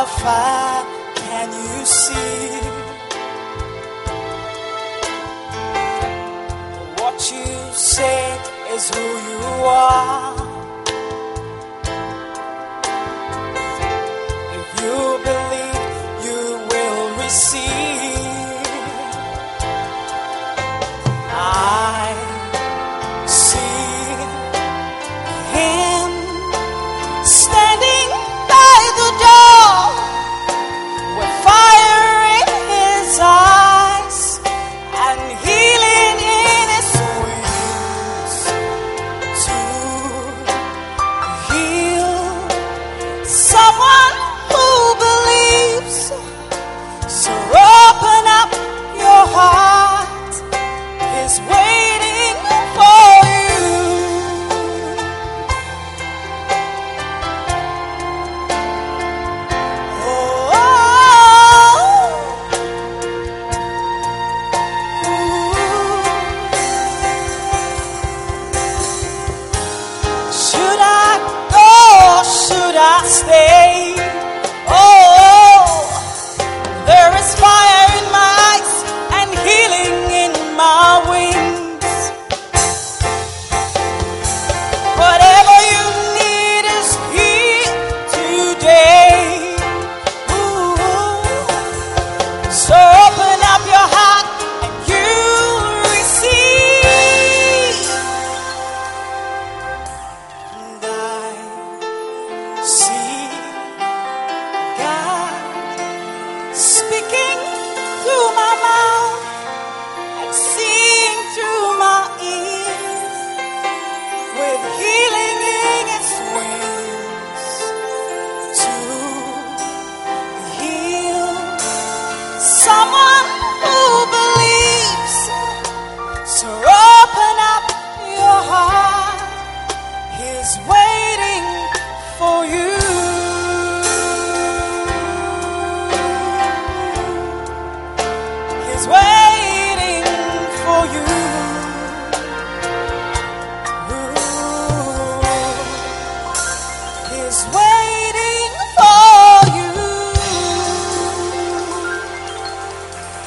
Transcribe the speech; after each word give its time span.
How 0.00 0.06
far 0.06 0.84
can 1.14 1.48
you 1.52 1.84
see? 1.84 2.48
What 7.00 7.16
you 7.30 7.74
say 7.74 8.22
is 8.74 8.88
who 8.88 9.04
you 9.28 9.44
are. 9.66 10.49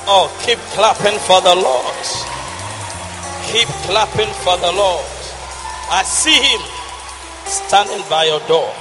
Lord. 0.08 0.32
Keep 0.42 0.60
clapping 0.76 1.18
for 1.20 1.42
the 1.42 1.56
Lord. 1.56 2.06
Keep 3.52 3.68
clapping 3.88 4.32
for 4.44 4.58
the 4.58 4.72
Lord. 4.72 5.06
I 5.90 6.04
see 6.04 6.34
him 6.34 6.62
standing 7.46 8.04
by 8.10 8.26
your 8.26 8.40
door, 8.48 8.74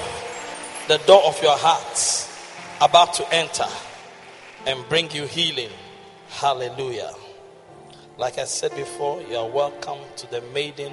the 0.89 0.99
door 1.07 1.23
of 1.25 1.41
your 1.43 1.57
heart, 1.57 2.29
about 2.81 3.15
to 3.15 3.35
enter 3.35 3.67
and 4.67 4.89
bring 4.89 5.11
you 5.11 5.27
healing. 5.27 5.71
Hallelujah. 6.29 7.13
Like 8.19 8.39
I 8.39 8.45
said 8.45 8.75
before, 8.77 9.21
you 9.23 9.37
are 9.37 9.49
welcome 9.49 9.99
to 10.17 10.31
the 10.31 10.41
maiden 10.55 10.93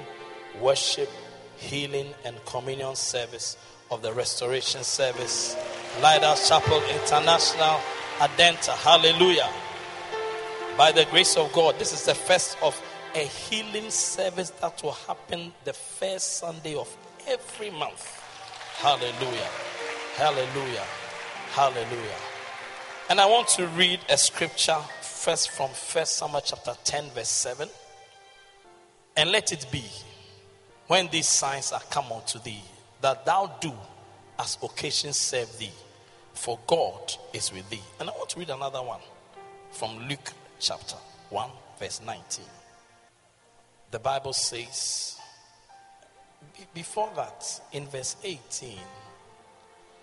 worship, 0.60 1.08
healing, 1.56 2.12
and 2.24 2.36
communion 2.44 2.96
service 2.96 3.56
of 3.90 4.02
the 4.02 4.12
restoration 4.12 4.84
service, 4.84 5.56
Lighthouse 6.02 6.48
Chapel 6.48 6.82
International, 6.90 7.80
Adenta. 8.18 8.72
Hallelujah. 8.72 9.48
By 10.80 10.92
the 10.92 11.04
grace 11.10 11.36
of 11.36 11.52
God, 11.52 11.78
this 11.78 11.92
is 11.92 12.06
the 12.06 12.14
first 12.14 12.56
of 12.62 12.74
a 13.14 13.18
healing 13.18 13.90
service 13.90 14.48
that 14.62 14.82
will 14.82 14.92
happen 14.92 15.52
the 15.64 15.74
first 15.74 16.38
Sunday 16.38 16.74
of 16.74 16.88
every 17.28 17.68
month. 17.68 18.18
Hallelujah. 18.78 19.50
Hallelujah. 20.16 20.84
Hallelujah. 21.50 22.20
And 23.10 23.20
I 23.20 23.26
want 23.26 23.48
to 23.48 23.66
read 23.66 24.00
a 24.08 24.16
scripture 24.16 24.78
first 25.02 25.50
from 25.50 25.68
First 25.68 26.16
Samuel 26.16 26.40
chapter 26.42 26.72
10, 26.82 27.10
verse 27.10 27.28
7. 27.28 27.68
And 29.18 29.30
let 29.32 29.52
it 29.52 29.66
be 29.70 29.84
when 30.86 31.08
these 31.08 31.28
signs 31.28 31.72
are 31.72 31.82
come 31.90 32.10
unto 32.10 32.38
thee 32.38 32.62
that 33.02 33.26
thou 33.26 33.54
do 33.60 33.74
as 34.38 34.56
occasion 34.62 35.12
serve 35.12 35.58
thee, 35.58 35.72
for 36.32 36.58
God 36.66 37.12
is 37.34 37.52
with 37.52 37.68
thee. 37.68 37.82
And 38.00 38.08
I 38.08 38.12
want 38.14 38.30
to 38.30 38.38
read 38.38 38.48
another 38.48 38.80
one 38.80 39.00
from 39.72 40.08
Luke 40.08 40.32
chapter 40.60 40.96
1, 41.30 41.50
verse 41.78 42.00
19. 42.04 42.44
The 43.90 43.98
Bible 43.98 44.32
says, 44.32 45.18
before 46.74 47.10
that, 47.16 47.60
in 47.72 47.86
verse 47.86 48.16
18, 48.22 48.78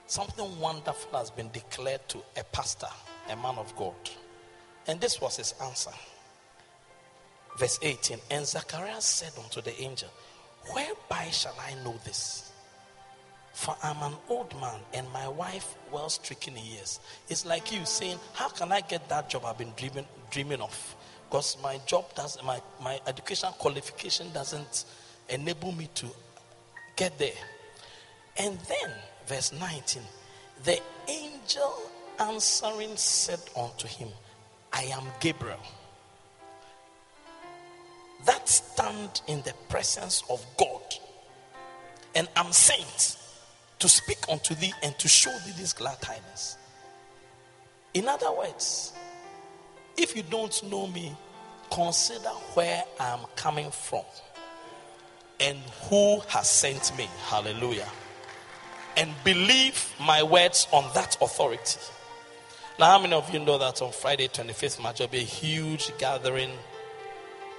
something 0.08 0.60
wonderful 0.60 1.18
has 1.18 1.30
been 1.30 1.50
declared 1.52 2.08
to 2.10 2.20
a 2.36 2.44
pastor, 2.46 2.88
a 3.30 3.36
man 3.36 3.56
of 3.58 3.76
God. 3.76 3.94
And 4.88 5.00
this 5.00 5.22
was 5.22 5.38
his 5.38 5.54
answer. 5.62 5.92
Verse 7.58 7.80
18 7.82 8.20
And 8.32 8.46
Zacharias 8.46 9.06
said 9.06 9.32
unto 9.42 9.62
the 9.62 9.80
angel, 9.82 10.10
Whereby 10.74 11.30
shall 11.30 11.56
I 11.60 11.74
know 11.84 11.96
this? 12.04 12.47
For 13.58 13.76
I'm 13.82 14.00
an 14.04 14.16
old 14.30 14.54
man 14.62 14.80
and 14.94 15.12
my 15.12 15.28
wife 15.28 15.74
well 15.92 16.10
stricken 16.10 16.56
in 16.56 16.64
years. 16.64 17.00
It's 17.28 17.44
like 17.44 17.72
you 17.72 17.84
saying, 17.86 18.20
How 18.34 18.50
can 18.50 18.72
I 18.72 18.82
get 18.82 19.10
that 19.10 19.32
job 19.32 19.46
I've 19.46 19.58
been 19.58 19.74
dreaming, 19.76 20.06
dreaming 20.30 20.62
of? 20.62 20.96
Because 21.28 21.58
my 21.64 21.80
job 21.88 22.14
does 22.14 22.38
my, 22.44 22.62
my 22.84 23.00
education 23.08 23.50
qualification 23.58 24.32
doesn't 24.32 24.86
enable 25.30 25.72
me 25.72 25.90
to 25.96 26.06
get 26.96 27.18
there. 27.18 27.40
And 28.38 28.60
then, 28.60 28.92
verse 29.26 29.52
19, 29.52 30.04
the 30.64 30.80
angel 31.08 31.82
answering 32.20 32.96
said 32.96 33.40
unto 33.60 33.88
him, 33.88 34.10
I 34.72 34.84
am 34.84 35.04
Gabriel. 35.20 35.58
That 38.28 38.48
stand 38.48 39.22
in 39.26 39.42
the 39.42 39.54
presence 39.68 40.22
of 40.30 40.46
God. 40.60 40.84
And 42.14 42.28
I'm 42.36 42.52
sent 42.52 43.18
to 43.80 43.90
speak 43.90 44.18
unto 44.30 44.56
thee 44.56 44.74
and 44.84 44.98
to 45.00 45.08
show 45.08 45.32
thee 45.46 45.54
this 45.58 45.74
glad 45.74 46.02
tidings. 46.02 46.58
In 47.94 48.08
other 48.08 48.32
words, 48.32 48.94
if 49.98 50.16
you 50.16 50.24
don't 50.24 50.64
know 50.70 50.88
me, 50.88 51.16
consider 51.72 52.30
where 52.54 52.84
I'm 53.00 53.20
coming 53.36 53.72
from 53.72 54.04
and 55.40 55.58
who 55.90 56.20
has 56.28 56.50
sent 56.50 56.96
me. 56.98 57.08
Hallelujah. 57.26 57.88
And 58.96 59.12
believe 59.24 59.94
my 60.00 60.24
words 60.24 60.68
on 60.72 60.92
that 60.96 61.18
authority. 61.22 61.80
Now, 62.80 62.92
how 62.92 63.00
many 63.02 63.14
of 63.14 63.32
you 63.34 63.40
know 63.40 63.58
that 63.58 63.82
on 63.82 63.92
Friday, 63.92 64.28
25th 64.28 64.82
March, 64.82 65.00
there'll 65.00 65.12
be 65.12 65.20
a 65.20 65.22
huge 65.22 65.92
gathering 65.98 66.52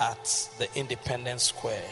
at 0.01 0.49
the 0.59 0.69
Independence 0.77 1.45
Square 1.45 1.83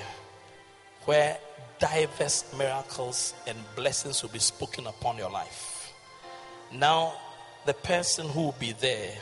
where 1.07 1.39
diverse 1.79 2.45
miracles 2.57 3.35
and 3.47 3.59
blessings 3.75 4.23
will 4.23 4.31
be 4.31 4.39
spoken 4.39 4.87
upon 4.87 5.17
your 5.17 5.31
life. 5.31 5.93
Now, 6.73 7.15
the 7.65 7.75
person 7.75 8.29
who 8.29 8.43
will 8.43 8.57
be 8.59 8.73
there 8.73 9.15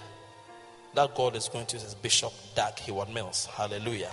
that 0.95 1.15
God 1.15 1.35
is 1.35 1.49
going 1.49 1.67
to 1.67 1.77
use 1.77 1.85
is 1.85 1.95
Bishop 1.95 2.33
Dag 2.55 2.79
Heward 2.79 3.09
Mills. 3.09 3.47
Hallelujah. 3.47 4.13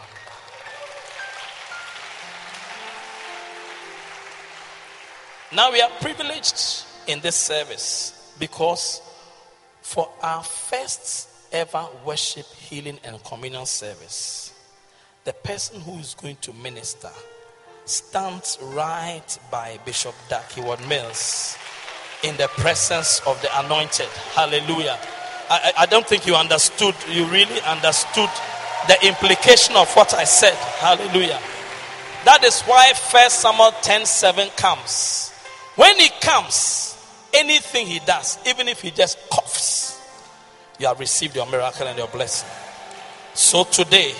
Now 5.53 5.71
we 5.71 5.81
are 5.81 5.89
privileged 5.99 6.85
in 7.07 7.19
this 7.19 7.35
service 7.35 8.33
because 8.39 9.01
for 9.81 10.09
our 10.23 10.43
first 10.43 11.29
ever 11.51 11.85
worship, 12.05 12.45
healing, 12.45 12.97
and 13.03 13.21
communion 13.23 13.65
service, 13.65 14.53
the 15.25 15.33
person 15.33 15.81
who 15.81 15.99
is 15.99 16.15
going 16.15 16.37
to 16.37 16.53
minister 16.53 17.09
stands 17.91 18.57
right 18.61 19.37
by 19.51 19.77
Bishop 19.85 20.15
Dag 20.29 20.45
Heward 20.53 20.79
Mills 20.87 21.57
in 22.23 22.37
the 22.37 22.47
presence 22.47 23.21
of 23.27 23.39
the 23.41 23.49
anointed. 23.59 24.07
Hallelujah. 24.33 24.97
I, 25.49 25.73
I 25.79 25.85
don't 25.87 26.07
think 26.07 26.25
you 26.25 26.35
understood, 26.35 26.95
you 27.09 27.25
really 27.25 27.59
understood 27.61 28.29
the 28.87 28.97
implication 29.05 29.75
of 29.75 29.93
what 29.93 30.13
I 30.13 30.23
said. 30.23 30.55
Hallelujah. 30.55 31.39
That 32.23 32.43
is 32.43 32.61
why 32.61 32.93
First 32.93 33.41
Samuel 33.41 33.73
10 33.81 34.05
7 34.05 34.47
comes. 34.55 35.31
When 35.75 35.97
he 35.97 36.09
comes, 36.21 36.95
anything 37.33 37.87
he 37.87 37.99
does, 37.99 38.39
even 38.47 38.67
if 38.67 38.81
he 38.81 38.91
just 38.91 39.17
coughs, 39.29 39.99
you 40.79 40.87
have 40.87 40.99
received 40.99 41.35
your 41.35 41.45
miracle 41.47 41.87
and 41.87 41.97
your 41.97 42.07
blessing. 42.07 42.49
So 43.33 43.63
today, 43.65 44.13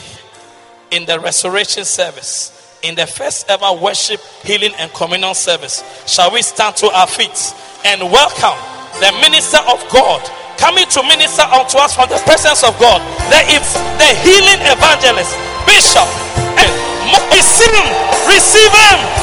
in 0.92 1.06
the 1.06 1.20
restoration 1.20 1.86
service, 1.86 2.61
in 2.84 2.96
the 2.96 3.06
first 3.06 3.50
ever 3.50 3.72
worship, 3.74 4.20
healing, 4.44 4.74
and 4.80 4.92
communion 4.94 5.36
service, 5.36 5.84
shall 6.08 6.32
we 6.32 6.42
stand 6.42 6.76
to 6.78 6.88
our 6.92 7.08
feet 7.08 7.54
and 7.86 8.02
welcome 8.12 8.58
the 9.00 9.12
minister 9.22 9.60
of 9.70 9.82
God 9.92 10.22
coming 10.58 10.86
to 10.86 11.02
minister 11.04 11.44
unto 11.44 11.78
us 11.78 11.96
from 11.96 12.10
the 12.10 12.22
presence 12.26 12.64
of 12.64 12.78
God? 12.80 13.02
The, 13.30 13.42
the 14.02 14.10
healing 14.26 14.62
evangelist, 14.66 15.34
Bishop, 15.66 16.08
and 16.58 16.72
receive 17.30 17.72
him, 17.72 17.88
receive 18.28 18.72
him. 18.72 19.21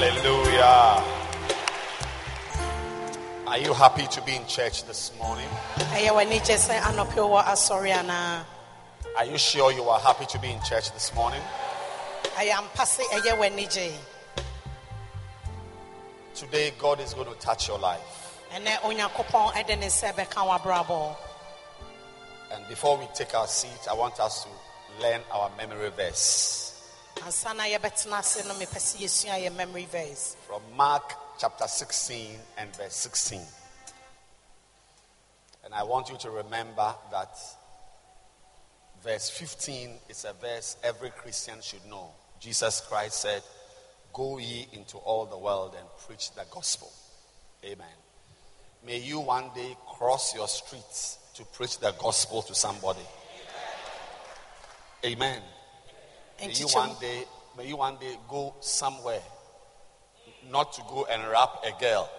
Hallelujah. 0.00 1.04
Are 3.46 3.58
you 3.58 3.74
happy 3.74 4.06
to 4.06 4.22
be 4.22 4.34
in 4.34 4.46
church 4.46 4.84
this 4.84 5.12
morning? 5.18 5.46
Are 9.18 9.26
you 9.26 9.36
sure 9.36 9.70
you 9.72 9.82
are 9.82 10.00
happy 10.00 10.24
to 10.24 10.38
be 10.38 10.52
in 10.52 10.62
church 10.62 10.90
this 10.92 11.14
morning? 11.14 11.42
I 12.34 12.44
am 12.44 12.64
passing 12.74 13.04
Today, 16.34 16.72
God 16.78 17.00
is 17.00 17.12
going 17.12 17.28
to 17.28 17.38
touch 17.38 17.68
your 17.68 17.78
life. 17.78 18.40
And 22.50 22.66
before 22.70 22.96
we 22.96 23.04
take 23.14 23.34
our 23.34 23.46
seat, 23.46 23.86
I 23.90 23.92
want 23.92 24.18
us 24.18 24.44
to 24.44 25.02
learn 25.02 25.20
our 25.30 25.50
memory 25.58 25.90
verse. 25.94 26.69
From 30.46 30.62
Mark 30.74 31.12
chapter 31.38 31.66
16 31.66 32.38
and 32.56 32.74
verse 32.74 32.94
16. 32.94 33.40
And 35.64 35.74
I 35.74 35.82
want 35.82 36.08
you 36.08 36.16
to 36.16 36.30
remember 36.30 36.94
that 37.12 37.36
verse 39.04 39.28
15 39.28 39.90
is 40.08 40.24
a 40.24 40.32
verse 40.32 40.78
every 40.82 41.10
Christian 41.10 41.60
should 41.60 41.84
know. 41.90 42.08
Jesus 42.40 42.80
Christ 42.88 43.20
said, 43.20 43.42
Go 44.14 44.38
ye 44.38 44.66
into 44.72 44.96
all 44.96 45.26
the 45.26 45.38
world 45.38 45.76
and 45.78 45.86
preach 46.06 46.32
the 46.34 46.44
gospel. 46.50 46.90
Amen. 47.64 47.86
May 48.86 48.98
you 48.98 49.20
one 49.20 49.50
day 49.54 49.76
cross 49.86 50.34
your 50.34 50.48
streets 50.48 51.18
to 51.34 51.44
preach 51.44 51.78
the 51.80 51.94
gospel 52.00 52.40
to 52.42 52.54
somebody. 52.54 53.06
Amen. 55.04 55.42
May 56.40 56.52
you 56.54 56.66
one 56.68 56.90
day, 57.00 57.24
may 57.58 57.68
you 57.68 57.76
one 57.76 57.96
day 57.96 58.16
go 58.28 58.54
somewhere, 58.60 59.20
not 60.50 60.72
to 60.72 60.82
go 60.88 61.06
and 61.10 61.22
rap 61.30 61.62
a 61.66 61.78
girl, 61.78 62.10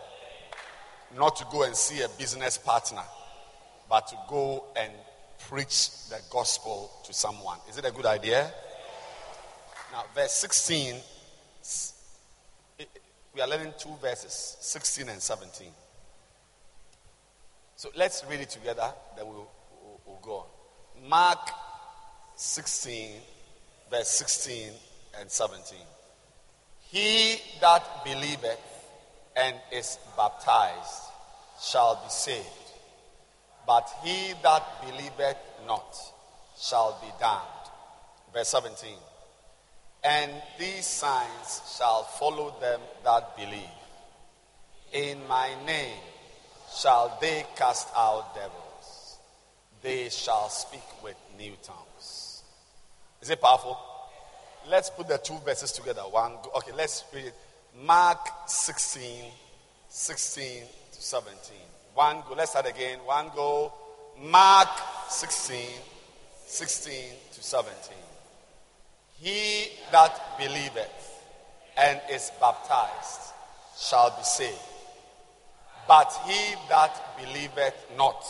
not 1.17 1.35
to 1.37 1.45
go 1.51 1.63
and 1.63 1.75
see 1.75 2.01
a 2.01 2.09
business 2.19 2.57
partner, 2.57 3.01
but 3.89 4.07
to 4.07 4.15
go 4.29 4.65
and 4.77 4.91
preach 5.49 6.07
the 6.09 6.19
gospel 6.29 6.91
to 7.03 7.13
someone. 7.13 7.57
Is 7.67 7.77
it 7.77 7.85
a 7.85 7.91
good 7.91 8.05
idea? 8.05 8.51
Now, 9.91 10.03
verse 10.13 10.33
16, 10.33 10.95
we 13.33 13.41
are 13.41 13.47
learning 13.47 13.73
two 13.79 13.95
verses 14.01 14.57
16 14.61 15.09
and 15.09 15.19
17. 15.19 15.67
So 17.75 17.89
let's 17.95 18.23
read 18.29 18.39
it 18.39 18.49
together, 18.49 18.93
then 19.17 19.25
we'll, 19.25 19.49
we'll, 19.83 20.01
we'll 20.05 20.19
go 20.21 20.31
on. 20.35 21.09
Mark 21.09 21.49
16, 22.35 23.13
verse 23.91 24.07
16 24.07 24.69
and 25.19 25.29
17. 25.29 25.77
He 26.89 27.35
that 27.59 27.83
believeth 28.05 28.59
and 29.35 29.55
is 29.71 29.97
baptized 30.15 31.03
shall 31.61 31.95
be 31.95 32.09
saved, 32.09 32.47
but 33.67 33.87
he 34.03 34.33
that 34.43 34.63
believeth 34.81 35.37
not 35.67 35.95
shall 36.57 36.97
be 37.01 37.07
damned. 37.19 37.41
Verse 38.33 38.47
17. 38.47 38.95
And 40.03 40.31
these 40.57 40.85
signs 40.85 41.61
shall 41.77 42.03
follow 42.03 42.55
them 42.61 42.79
that 43.03 43.35
believe. 43.35 43.77
In 44.93 45.19
my 45.27 45.49
name 45.65 45.99
shall 46.73 47.17
they 47.21 47.45
cast 47.55 47.89
out 47.95 48.33
devils. 48.33 49.17
They 49.81 50.09
shall 50.09 50.49
speak 50.49 51.03
with 51.03 51.15
new 51.37 51.53
tongues. 51.61 51.90
Is 53.21 53.29
it 53.29 53.39
powerful? 53.39 53.77
Let's 54.69 54.89
put 54.89 55.07
the 55.07 55.17
two 55.17 55.37
verses 55.45 55.71
together. 55.71 56.01
One, 56.01 56.33
okay, 56.57 56.71
let's 56.75 57.03
read 57.13 57.25
it. 57.25 57.35
Mark 57.83 58.19
16, 58.47 59.25
16 59.89 60.63
to 60.93 61.01
17. 61.01 61.57
One 61.93 62.23
go. 62.27 62.35
Let's 62.35 62.51
start 62.51 62.67
again. 62.67 62.99
One 63.05 63.29
go. 63.35 63.73
Mark 64.19 64.69
16, 65.09 65.57
16 66.45 66.93
to 67.33 67.43
17. 67.43 67.97
He 69.19 69.69
that 69.91 70.37
believeth 70.37 71.21
and 71.77 72.01
is 72.11 72.31
baptized 72.39 73.33
shall 73.77 74.09
be 74.11 74.23
saved, 74.23 74.57
but 75.87 76.11
he 76.27 76.55
that 76.69 76.99
believeth 77.17 77.75
not 77.97 78.23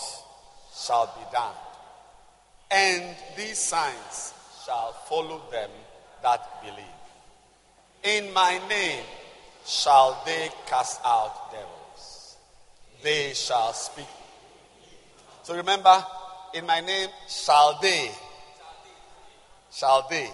shall 0.76 1.08
be 1.08 1.24
damned. 1.32 1.56
And 2.72 3.16
these 3.38 3.58
signs 3.58 4.34
shall 4.66 4.94
follow 5.08 5.42
them 5.52 5.70
that 6.24 6.42
believe. 6.62 6.86
In 8.04 8.34
my 8.34 8.60
name 8.70 9.04
shall 9.66 10.22
they 10.26 10.50
cast 10.68 11.02
out 11.06 11.52
devils. 11.52 12.38
They 13.04 13.34
shall 13.34 13.74
speak. 13.74 14.08
So 15.44 15.56
remember, 15.56 16.04
in 16.54 16.66
my 16.66 16.80
name 16.82 17.10
shall 17.28 17.80
they. 17.82 18.12
Shall 19.72 20.08
they. 20.10 20.30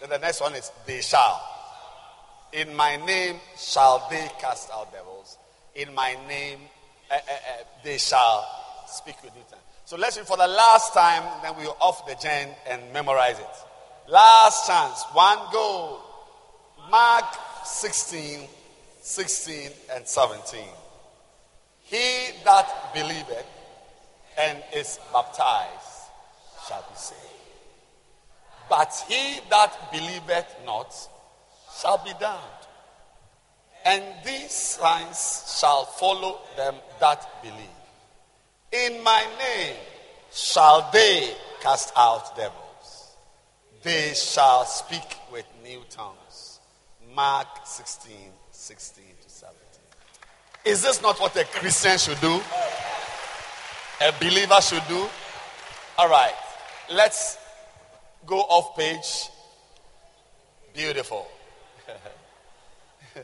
Then 0.00 0.10
the 0.10 0.18
next 0.18 0.40
one 0.40 0.54
is 0.54 0.70
they 0.86 1.00
shall. 1.00 1.40
In 2.52 2.74
my 2.74 2.96
name 2.96 3.36
shall 3.56 4.06
they 4.10 4.28
cast 4.40 4.70
out 4.70 4.92
devils. 4.92 5.38
In 5.74 5.94
my 5.94 6.16
name 6.28 6.60
uh, 7.10 7.14
uh, 7.14 7.18
uh, 7.18 7.64
they 7.84 7.98
shall 7.98 8.46
speak 8.86 9.22
with 9.22 9.34
new. 9.34 9.42
So 9.86 9.96
let's 9.96 10.16
read 10.16 10.26
for 10.26 10.36
the 10.36 10.48
last 10.48 10.92
time, 10.94 11.22
then 11.44 11.54
we'll 11.56 11.76
off 11.80 12.08
the 12.08 12.16
gen 12.16 12.48
and 12.68 12.82
memorize 12.92 13.38
it. 13.38 14.10
Last 14.10 14.66
chance. 14.66 15.04
One 15.12 15.38
go. 15.52 16.00
Mark 16.90 17.24
16, 17.64 18.48
16 19.00 19.70
and 19.94 20.04
17. 20.04 20.60
He 21.82 22.30
that 22.44 22.92
believeth 22.94 23.46
and 24.36 24.60
is 24.74 24.98
baptized 25.12 26.10
shall 26.66 26.84
be 26.90 26.96
saved. 26.96 27.20
But 28.68 28.92
he 29.08 29.38
that 29.50 29.92
believeth 29.92 30.52
not 30.64 30.92
shall 31.80 31.98
be 31.98 32.10
damned. 32.18 32.40
And 33.84 34.02
these 34.24 34.50
signs 34.50 35.56
shall 35.60 35.84
follow 35.84 36.40
them 36.56 36.74
that 36.98 37.24
believe. 37.40 37.75
In 38.84 39.02
my 39.02 39.24
name 39.38 39.76
shall 40.30 40.90
they 40.92 41.34
cast 41.62 41.94
out 41.96 42.36
devils. 42.36 43.16
They 43.82 44.12
shall 44.14 44.66
speak 44.66 45.16
with 45.32 45.46
new 45.62 45.80
tongues. 45.88 46.60
Mark 47.14 47.46
16, 47.64 48.12
16 48.50 49.04
to 49.22 49.30
17. 49.30 49.60
Is 50.66 50.82
this 50.82 51.00
not 51.00 51.18
what 51.18 51.34
a 51.36 51.44
Christian 51.44 51.96
should 51.96 52.20
do? 52.20 52.38
A 54.02 54.12
believer 54.20 54.60
should 54.60 54.86
do? 54.88 55.08
All 55.96 56.10
right. 56.10 56.34
Let's 56.92 57.38
go 58.26 58.40
off 58.40 58.76
page. 58.76 59.30
Beautiful. 60.74 61.26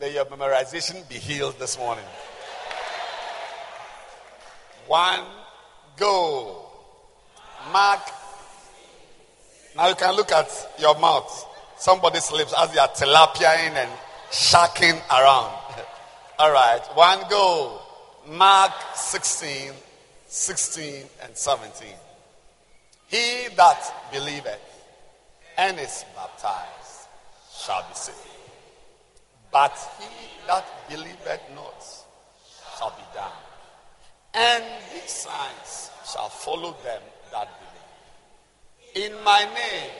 May 0.00 0.14
your 0.14 0.24
memorization 0.26 1.08
be 1.08 1.16
healed 1.16 1.58
this 1.58 1.76
morning. 1.76 2.04
One, 4.86 5.20
go. 5.96 6.66
Mark. 7.72 8.00
Now 9.76 9.88
you 9.88 9.94
can 9.94 10.14
look 10.14 10.30
at 10.32 10.48
your 10.78 10.98
mouth. 10.98 11.46
Somebody's 11.78 12.30
lips 12.30 12.54
as 12.58 12.72
they 12.72 12.78
are 12.78 12.88
tilapiaing 12.88 13.74
and 13.74 13.90
sharking 14.30 15.00
around. 15.10 15.52
All 16.38 16.52
right. 16.52 16.80
One, 16.94 17.20
go. 17.28 17.80
Mark 18.28 18.72
16, 18.94 19.72
16 20.26 21.02
and 21.22 21.36
17. 21.36 21.88
He 23.08 23.48
that 23.56 24.10
believeth 24.12 24.60
and 25.58 25.78
is 25.78 26.04
baptized 26.16 27.08
shall 27.64 27.82
be 27.82 27.94
saved. 27.94 28.18
But 29.52 29.76
he 30.00 30.06
that 30.46 30.64
believeth 30.88 31.42
not 31.54 31.84
shall 32.78 32.90
be 32.90 33.04
damned. 33.14 33.53
And 34.34 34.64
these 34.92 35.10
signs 35.10 35.90
shall 36.10 36.28
follow 36.28 36.76
them 36.84 37.00
that 37.30 37.48
believe. 38.94 39.12
In 39.12 39.24
my 39.24 39.44
name 39.44 39.90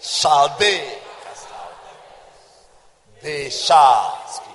shall 0.00 0.56
they 0.58 0.98
cast 1.24 1.48
out. 1.48 1.74
They 3.22 3.50
shall 3.50 4.18
speak. 4.28 4.48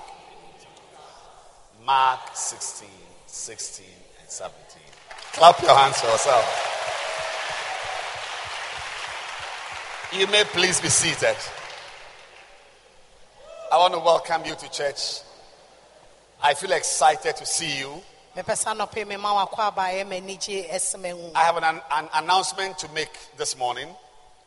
Mark 1.86 2.20
16, 2.34 2.88
16 3.26 3.86
and 4.20 4.28
17. 4.28 4.82
Clap 5.32 5.62
your 5.62 5.74
hands 5.74 6.00
for 6.00 6.08
yourself. 6.08 6.74
You 10.12 10.26
may 10.26 10.42
please 10.44 10.80
be 10.80 10.88
seated. 10.88 11.36
I 13.70 13.76
want 13.76 13.94
to 13.94 14.00
welcome 14.00 14.44
you 14.46 14.54
to 14.54 14.70
church. 14.70 15.20
I 16.42 16.54
feel 16.54 16.72
excited 16.72 17.36
to 17.36 17.46
see 17.46 17.78
you. 17.78 18.02
Mepɛ 18.38 18.54
sɛ 18.54 18.70
anɔpɛ 18.74 19.06
me 19.06 19.16
ma 19.16 19.32
wakɔ 19.44 19.72
abaeɛ 19.74 20.04
m'anigye 20.06 20.70
ɛsɛ 20.72 20.96
mahu 21.00 21.32
I 21.34 21.42
have 21.44 21.56
an, 21.56 21.64
an 21.90 22.08
announcement 22.14 22.78
to 22.78 22.88
make 22.92 23.10
this 23.36 23.56
morning. 23.56 23.88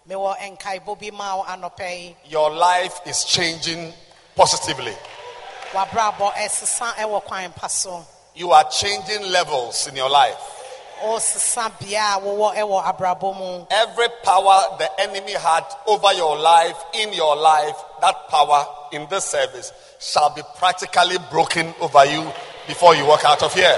mewɔ 0.08 0.38
nkaebɔ 0.58 0.98
bi 1.00 1.10
ma 1.12 1.36
wo 1.36 1.44
anɔpɛ 1.44 1.90
yi 2.00 2.16
Your 2.30 2.50
life 2.52 3.02
is 3.06 3.26
changing 3.26 3.94
positively. 4.36 4.96
wabrabɔ 5.74 6.34
ɛsesa 6.36 6.94
ɛwɔ 6.96 7.24
kwan 7.26 7.52
pa 7.52 7.68
so 7.68 8.06
You 8.34 8.52
are 8.54 8.64
changing 8.70 9.24
levels 9.30 9.86
in 9.88 9.98
your 9.98 10.10
life. 10.10 10.40
ɔsesa 11.04 11.70
bea 11.78 11.98
a 12.16 12.20
wowɔ 12.22 12.56
ɛwɔ 12.56 12.84
abrabɔ 12.98 13.36
mu 13.38 13.66
Every 13.72 14.08
power 14.24 14.78
the 14.80 15.02
enemy 15.02 15.34
had 15.34 15.66
over 15.86 16.14
your 16.14 16.38
life, 16.38 16.78
in 16.94 17.12
your 17.12 17.36
life, 17.36 17.76
that 18.00 18.30
power 18.30 18.66
in 18.94 19.06
this 19.10 19.26
service 19.26 19.74
shall 20.00 20.30
be 20.30 20.44
practically 20.58 21.18
broken 21.30 21.76
over 21.82 22.06
you 22.06 22.32
before 22.68 22.96
you 22.96 23.06
walk 23.06 23.24
out 23.26 23.42
of 23.44 23.54
here. 23.54 23.78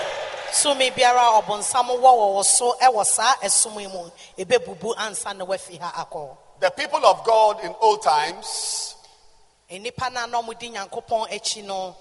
tumi 0.52 0.92
biara 0.92 1.40
a 1.40 1.42
ɔbonsam 1.42 1.88
wɔ 1.90 2.00
wɔ 2.00 2.34
wo 2.36 2.44
so 2.44 2.76
ɛwɔ 2.82 3.06
saa 3.06 3.36
ɛsom 3.44 3.82
yi 3.82 3.88
mu 3.88 4.10
ɛbɛbubu 4.38 4.96
ansa 4.98 5.34
na 5.36 5.46
ha 5.46 6.06
akɔ 6.06 6.38
The 6.60 6.70
people 6.72 7.04
of 7.06 7.24
God 7.24 7.64
in 7.64 7.74
old 7.82 8.04
times 8.04 8.96
nnipa 9.72 10.12
no 10.14 10.24
a 10.24 10.28
na 10.28 10.42
nyankopɔn 10.42 11.30
akyi 11.32 11.64
no 11.64 11.96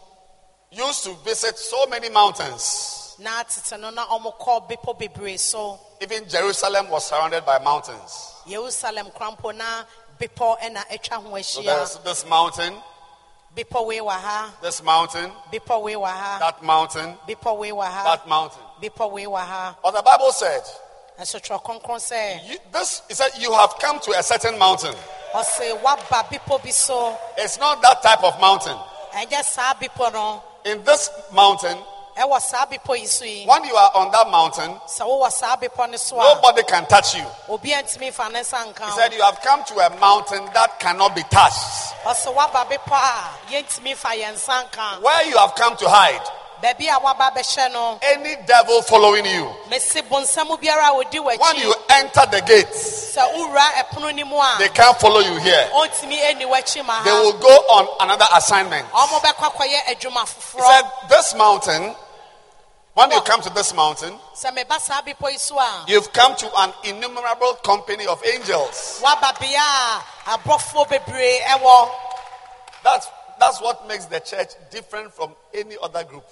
used 0.70 1.04
to 1.04 1.14
visit 1.24 1.58
so 1.58 1.86
many 1.86 2.08
mountains. 2.10 3.16
na 3.18 3.42
tete 3.42 3.78
no 3.80 3.90
na 3.90 4.06
ɔmokɔ 4.06 4.68
bepɔ 4.70 4.98
bebree 4.98 5.38
so 5.38 5.78
Even 6.00 6.28
Jerusalem 6.28 6.88
was 6.90 7.06
surrounded 7.06 7.46
by 7.46 7.58
mountains. 7.58 8.34
yerusalem 8.46 9.10
korampo 9.12 9.54
na 9.54 9.84
bepɔ 10.20 10.58
ɛna 10.60 10.86
atwa 10.88 11.22
ho 11.22 11.42
So 11.42 11.62
there's 11.62 11.96
this 11.98 12.26
mountain, 12.26 12.76
bepɔ 13.56 13.87
wei 13.87 13.99
wɔ 14.00 14.11
ha 14.11 14.50
this 14.62 14.82
mountain, 14.82 15.30
bepɔ 15.52 15.82
wei 15.82 15.94
wɔ 15.94 16.06
ha 16.09 16.38
that 16.40 16.62
mountain, 16.62 17.16
bepɔ 17.28 17.56
wei 17.59 17.71
wɔ 17.71 17.85
ha 17.85 18.02
that 18.04 18.26
mountain. 18.28 18.62
bepɔ 18.80 19.11
wei 19.11 19.25
wɔ 19.26 19.38
ha 19.40 19.76
But 19.82 19.90
the 19.92 20.02
Bible 20.02 20.32
said, 20.32 20.62
nso 21.21 21.38
twerɛ 21.40 21.62
kronkron 21.62 22.00
sɛ 22.00 22.49
you, 22.49 22.59
this, 22.73 23.02
it 23.09 23.16
said, 23.16 23.30
you 23.38 23.52
have 23.52 23.75
come 23.78 23.99
to 24.00 24.12
a 24.18 24.23
certain 24.23 24.59
mountain. 24.59 24.94
ɔse 25.35 25.78
waba 25.82 26.25
bepɔ 26.28 26.62
bi 26.62 26.71
so? 26.71 27.16
It's 27.37 27.59
not 27.59 27.82
that 27.82 28.02
type 28.02 28.23
of 28.25 28.40
mountain. 28.40 28.78
ɛnyɛ 29.14 29.44
saa 29.44 29.75
bepɔ 29.75 30.12
no 30.12 30.42
In 30.64 30.82
this 30.85 31.11
mountain, 31.32 31.76
ɛwɔ 32.16 32.40
saa 32.40 32.66
bepɔ 32.66 32.99
yi 32.99 33.07
so 33.07 33.25
yi 33.25 33.45
when 33.47 33.64
you 33.64 33.75
are 33.75 33.90
on 33.95 34.11
that 34.11 34.28
mountain, 34.31 34.75
sɛ 34.87 35.00
wowɔ 35.07 35.31
saa 35.33 35.57
bepɔ 35.57 35.90
no 35.90 35.97
so 35.97 36.21
a 36.21 36.35
nobody 36.35 36.62
can 36.64 36.85
touch 36.87 37.14
you. 37.14 37.25
obi 37.49 37.71
antumi 37.71 38.12
fa 38.12 38.28
ne 38.31 38.40
nsa 38.40 38.64
nka 38.73 38.85
He 38.85 38.90
said, 38.92 39.12
You 39.14 39.23
have 39.23 39.40
come 39.40 39.64
to 39.64 39.78
a 39.78 39.90
mountain 39.99 40.45
that 40.54 40.78
cannot 40.78 41.14
be 41.14 41.23
touched. 41.31 41.95
ɔse 42.04 42.33
waba 42.35 42.66
bepɔ 42.69 42.92
a 42.92 43.52
yɛntumi 43.52 43.95
fa 43.97 44.09
yɛn 44.11 44.35
nsa 44.35 44.64
nka 44.71 45.00
Where 45.02 45.25
you 45.26 45.37
have 45.38 45.54
come 45.54 45.76
to 45.78 45.88
hide, 45.88 46.21
baabi 46.62 46.87
a 46.88 47.00
waba 47.00 47.33
bɛhyɛ 47.35 47.73
no 47.73 47.99
any 48.02 48.37
devil 48.47 48.83
following 48.83 49.25
you, 49.25 49.50
mesi 49.71 50.02
bonsam 50.02 50.49
biara 50.61 50.90
a 50.90 51.04
ɔdi 51.04 51.25
when 51.40 51.57
you 51.57 51.75
enter 51.90 52.26
the 52.31 52.40
gates, 52.42 53.16
sɛ 53.16 53.23
wowura 53.35 53.61
ɛpono 53.83 54.14
no 54.14 54.25
mu 54.26 54.38
they 54.59 54.69
can't 54.69 54.99
follow 55.00 55.21
you 55.21 55.37
here. 55.38 55.69
ɔntumi 55.73 56.21
ɛni 56.21 56.42
w'akyi 56.47 56.85
ma 56.85 57.02
They 57.04 57.11
will 57.12 57.33
go 57.38 57.49
on 57.49 57.88
another 58.00 58.26
assignment. 58.35 58.87
ɔmo 58.92 59.19
bɛkɔ 59.21 59.50
akɔyɛ 59.52 59.78
adwuma 59.97 60.28
He 60.54 60.61
said, 60.62 60.85
This 61.09 61.35
mountain, 61.35 61.97
when 62.94 63.11
you 63.11 63.20
come 63.22 63.40
to 63.42 63.50
this 63.50 63.75
mountain, 63.75 64.12
sɛ 64.34 64.50
meba 64.56 64.78
saa 64.78 65.00
bepɔ 65.02 65.32
yi 65.32 65.38
so 65.38 65.58
a 65.58 65.84
you've 65.88 66.12
come 66.12 66.37
to 66.37 66.50
an 66.58 66.72
innumerable 66.84 67.54
company 67.64 68.06
of 68.06 68.22
angels. 68.26 69.00
waba 69.02 69.38
bea 69.40 69.56
a 69.56 70.02
aborɔfoɔ 70.37 70.88
bebree 70.88 71.38
ɛwɔ 71.40 71.90
That's, 72.84 73.06
that's 73.38 73.61
what 73.61 73.87
makes 73.87 74.06
the 74.06 74.18
church 74.20 74.50
different 74.70 75.14
from 75.14 75.34
any 75.54 75.76
other 75.82 76.04
group. 76.04 76.25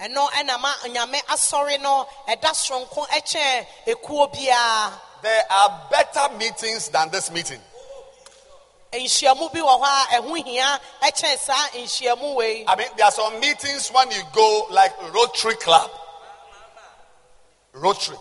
ɛno 0.00 0.28
ɛna 0.30 0.60
ma 0.60 0.72
nyame 0.84 1.22
asɔre 1.24 1.80
no 1.80 2.06
ɛda 2.28 2.50
soronko 2.52 3.06
ɛkyɛn 3.08 3.66
ekuo 3.86 4.32
biara 4.34 4.92
There 5.22 5.44
are 5.50 5.88
better 5.90 6.28
meetings 6.36 6.88
than 6.90 7.08
this 7.10 7.30
meeting. 7.30 7.60
Nhyiamu 8.92 9.52
bi 9.52 9.60
wɔ 9.60 9.80
hɔ 9.80 9.84
a 9.84 10.20
ɛho 10.20 10.44
hia 10.44 10.80
ɛkyɛn 11.02 11.38
saa 11.38 11.68
nhyiamu 11.74 12.34
wei 12.34 12.64
I 12.66 12.76
mean, 12.76 12.88
there 12.96 13.06
are 13.06 13.12
some 13.12 13.38
meetings 13.40 13.88
when 13.90 14.10
you 14.10 14.22
go, 14.32 14.66
like 14.70 14.92
Rotary 15.12 15.54
Club. 15.56 15.90
Rotary. 17.72 18.16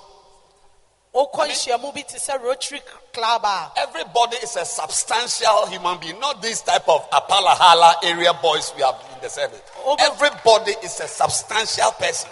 wokɔ 1.13 1.47
nhyiamu 1.47 1.93
bi 1.93 2.01
te 2.01 2.17
sɛ 2.17 2.41
rotary 2.43 2.81
club 3.13 3.45
a 3.45 3.71
Everybody 3.77 4.37
is 4.37 4.55
a 4.57 4.65
substantial 4.65 5.65
human 5.67 5.97
being, 5.97 6.19
not 6.19 6.41
this 6.41 6.61
type 6.61 6.87
of 6.89 7.09
Apalahala 7.09 7.95
area 8.03 8.33
boys 8.33 8.73
we 8.75 8.81
have 8.83 8.95
in 9.13 9.21
the 9.21 9.29
service. 9.29 9.61
Everybody 9.99 10.73
is 10.83 10.99
a 10.99 11.07
substantial 11.07 11.91
person. 11.91 12.29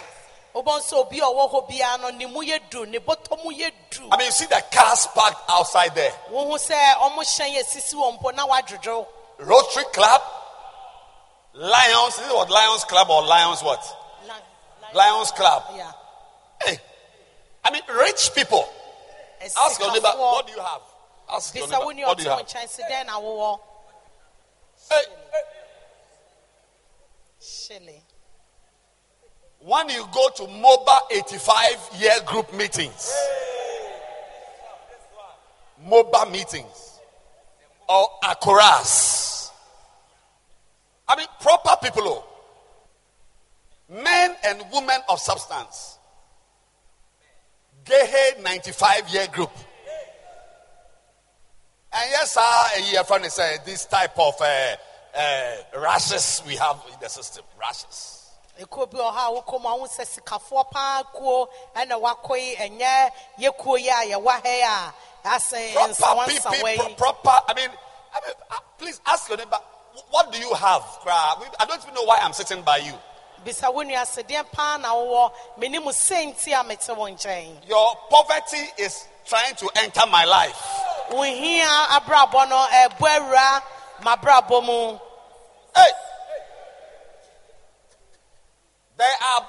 Wobɛn 0.54 0.80
sɛ 0.80 0.94
obi 0.94 1.18
a 1.20 1.24
ɔwɔ 1.24 1.50
hɔ 1.50 1.68
biara 1.68 2.00
no 2.00 2.10
ne 2.10 2.26
mu 2.26 2.40
yɛ 2.42 2.60
du 2.70 2.86
ne 2.86 2.98
bɔtɔ 2.98 3.42
mu 3.44 3.50
yɛ 3.52 3.72
du 3.90 4.08
I 4.10 4.16
mean, 4.16 4.26
you 4.26 4.32
see 4.32 4.46
the 4.46 4.62
cars 4.70 5.06
parked 5.14 5.50
outside 5.50 5.94
there. 5.94 6.12
wohu 6.30 6.54
sɛ 6.54 6.94
ɔmo 6.96 7.18
hyɛn 7.18 7.56
yɛ 7.56 7.64
sisi 7.64 7.94
wɔ 7.94 8.18
mpo 8.18 8.34
na 8.34 8.46
wadwodwo 8.46 9.06
Rotary 9.38 9.84
Club, 9.92 10.22
Lions. 11.54 12.14
Is 12.18 12.26
it 12.26 12.34
what 12.34 12.50
Lions 12.50 12.84
Club 12.84 13.10
or 13.10 13.24
Lions 13.24 13.62
what? 13.62 13.82
Lions 14.94 15.32
Club. 15.32 15.64
Yeah. 15.74 15.90
Hey, 16.64 16.78
I 17.64 17.72
mean, 17.72 17.82
rich 17.98 18.30
people. 18.34 18.68
Ask 19.42 19.80
your 19.80 19.92
neighbor, 19.92 20.12
what 20.16 20.46
do 20.46 20.52
you 20.52 20.60
have? 20.60 20.80
Ask 21.30 21.54
your 21.54 21.68
neighbor, 21.68 21.84
what 21.84 22.16
do 22.16 22.22
you 22.22 22.30
have? 22.30 22.38
nkyɛn 22.46 22.68
se 22.68 22.82
dɛn 22.88 23.06
na 23.06 23.56
Hey, 24.90 25.04
hyele 27.40 28.02
when 29.64 29.88
you 29.88 30.04
go 30.12 30.28
to 30.36 30.42
MOBA 30.42 30.98
85 31.10 31.88
year 31.98 32.12
group 32.26 32.52
meetings, 32.52 33.10
MOBA 35.88 36.30
meetings, 36.30 37.00
or 37.88 38.06
Akoras, 38.22 39.50
I 41.08 41.16
mean, 41.16 41.26
proper 41.40 41.76
people, 41.82 42.02
oh. 42.04 42.24
men 43.90 44.36
and 44.44 44.62
women 44.70 45.00
of 45.08 45.18
substance, 45.18 45.98
Gehe 47.86 48.42
95 48.42 49.08
year 49.08 49.26
group. 49.32 49.50
And 51.96 52.10
yes, 52.10 52.34
sir, 52.34 52.40
a 52.40 52.92
year 52.92 53.04
from 53.04 53.22
say 53.30 53.56
this 53.64 53.86
type 53.86 54.18
of 54.18 54.34
uh, 54.40 54.76
uh, 55.16 55.80
rashes 55.80 56.42
we 56.46 56.56
have 56.56 56.82
in 56.92 56.98
the 57.00 57.08
system. 57.08 57.44
Rashes. 57.58 58.23
Ekuo 58.60 58.86
bi 58.90 58.98
wɔ 58.98 59.12
hɔ 59.12 59.18
a 59.18 59.42
wokɔ 59.42 59.60
mu 59.60 59.84
a 59.84 59.88
sikafoɔ 59.88 60.70
paa 60.70 61.02
kuo 61.14 61.48
ɛna 61.74 62.00
wakɔ 62.00 62.36
yi 62.38 62.56
ɛnyɛ 62.56 63.10
yɛ 63.40 63.56
kuo 63.58 63.76
yi 63.78 63.88
a 63.88 64.16
yɛwɔ 64.16 64.30
ha 64.42 64.48
yi 64.48 64.62
a 64.62 64.94
asɛn 65.24 65.72
proper 65.74 65.92
nsawa 65.92 66.26
people, 66.28 66.50
nsawa 66.52 66.76
pro- 66.76 66.86
yi 66.88 66.94
proper. 66.94 67.40
I 67.48 67.54
mean, 67.54 67.70
I 68.14 68.20
mean, 68.26 68.34
uh, 68.50 68.56
please 68.78 69.00
ask 69.06 69.28
your 69.28 69.38
neighbor, 69.38 69.58
what 70.10 70.30
do 70.32 70.38
you 70.38 70.52
have? 70.54 70.82
Cra? 71.02 71.12
I 71.58 71.64
don't 71.66 71.82
even 71.82 71.94
know 71.94 72.04
why 72.04 72.18
I'm 72.22 72.32
sitting 72.32 72.62
by 72.62 72.76
you. 72.78 72.92
bisa 73.44 73.72
wo 73.72 73.82
nua 73.82 74.02
sɛ 74.06 74.22
deɛn 74.28 74.50
paa 74.52 74.76
na 74.78 74.94
wowɔ 74.94 75.32
menim 75.58 75.84
sɛ 75.88 76.32
nti 76.34 76.58
a 76.58 76.62
mete 76.64 76.88
wo 76.96 77.06
nkyɛn 77.06 77.68
Your 77.68 77.96
poverty 78.08 78.70
is 78.78 79.06
trying 79.26 79.54
to 79.56 79.68
enter 79.76 80.06
my 80.06 80.24
life. 80.24 80.56
wo 81.10 81.22
hia 81.22 81.66
abrabɔ 81.90 82.48
no 82.48 82.66
ɛbɔ 82.70 83.18
awura 83.18 83.62
mabrabɔ 84.02 84.64
mu 84.64 84.98
Hey, 85.76 85.90
there 88.96 89.16
are 89.34 89.48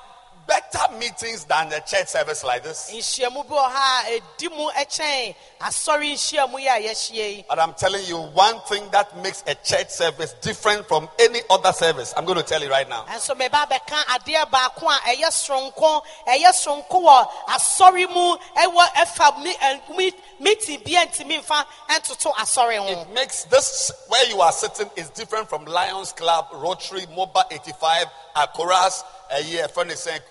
meetings 0.99 1.45
than 1.45 1.69
the 1.69 1.79
church 1.81 2.07
service 2.07 2.43
like 2.43 2.63
this. 2.63 2.89
nhyiamu 2.93 3.47
bi 3.47 3.55
wɔ 3.55 3.71
ha 3.71 4.03
a 4.07 4.19
ɛdi 4.19 4.49
mu 4.55 4.69
kyɛn 4.71 5.35
asɔre 5.61 6.13
nhyiamu 6.13 6.59
yi 6.59 6.67
a 6.67 6.89
yɛahyia 6.89 7.35
yi 7.37 7.45
But 7.47 7.59
I'm 7.59 7.73
telling 7.73 8.05
you 8.05 8.17
one 8.17 8.59
thing 8.61 8.83
that 8.91 9.15
makes 9.21 9.43
a 9.47 9.55
church 9.55 9.89
service 9.89 10.33
different 10.41 10.87
from 10.87 11.09
any 11.19 11.41
other 11.49 11.71
service. 11.73 12.13
I'm 12.15 12.25
going 12.25 12.37
to 12.37 12.43
tell 12.43 12.61
you 12.61 12.69
right 12.69 12.87
now. 12.87 13.05
ɛnso 13.05 13.35
meba 13.37 13.67
bɛka 13.67 14.03
adeɛ 14.15 14.49
baako 14.49 14.87
a 14.87 14.99
ɛyɛ 15.15 15.29
soronko 15.31 16.01
ɛyɛ 16.27 16.51
soronko 16.53 17.03
wɔ 17.03 17.27
asɔre 17.49 18.09
mu 18.13 18.37
ɛwɔ 18.57 18.85
ɛfa 18.95 19.43
mi 19.43 19.53
ɛ 19.53 19.95
mi 19.97 20.11
meeting 20.39 20.81
bi 20.85 20.91
a 21.01 21.05
ntumi 21.07 21.39
nfa 21.43 21.65
ɛntoto 21.89 22.33
asɔre 22.35 22.77
ho 22.77 23.01
It 23.01 23.09
makes 23.13 23.43
this 23.45 23.91
where 24.07 24.25
you 24.29 24.41
are 24.41 24.51
sitting 24.51 24.89
is 24.95 25.09
different 25.09 25.49
from 25.49 25.65
Lions 25.65 26.11
Club, 26.13 26.47
Rotary, 26.53 27.01
MOBA 27.07 27.43
85, 27.51 28.05
Akoras, 28.35 29.03
a 29.31 29.41
year 29.43 29.67
friend 29.67 29.91
is 29.91 29.99
saying, 29.99 30.21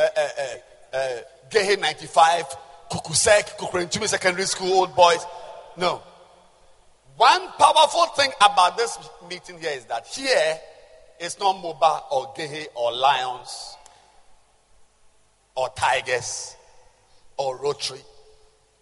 uh, 0.00 0.28
uh, 0.94 0.96
uh, 0.96 1.20
Gehe 1.50 1.78
95, 1.78 2.44
Kukusek, 2.90 3.56
Kukurantumi 3.58 4.08
Secondary 4.08 4.46
School, 4.46 4.72
old 4.72 4.94
boys. 4.94 5.24
No. 5.76 6.02
One 7.16 7.48
powerful 7.58 8.06
thing 8.16 8.30
about 8.40 8.76
this 8.76 8.98
meeting 9.28 9.58
here 9.58 9.72
is 9.72 9.84
that 9.86 10.06
here 10.06 10.58
it's 11.18 11.38
not 11.38 11.56
MOBA 11.56 12.02
or 12.12 12.32
Gehe 12.34 12.66
or 12.74 12.92
Lions 12.92 13.76
or 15.54 15.68
Tigers 15.76 16.56
or 17.36 17.58
Rotary. 17.58 18.00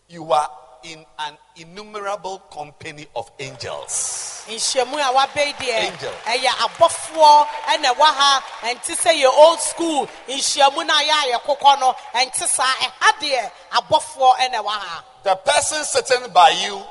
You 0.08 0.30
are 0.32 0.48
in 0.84 1.04
an 1.18 1.34
innumerable 1.56 2.38
company 2.52 3.06
of 3.16 3.30
angels. 3.38 4.44
nhyiamu 4.48 4.94
a 4.96 5.12
wabɛyi 5.14 5.52
deɛ 5.54 5.92
Angel. 5.92 6.12
ɛyɛ 6.24 6.48
abɔfoɔ 6.66 7.46
ɛna 7.66 7.94
ɛwɔ 7.94 8.04
ha 8.04 8.42
ɛnte 8.62 8.94
sɛ 8.96 9.12
yɛ 9.22 9.26
old 9.26 9.60
school 9.60 10.08
nhyiamu 10.28 10.86
no 10.86 10.94
a 10.94 11.02
yɛ 11.02 11.34
a 11.34 11.38
yɛkokɔ 11.38 11.80
no 11.80 11.94
ɛnte 12.14 12.46
saa 12.46 12.64
ɛha 12.64 13.12
deɛ 13.20 13.50
abɔfoɔ 13.72 14.36
ɛna 14.38 14.54
ɛwɔ 14.62 14.70
ha 14.70 15.04
The 15.24 15.36
person 15.36 15.84
sitting 15.84 16.32
by 16.32 16.50
you 16.50 16.82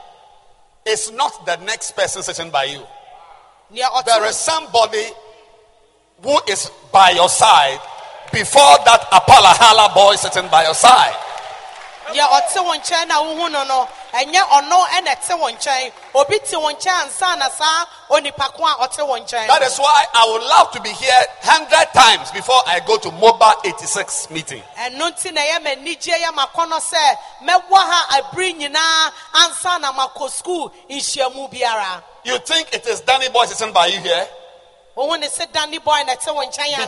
is 0.86 1.12
not 1.12 1.45
the 1.45 1.56
next 1.58 1.91
person 1.91 2.21
sitting 2.23 2.50
by 2.52 2.65
you. 2.65 2.86
There 3.71 4.26
is 4.26 4.36
somebody 4.36 5.06
who 6.23 6.39
is 6.47 6.69
by 6.91 7.12
your 7.12 7.30
side 7.30 7.80
before 8.32 8.78
that 8.86 9.02
Apalahala 9.12 9.93
boy 9.93 10.15
sitting 10.15 10.47
by 10.50 10.63
your 10.63 10.73
side. 10.73 11.15
Deɛ 12.13 12.23
ɔte 12.23 12.59
nkyɛn 12.79 13.07
na 13.07 13.21
wohu 13.21 13.51
no 13.51 13.63
no 13.63 13.87
ɛnyɛ 14.13 14.41
ɔno 14.49 14.85
ɛna 14.87 15.15
ɛte 15.15 15.33
nkyɛn 15.37 15.91
obi 16.15 16.39
te 16.39 16.55
nkyɛn 16.55 17.03
ansa 17.05 17.35
na 17.37 17.49
saa 17.49 17.85
onipa 18.09 18.53
ko 18.53 18.63
a 18.65 18.87
ɔte 18.87 18.99
nkyɛn 18.99 19.47
That 19.47 19.61
is 19.63 19.77
why 19.77 20.05
I 20.13 20.25
would 20.31 20.43
love 20.43 20.71
to 20.71 20.81
be 20.81 20.89
here 20.89 21.25
100 21.43 21.93
times 21.93 22.31
before 22.31 22.61
I 22.65 22.79
go 22.79 22.97
to 22.97 23.09
MOBA 23.11 23.65
86 23.65 24.29
meeting. 24.29 24.63
ɛno 24.77 25.11
nti 25.11 25.33
na 25.33 25.41
ɛyɛ 25.41 25.63
m'anigye 25.63 26.15
yɛ 26.23 26.31
makɔnɔ 26.33 26.79
sɛ 26.81 27.17
mɛwɔ 27.43 27.77
ha 27.77 28.19
abiri 28.21 28.53
nyinaa 28.53 29.11
ansa 29.35 29.79
na 29.81 29.91
makɔ 29.91 30.29
skuul 30.31 30.71
nhyiamu 30.89 31.49
biara 31.51 32.01
You 32.23 32.37
think 32.39 32.73
it 32.73 32.85
is 32.87 33.01
Danny 33.01 33.29
boy 33.29 33.45
sitting 33.45 33.71
by 33.73 33.87
you 33.87 33.99
here? 33.99 34.27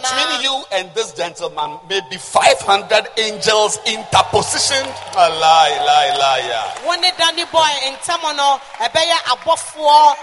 Between 0.01 0.41
you 0.41 0.63
and 0.73 0.89
this 0.95 1.13
gentleman, 1.13 1.77
maybe 1.87 2.17
500 2.17 3.07
angels 3.19 3.77
interpositioned. 3.85 4.89
Ah, 5.13 5.29
lie, 5.29 5.77
lie, 5.85 6.17
lie, 6.17 6.41
yeah. 6.49 6.73
wo 6.87 6.95
ne 6.97 7.11
danny 7.19 7.45
boy 7.53 7.69
ntam 7.93 8.35
no 8.35 8.59
ɛbɛyɛ 8.81 9.17
abɔfoɔ 9.33 10.15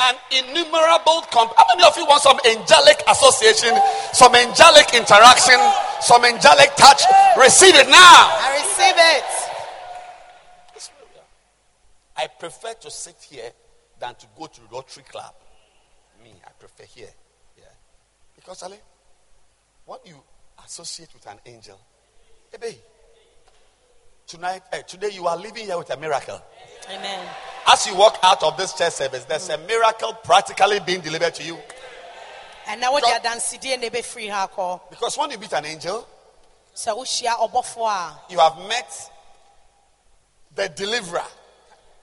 An 0.00 0.16
innumerable 0.30 1.20
comp. 1.30 1.52
How 1.58 1.64
many 1.76 1.86
of 1.86 1.94
you 1.96 2.06
want 2.06 2.22
some 2.22 2.40
angelic 2.46 3.02
association, 3.06 3.76
some 4.14 4.34
angelic 4.34 4.94
interaction, 4.94 5.60
some 6.00 6.24
angelic 6.24 6.74
touch? 6.76 7.02
Receive 7.36 7.74
it 7.76 7.86
now. 7.88 8.38
i 8.40 8.56
receive 8.56 8.96
it 8.96 9.52
I 12.16 12.26
prefer 12.26 12.72
to 12.80 12.90
sit 12.90 13.16
here 13.30 13.50
than 14.00 14.14
to 14.16 14.26
go 14.38 14.46
to 14.46 14.60
the 14.60 14.66
Rotary 14.72 15.04
Club. 15.04 15.34
Here. 16.86 17.08
Yeah. 17.56 17.64
Because, 18.34 18.62
Ali, 18.62 18.78
what 19.84 20.06
you 20.06 20.16
associate 20.64 21.08
with 21.14 21.26
an 21.26 21.38
angel, 21.46 21.78
Ebe, 22.54 22.76
tonight, 24.26 24.62
eh, 24.72 24.82
today 24.82 25.10
you 25.10 25.26
are 25.26 25.36
living 25.36 25.66
here 25.66 25.78
with 25.78 25.90
a 25.90 25.96
miracle. 25.96 26.40
Amen. 26.90 27.28
As 27.68 27.86
you 27.86 27.96
walk 27.96 28.18
out 28.22 28.42
of 28.42 28.56
this 28.56 28.72
church 28.74 28.92
service, 28.92 29.24
there's 29.24 29.48
a 29.48 29.58
miracle 29.58 30.12
practically 30.24 30.80
being 30.80 31.00
delivered 31.00 31.34
to 31.34 31.44
you. 31.44 31.58
And 32.68 32.80
now 32.80 32.92
what 32.92 33.04
they 33.04 33.12
are 33.12 33.20
dancing, 33.20 33.60
they 33.80 33.88
be 33.88 34.02
free 34.02 34.28
call. 34.28 34.86
Because 34.90 35.16
when 35.16 35.30
you 35.30 35.38
meet 35.38 35.52
an 35.52 35.64
angel, 35.64 36.06
So 36.74 37.04
you 38.30 38.38
have 38.38 38.58
met 38.68 39.10
the 40.54 40.68
deliverer 40.68 41.24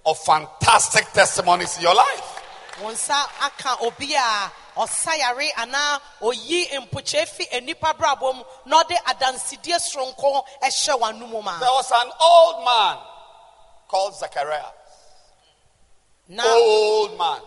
of 0.06 0.18
fantastic 0.20 1.12
testimonies 1.12 1.78
in 1.78 1.84
your 1.84 1.96
life. 1.96 2.36
Wonsa 4.76 5.12
aka 5.12 5.32
obi 5.34 5.50
a 5.52 5.52
ɔsayare 5.52 5.52
anaa 5.56 6.00
oyi 6.22 6.68
mpokye 6.80 7.28
fi 7.28 7.46
enipa 7.52 7.94
brabɔ 7.94 8.36
mu 8.36 8.44
na 8.66 8.84
ɔde 8.84 8.96
adansidie 9.06 9.80
soronko 9.80 10.44
ɛhyɛ 10.62 11.00
w'anum 11.00 11.44
ma. 11.44 11.60
There 11.60 11.72
was 11.72 11.92
an 11.92 12.12
old 12.22 12.66
man 12.66 12.98
called 13.88 14.16
Zachariah. 14.16 14.74
Na 16.30 16.44
Old 16.46 17.18
man. 17.18 17.42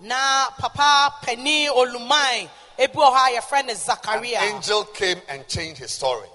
na 0.00 0.50
papa 0.50 1.14
panin 1.22 1.70
oluman 1.70 2.48
ebi 2.78 2.94
wɔ 2.94 3.12
hɔ 3.12 3.28
a 3.28 3.40
yɛfrɛ 3.40 3.66
no 3.66 3.74
Zakaria. 3.74 4.40
Angel 4.42 4.84
came 4.84 5.20
and 5.28 5.46
changed 5.48 5.80
his 5.80 5.92
story. 5.92 6.28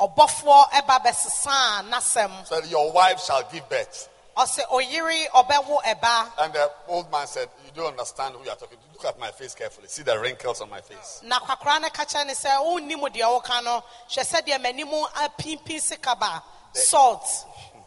Ɔbɔfoɔ 0.00 0.70
ɛba 0.70 1.04
bɛsesa 1.04 1.88
n'asɛm. 1.88 2.46
Said, 2.46 2.66
Your 2.66 2.90
wife 2.90 3.22
shall 3.22 3.44
give 3.44 3.68
birth. 3.68 4.08
Ɔsɛ 4.36 4.68
oyiri 4.68 5.28
ɔbɛwo 5.28 5.82
ɛba. 5.82 6.32
And 6.38 6.52
the 6.52 6.70
old 6.88 7.10
man 7.10 7.26
said, 7.26 7.48
You 7.76 7.82
don't 7.82 7.90
understand 7.90 8.34
who 8.34 8.42
you 8.42 8.48
are 8.48 8.56
talking 8.56 8.78
to. 8.78 8.84
Look 8.94 9.04
at 9.04 9.20
my 9.20 9.30
face 9.32 9.54
carefully. 9.54 9.88
See 9.88 10.02
the 10.02 10.18
wrinkles 10.18 10.62
on 10.62 10.70
my 10.70 10.80
face. 10.80 11.20
Na 11.26 11.38
kwakora 11.40 11.76
oh, 11.76 11.80
no 11.80 11.88
ka 11.90 12.06
kyerɛ 12.06 12.26
ne 12.26 12.32
sɛ 12.32 12.56
wonnim 12.64 13.00
deɛ 13.12 13.42
woka 13.42 13.62
no 13.62 13.84
hwɛ 14.08 14.24
sɛdeɛ 14.24 14.62
m'anim 14.62 15.04
apimpin 15.12 15.78
sikaba 15.78 16.42
salt 16.72 17.26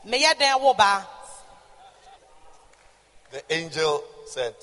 meyɛ 0.06 0.36
dɛn 0.36 0.62
wo 0.62 0.76
ba 0.76 1.08
The 3.32 3.52
angel 3.52 4.04
said, 4.28 4.54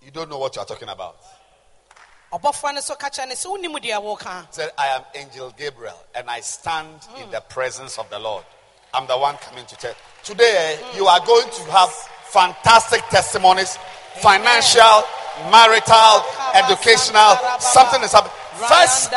You 0.00 0.10
don't 0.10 0.30
know 0.30 0.38
what 0.38 0.56
you 0.56 0.62
are 0.62 0.66
talking 0.66 0.88
about. 0.88 1.18
ɔbɔfoɔ 2.32 2.76
no 2.76 2.80
so 2.80 2.94
ka 2.94 3.10
kyerɛ 3.10 3.28
ne 3.28 3.34
sɛ 3.34 3.44
wonnim 3.44 3.74
oh, 3.74 3.78
deɛ 3.78 4.02
woka 4.02 4.46
said, 4.50 4.72
I 4.78 4.86
am 4.86 5.02
Angel 5.14 5.52
Gabriel 5.54 6.02
and 6.14 6.30
I 6.30 6.40
stand 6.40 7.06
in 7.22 7.30
the 7.30 7.42
presence 7.42 7.98
of 7.98 8.08
the 8.08 8.18
Lord. 8.18 8.46
I'm 8.94 9.06
the 9.06 9.18
one 9.18 9.36
coming 9.36 9.66
to 9.66 9.76
tell. 9.76 9.94
Today, 10.22 10.78
you 10.96 11.06
are 11.08 11.20
going 11.26 11.50
to 11.50 11.62
have 11.72 11.92
fantastic 12.34 13.06
testimonies, 13.14 13.78
financial, 14.18 15.06
marital, 15.54 16.26
educational. 16.58 17.38
Something 17.62 18.02
is 18.02 18.10
happening. 18.10 18.34
First, 18.58 19.14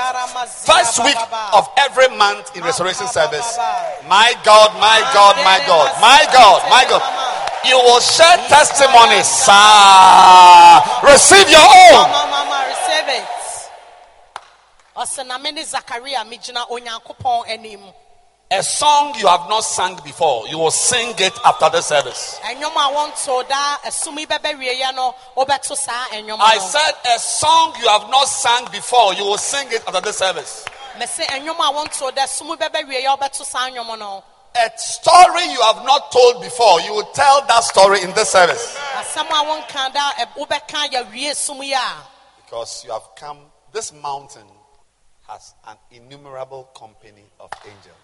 first 0.66 1.02
week 1.04 1.18
of 1.54 1.66
every 1.78 2.10
month 2.16 2.56
in 2.56 2.62
restoration 2.64 3.08
service. 3.08 3.58
My 4.06 4.38
God, 4.46 4.70
my 4.78 5.02
God, 5.18 5.34
my 5.42 5.58
God, 5.66 5.90
my 5.98 6.22
God, 6.30 6.62
my 6.70 6.86
God. 6.86 7.02
You 7.66 7.78
will 7.78 8.00
share 8.00 8.38
testimonies. 8.48 9.30
Ah, 9.50 11.02
receive 11.02 11.50
your 11.50 11.66
own. 11.66 12.06
Receive 12.70 13.10
it. 13.18 13.26
Ɔsɛ 18.52 18.82
na 18.82 19.04
me 19.04 19.12
ne 19.12 19.14
zakaria 19.14 19.14
megyina 19.14 19.14
onyankopɔn 19.14 19.14
anim 19.14 19.14
A 19.14 19.14
song 19.14 19.16
you 19.20 19.28
have 19.28 19.50
not 19.50 19.62
sung 19.64 19.96
before, 20.04 20.48
you 20.48 20.58
will 20.58 20.72
sing 20.72 21.14
it 21.18 21.34
after 21.44 21.70
the 21.70 21.82
service. 21.82 22.40
a 22.44 22.56
wɔnto 22.56 23.48
da 23.48 23.78
ɛsom 23.86 24.18
yi 24.18 24.26
bɛbɛwieɛ 24.26 24.96
no 24.96 25.16
wobɛto 25.36 25.76
saa 25.76 26.06
ɛnwom 26.12 26.38
I 26.40 26.58
said 26.60 26.96
a 27.06 27.20
song 27.20 27.74
you 27.80 27.88
have 27.90 28.10
not 28.10 28.26
sung 28.28 28.66
before, 28.72 29.14
you 29.14 29.26
will 29.26 29.38
sing 29.38 29.68
it 29.72 29.84
after 29.88 30.02
the 30.02 30.14
service. 30.14 30.66
a 30.96 31.02
wɔnto 31.02 32.16
da 32.16 32.26
som 32.26 32.48
yi 32.48 32.56
bɛbɛwieɛ 32.56 33.18
wobɛto 33.18 33.46
saa 33.46 33.70
nnwom 33.70 34.00
no 34.00 34.24
A 34.56 34.72
story 34.80 35.44
you 35.52 35.62
have 35.62 35.84
not 35.84 36.12
told 36.12 36.42
before, 36.42 36.80
you 36.82 36.94
will 36.94 37.06
tell 37.14 37.42
that 37.46 37.64
story 37.64 38.02
in 38.02 38.12
this 38.14 38.30
service. 38.30 38.76
asɛm 38.96 39.28
a 39.30 39.44
wonka 39.46 39.94
da 39.94 40.12
ɛ- 40.14 40.34
wobɛka 40.38 40.90
yɛwie 40.94 41.36
som 41.36 41.62
yi 41.62 41.74
a 41.74 41.96
Because 42.46 42.84
you 42.86 42.92
have 42.94 43.14
come, 43.16 43.52
this 43.74 43.92
mountain 43.92 44.48
has 45.28 45.54
an 45.68 45.76
innumerable 45.92 46.64
company 46.74 47.26
of 47.42 47.52
angels. 47.66 47.97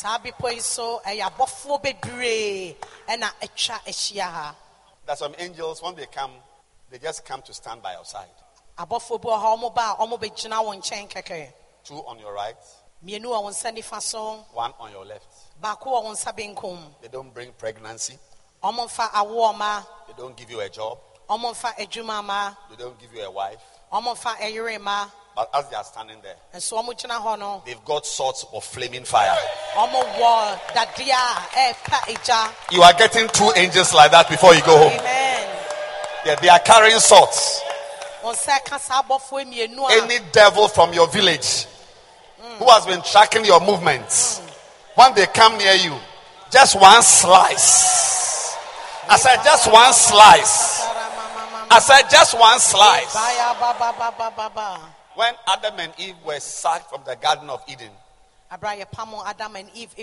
Saa 0.00 0.18
bepɔ 0.18 0.48
yi 0.54 0.60
so 0.60 0.98
ɛyɛ 1.04 1.28
abɔfoɔ 1.28 1.82
bebree 1.82 2.74
ɛna 3.06 3.28
ahyia 3.42 4.22
ha. 4.24 4.54
There's 5.04 5.18
some 5.18 5.34
angels, 5.36 5.82
when 5.82 5.94
they 5.94 6.06
come, 6.06 6.30
they 6.90 6.98
just 6.98 7.22
come 7.26 7.42
to 7.42 7.52
stand 7.52 7.82
by 7.82 7.92
your 7.92 8.04
side. 8.06 8.30
abɔfoɔ 8.78 9.20
bi 9.20 9.28
wɔ 9.28 9.38
hɔ 9.42 9.58
ɔmo 9.58 9.74
ba 9.74 9.96
a 9.98 10.02
ɔmo 10.06 10.18
bɛgyina 10.18 10.64
wo 10.64 10.72
nkyɛn 10.72 11.06
kɛkɛ 11.10 11.52
Two 11.84 12.02
on 12.06 12.18
your 12.18 12.32
right, 12.32 12.56
mmienu 13.04 13.26
wɔ 13.26 13.42
wo 13.42 13.50
nsa 13.50 13.76
nifa 13.76 14.00
so 14.00 14.36
one 14.54 14.72
on 14.80 14.90
your 14.90 15.04
left. 15.04 15.26
baako 15.62 15.84
wɔ 15.92 16.04
wo 16.04 16.12
nsa 16.12 16.32
benkum. 16.34 16.78
They 17.02 17.08
don't 17.08 17.34
bring 17.34 17.52
pregnancy, 17.52 18.18
ɔmo 18.64 18.86
mfa 18.86 19.10
awoɔ 19.10 19.54
ma. 19.54 19.82
They 20.06 20.14
don't 20.14 20.34
give 20.34 20.50
you 20.50 20.60
a 20.62 20.68
job, 20.70 20.98
ɔmo 21.28 21.52
mfa 21.52 21.76
adwuma 21.76 22.24
ma. 22.24 22.54
They 22.70 22.76
don't 22.76 22.98
give 22.98 23.12
you 23.12 23.22
a 23.22 23.30
wife. 23.30 23.60
ɔmo 23.92 24.14
mfa 24.16 24.36
ɛyere 24.38 24.80
ma 24.80 25.10
But 25.36 25.48
as 25.54 25.68
they 25.68 25.76
are 25.76 25.84
standing 25.84 26.16
there, 26.22 26.34
nso 26.54 26.78
ɔmo 26.82 26.92
gyina 26.98 27.20
hɔ 27.22 27.38
no 27.38 27.62
they've 27.64 27.84
got 27.84 28.04
swords 28.06 28.44
of 28.52 28.64
flaming 28.64 29.04
fire. 29.04 29.36
ɔmo 29.74 30.02
wɔ 30.18 30.60
dadeɛ 30.74 31.10
a 31.10 31.74
ɛɛpa 31.74 32.08
eh, 32.08 32.14
agya 32.14 32.52
You 32.70 32.82
are 32.82 32.92
getting 32.92 33.28
two 33.28 33.50
angels 33.56 33.94
like 33.94 34.10
that 34.10 34.28
before 34.28 34.54
you 34.54 34.62
go 34.62 34.76
home. 34.76 34.98
amen 35.00 35.48
Yeah, 36.26 36.34
they 36.36 36.48
are 36.48 36.58
carrying 36.58 36.98
swords. 36.98 37.60
wɔn 38.22 38.34
nsa 38.34 38.64
ka 38.64 38.78
saa 38.78 39.02
abɔfoɔ 39.02 39.44
mmienu 39.46 39.88
a 39.88 40.02
Any 40.02 40.18
devil 40.32 40.68
from 40.68 40.92
your 40.92 41.06
village 41.08 41.66
who 42.58 42.68
has 42.68 42.84
been 42.86 43.00
tracking 43.02 43.44
your 43.44 43.60
movements, 43.60 44.40
when 44.94 45.14
they 45.14 45.26
come 45.26 45.56
near 45.58 45.74
you, 45.74 45.96
just 46.50 46.78
one 46.78 47.02
slice. 47.02 48.56
I 49.08 49.16
said, 49.16 49.42
just 49.42 49.70
one 49.72 49.92
slice. 49.92 50.82
I 51.70 51.78
said, 51.80 52.02
just 52.10 52.38
one 52.38 52.58
slice. 52.60 53.14
When 55.14 55.34
Adam 55.46 55.74
and 55.78 55.92
Eve 55.98 56.16
were 56.24 56.40
sacked 56.40 56.90
from 56.90 57.02
the 57.04 57.16
Garden 57.16 57.50
of 57.50 57.62
Eden, 57.68 57.90
Adam 58.50 59.56
and 59.56 59.70
Eve 59.74 59.94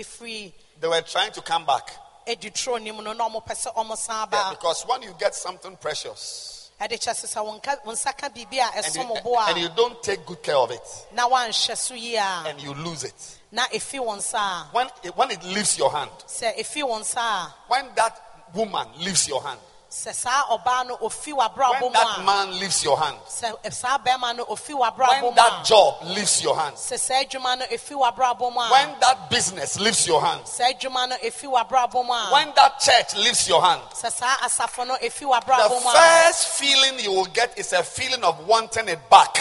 they 0.80 0.88
were 0.88 1.00
trying 1.02 1.32
to 1.32 1.40
come 1.42 1.66
back. 1.66 1.90
edi 2.28 2.50
tro 2.50 2.76
nim 2.76 2.96
no 3.02 3.12
na 3.12 3.28
ɔmo 3.28 3.42
pɛ 3.44 3.54
sɛ 3.54 3.74
ɔmo 3.74 3.96
san 3.96 4.28
Yeah, 4.30 4.50
because 4.50 4.82
when 4.86 5.02
you 5.02 5.14
get 5.18 5.34
something 5.34 5.76
precious 5.76 6.70
ɛde 6.80 6.98
kyɛ 7.00 7.12
sɛ 7.14 7.26
sɛ 7.26 7.44
wɔn 7.44 7.60
nka- 7.62 7.82
wɔn 7.84 7.94
nsa 7.94 8.16
ka 8.16 8.28
biribi 8.28 8.58
a 8.58 8.70
and 8.76 8.94
you, 8.94 9.36
and 9.48 9.58
you 9.58 9.68
don't 9.70 10.02
take 10.02 10.24
good 10.26 10.42
care 10.42 10.56
of 10.56 10.70
it 10.70 10.82
na 11.12 11.28
wanhwɛ 11.28 11.76
so 11.76 11.94
yie 11.94 12.16
a 12.16 12.44
and 12.48 12.60
you 12.60 12.74
lose 12.74 13.04
it, 13.04 13.38
na 13.50 13.66
efi 13.68 13.98
wɔn 13.98 14.18
nsa 14.18 14.38
a 14.38 14.68
when 14.72 14.90
it, 15.02 15.16
when 15.16 15.30
it 15.30 15.42
leaves 15.44 15.78
your 15.78 15.90
hand, 15.90 16.10
sɛ 16.26 16.56
efi 16.58 16.82
wɔn 16.82 17.00
nsa 17.00 17.16
a 17.18 17.54
when 17.68 17.94
that 17.94 18.20
woman 18.54 18.86
leaves 18.98 19.26
your 19.26 19.42
hand, 19.42 19.60
sɛ 19.90 20.12
saa 20.14 20.44
ɔbaa 20.50 20.86
no 20.86 20.96
ofi 20.98 21.32
w'abrabɔ 21.32 21.80
when 21.80 21.92
that 21.92 22.22
man 22.24 22.60
leaves 22.60 22.84
your 22.84 22.98
hand, 22.98 23.16
sɛ 23.26 23.54
eh, 23.64 23.70
saa 23.70 23.96
bɛrima 23.98 24.36
no 24.36 24.44
ofi 24.44 24.74
w'abrabɔ 24.78 25.22
when 25.22 25.34
that 25.34 25.64
job 25.64 26.02
leaves 26.04 26.42
your 26.42 26.54
hand, 26.56 26.76
sɛ 26.76 26.98
saa 26.98 27.22
adwuma 27.24 27.58
no 27.58 27.64
efi 27.66 27.94
w'abrabɔ 27.96 28.52
mu 28.52 28.60
a 28.60 28.68
when 28.70 29.00
that 29.00 29.30
business 29.30 29.78
leaves 29.80 30.06
your 30.06 30.20
hand, 30.20 30.46
saa 30.46 30.64
adwuma 30.72 31.08
no 31.08 31.16
efi 31.16 31.48
w'abrabɔ 31.50 32.04
mu 32.04 32.12
a 32.12 32.28
when 32.32 32.52
that 32.54 32.78
church 32.78 33.14
leaves 33.16 33.48
your 33.48 33.62
hand, 33.62 33.80
sɛ 33.94 34.12
saa 34.12 34.36
asafo 34.36 34.86
no 34.86 34.94
efi 34.96 35.20
the 35.20 35.24
w'abrabɔ 35.24 35.82
mu 35.82 35.88
a 35.88 35.92
first 35.94 36.48
feeling 36.48 36.98
you 37.00 37.10
will 37.12 37.24
get 37.26 37.56
is 37.58 37.72
a 37.72 37.82
feeling 37.82 38.22
of 38.24 38.46
wanting 38.46 38.88
it 38.88 39.08
back. 39.08 39.36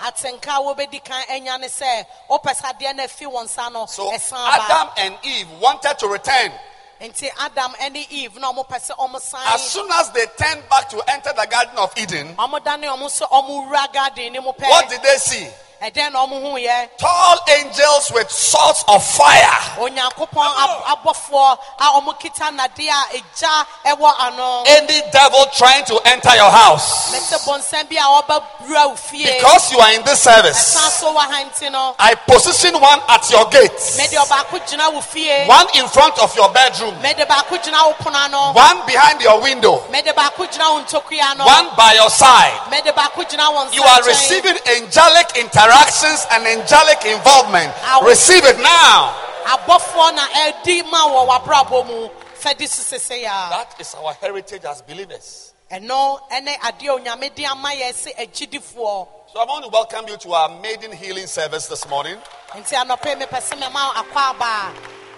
atenka 0.00 0.56
a 0.56 0.62
wobɛdi 0.62 1.04
kan 1.04 1.24
anya 1.28 1.58
ne 1.58 1.66
sɛ 1.66 2.06
wopɛ 2.30 2.56
sɛ 2.56 2.72
adeɛ 2.72 2.96
no 2.96 3.04
afi 3.04 3.26
wɔn 3.30 3.44
nsa 3.44 3.70
no 3.70 3.84
So 3.84 4.10
Adam 4.32 4.88
and 4.96 5.18
Eve 5.24 5.50
wanted 5.60 5.98
to 5.98 6.08
return. 6.08 6.52
Nti 7.00 7.30
adam 7.40 7.74
ne 7.92 8.06
eve 8.10 8.38
na 8.38 8.52
ɔmo 8.52 8.66
pɛ 8.68 8.78
sɛ 8.78 8.96
ɔmo 8.98 9.20
san 9.20 9.40
As 9.46 9.70
soon 9.70 9.90
as 9.92 10.10
they 10.10 10.26
turned 10.36 10.68
back 10.68 10.88
to 10.90 11.02
enter 11.10 11.32
the 11.34 11.46
Garden 11.50 11.78
of 11.78 11.92
Eden, 11.96 12.36
ɔmo 12.36 12.62
dane 12.62 12.82
ɔmo 12.82 13.06
sɛ 13.08 13.28
ɔmo 13.30 13.66
wura 13.68 13.92
garden 13.92 14.32
ne 14.32 14.38
mu 14.40 14.52
pɛ 14.52 14.68
what 14.68 14.88
did 14.88 15.02
they 15.02 15.16
see? 15.16 15.48
Ɛdɛn 15.82 16.12
na 16.12 16.26
ɔmo 16.26 16.40
hu 16.42 16.58
yɛ 16.58 16.88
Tall 16.98 17.38
angels 17.48 18.10
with 18.12 18.30
swords 18.30 18.84
of 18.88 19.02
fire. 19.16 19.58
onyankopɔn 19.78 20.44
ab- 20.58 20.98
abɔfoɔ 21.04 21.58
a 21.80 21.84
ɔmo 22.00 22.18
kita 22.20 22.50
nnadeɛ 22.50 22.90
a 22.90 23.16
egya 23.16 23.66
ɛwɔ 23.86 24.12
ano 24.20 24.62
Any 24.66 25.00
devil 25.10 25.46
trying 25.56 25.84
to 25.86 25.98
enter 26.04 26.34
your 26.36 26.50
house. 26.50 27.10
mɛsɛ 27.12 27.38
bɔnsɛn 27.46 27.88
bi 27.88 27.96
a 27.96 28.02
ɔbɛwura 28.22 28.88
wo 28.90 28.94
fie 28.96 29.24
Because 29.24 29.72
you 29.72 29.80
are 29.80 29.92
in 29.92 30.02
this 30.02 30.20
service, 30.20 30.58
so 30.98 31.14
wɔ 31.14 31.18
ha 31.20 31.44
nti 31.44 31.72
no 31.72 31.94
I 31.98 32.14
position 32.14 32.78
one 32.78 33.00
at 33.08 33.30
your 33.30 33.46
gate, 33.46 33.72
mɛde 33.72 34.16
ɔbaako 34.20 34.60
gyina 34.68 34.92
wo 34.92 35.00
fie 35.00 35.46
one 35.46 35.66
in 35.74 35.88
front 35.88 36.18
of 36.18 36.36
your 36.36 36.50
bedroom, 36.50 36.94
mɛde 37.02 37.26
baako 37.26 37.56
gyina 37.56 37.86
wo 37.86 37.94
pono 37.94 38.16
ano 38.26 38.52
one 38.52 38.84
behind 38.86 39.22
your 39.22 39.40
window, 39.40 39.82
mɛde 39.90 40.12
baako 40.14 40.44
gyina 40.46 40.74
wo 40.74 40.80
ntokua 40.84 41.38
no 41.38 41.46
one 41.46 41.70
by 41.74 41.94
your 41.94 42.10
side. 42.10 42.52
mɛde 42.70 42.92
baako 42.94 43.24
gyina 43.24 43.48
wɔn 43.50 43.72
You 43.72 43.82
are 43.82 44.02
receiving 44.02 44.58
angelic 44.76 45.36
interactions 45.70 46.26
and 46.32 46.46
angelic 46.46 47.04
involvement. 47.06 47.72
Receive 48.04 48.44
it 48.44 48.58
now. 48.58 49.14
abɔfoɔ 49.46 50.14
na 50.14 50.26
ɛdi 50.28 50.90
ma 50.90 51.06
wɔ 51.08 51.28
w'abrabɔ 51.28 51.86
mu 51.86 52.08
fɛdi 52.40 52.66
so 52.68 52.82
sese 52.82 53.22
a 53.22 53.48
That 53.50 53.74
is 53.78 53.94
our 53.94 54.12
heritage 54.14 54.64
as 54.64 54.82
believers. 54.82 55.54
ɛno 55.70 56.20
ɛne 56.30 56.56
adeɛ 56.58 56.88
a 56.88 56.98
onyame 57.00 57.34
de 57.34 57.44
ama 57.46 57.68
yɛ 57.68 57.94
se 57.94 58.12
So 58.16 59.40
I 59.40 59.44
want 59.44 59.64
to 59.64 59.70
welcome 59.70 60.06
you 60.08 60.16
to 60.18 60.32
our 60.32 60.48
maiden 60.60 60.92
healing 60.92 61.26
service 61.26 61.66
this 61.68 61.88
morning. 61.88 62.16
nti 62.54 62.74
anɔpɛ 62.74 63.20
mepɛ 63.22 63.40
sɛ 63.40 63.58
mɛma 63.60 63.92
akɔ 63.94 64.30
aba 64.30 64.72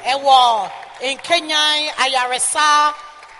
a 0.04 0.18
ɛwɔ 0.18 0.70
nkenyan 1.00 1.88
ayaresa 1.96 2.94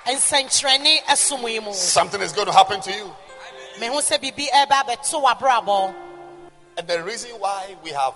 nsɛnkyerɛnne 0.07 1.05
ɛsom 1.05 1.51
yi 1.53 1.61
mu 1.61 1.73
Something 1.75 2.23
is 2.23 2.33
going 2.33 2.47
to 2.47 2.53
happen 2.53 2.81
to 2.81 2.91
you. 2.93 3.15
And 6.79 6.89
the 6.89 7.03
reason 7.03 7.31
why 7.39 7.77
we 7.85 7.91
have 7.91 8.15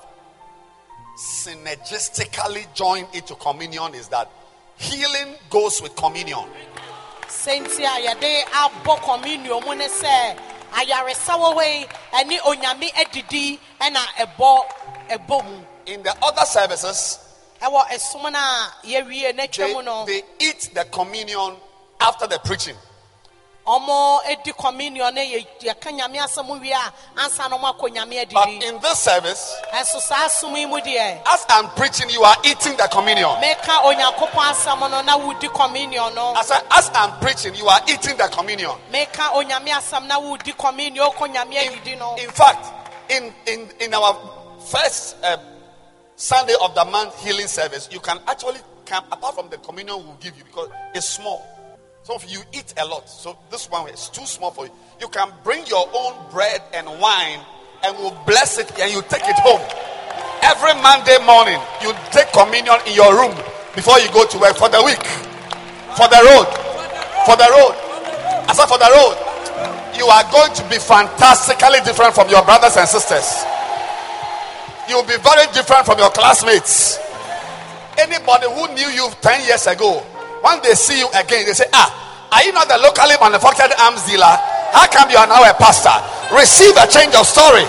synergistically 1.18 2.72
joined 2.74 3.08
it 3.12 3.26
to 3.26 3.34
communion 3.36 3.94
is 3.94 4.08
that 4.08 4.30
healing 4.76 5.34
goes 5.50 5.80
with 5.82 5.94
communion. 5.96 6.44
sɛ 7.28 7.60
nti 7.60 7.84
a 7.84 8.06
yɛde 8.06 9.00
communion 9.02 9.60
mu 9.64 9.74
ne 9.74 9.88
sɛ 9.88 10.38
ayaresa 10.72 11.34
wɔ 11.38 11.54
hɔ 11.56 12.40
onyame 12.40 12.90
ɛna 13.80 14.00
ɛbɔ 14.18 14.66
ɛbɔ 15.10 15.44
mu 15.44 15.64
In 15.86 16.02
the 16.02 16.14
other 16.22 16.44
services, 16.44 17.18
ɛwɔ 17.62 17.86
ɛsom 17.88 18.32
no 18.32 18.38
a 18.38 18.72
yɛwie 18.84 19.36
they, 19.56 19.82
no 19.84 20.04
they 20.06 20.22
eat 20.40 20.70
the 20.74 20.84
communion 20.86 21.56
after 22.00 22.26
the 22.26 22.38
preaching. 22.40 22.76
Ɔmo 23.66 24.20
edi 24.30 24.52
communion 24.52 25.12
ne 25.14 25.22
yɛ 25.34 25.46
yɛka 25.60 25.90
nyame 25.92 26.18
asɛm 26.18 26.60
wie 26.60 26.72
a 26.72 26.92
ansa 27.16 27.48
na 27.50 27.58
ɔmo 27.58 27.74
akɔ 27.76 27.88
nyame 27.94 28.32
But 28.32 28.48
in 28.48 28.78
this 28.80 28.98
service, 29.00 29.54
ɛso 29.72 30.00
saa 30.00 30.28
asom 30.28 30.56
yi 30.56 30.66
mu 30.66 30.76
deɛ 30.80 31.20
as 31.26 31.44
I'm 31.48 31.68
preaching, 31.70 32.08
you 32.10 32.22
are 32.22 32.36
eating 32.44 32.76
the 32.76 32.88
communion. 32.90 33.28
meka 33.42 33.82
onyankopɔn 33.82 34.52
asɛm 34.52 34.90
no 34.90 35.02
na 35.02 35.18
wodi 35.18 35.52
communion 35.52 36.14
no 36.14 36.34
I 36.36 36.40
as 36.76 36.90
I'm 36.94 37.18
preaching, 37.20 37.54
you 37.56 37.66
are 37.66 37.80
eating 37.88 38.16
the 38.16 38.28
communion. 38.32 38.70
meka 38.92 39.32
onyame 39.34 39.68
asɛm 39.68 40.06
na 40.06 40.20
wodi 40.20 40.56
communion 40.56 41.04
wokɔ 41.10 41.34
nyame 41.34 41.54
adidi 41.56 41.98
no 41.98 42.14
In 42.16 42.30
fact, 42.30 42.66
in, 43.10 43.32
in, 43.46 43.68
in 43.80 43.94
our 43.94 44.16
first 44.60 45.16
uh, 45.24 45.36
Sunday 46.14 46.54
of 46.62 46.74
the 46.74 46.84
month 46.84 47.20
healing 47.24 47.46
service, 47.48 47.88
you 47.92 48.00
can 48.00 48.18
actually 48.28 48.58
come, 48.84 49.04
apart 49.10 49.34
from 49.34 49.48
the 49.50 49.58
communion 49.58 49.96
we'll 50.06 50.16
give 50.20 50.36
you, 50.38 50.44
because 50.44 50.70
it's 50.94 51.08
small. 51.08 51.44
Some 52.06 52.22
of 52.22 52.30
you 52.30 52.38
eat 52.52 52.72
a 52.78 52.86
lot, 52.86 53.10
so 53.10 53.36
this 53.50 53.68
one 53.68 53.90
is 53.90 54.08
too 54.10 54.24
small 54.26 54.52
for 54.52 54.66
you. 54.66 54.72
You 55.00 55.08
can 55.08 55.26
bring 55.42 55.66
your 55.66 55.90
own 55.92 56.14
bread 56.30 56.62
and 56.72 56.86
wine 57.02 57.40
and 57.82 57.98
we'll 57.98 58.14
bless 58.24 58.62
it 58.62 58.70
and 58.78 58.92
you 58.94 59.02
take 59.10 59.26
it 59.26 59.34
home. 59.42 59.58
Every 60.38 60.70
Monday 60.86 61.18
morning, 61.26 61.58
you 61.82 61.90
take 62.14 62.30
communion 62.30 62.78
in 62.86 62.94
your 62.94 63.10
room 63.10 63.34
before 63.74 63.98
you 63.98 64.06
go 64.14 64.22
to 64.22 64.38
work 64.38 64.54
for 64.54 64.70
the 64.70 64.78
week, 64.86 65.02
for 65.98 66.06
the 66.06 66.22
road, 66.30 66.46
for 67.26 67.34
the 67.34 67.48
road. 67.50 67.74
I 67.74 68.54
said 68.54 68.70
for 68.70 68.78
the 68.78 68.86
road. 68.86 69.18
You 69.98 70.06
are 70.06 70.22
going 70.30 70.54
to 70.54 70.62
be 70.70 70.78
fantastically 70.78 71.82
different 71.82 72.14
from 72.14 72.30
your 72.30 72.46
brothers 72.46 72.78
and 72.78 72.86
sisters. 72.86 73.42
You'll 74.86 75.10
be 75.10 75.18
very 75.26 75.50
different 75.50 75.82
from 75.82 75.98
your 75.98 76.14
classmates. 76.14 77.02
Anybody 77.98 78.46
who 78.46 78.70
knew 78.78 78.94
you 78.94 79.10
10 79.26 79.42
years 79.50 79.66
ago, 79.66 80.06
when 80.46 80.62
they 80.62 80.74
see 80.74 81.00
you 81.00 81.08
again, 81.08 81.44
they 81.44 81.52
say, 81.52 81.66
Ah, 81.72 81.90
are 82.30 82.42
you 82.44 82.52
not 82.52 82.68
the 82.68 82.78
locally 82.78 83.18
manufactured 83.20 83.74
arms 83.82 84.06
dealer? 84.06 84.30
How 84.70 84.86
come 84.86 85.10
you 85.10 85.18
are 85.18 85.26
now 85.26 85.42
a 85.42 85.52
pastor? 85.54 85.98
Receive 86.34 86.76
a 86.78 86.86
change 86.86 87.14
of 87.14 87.26
story. 87.26 87.66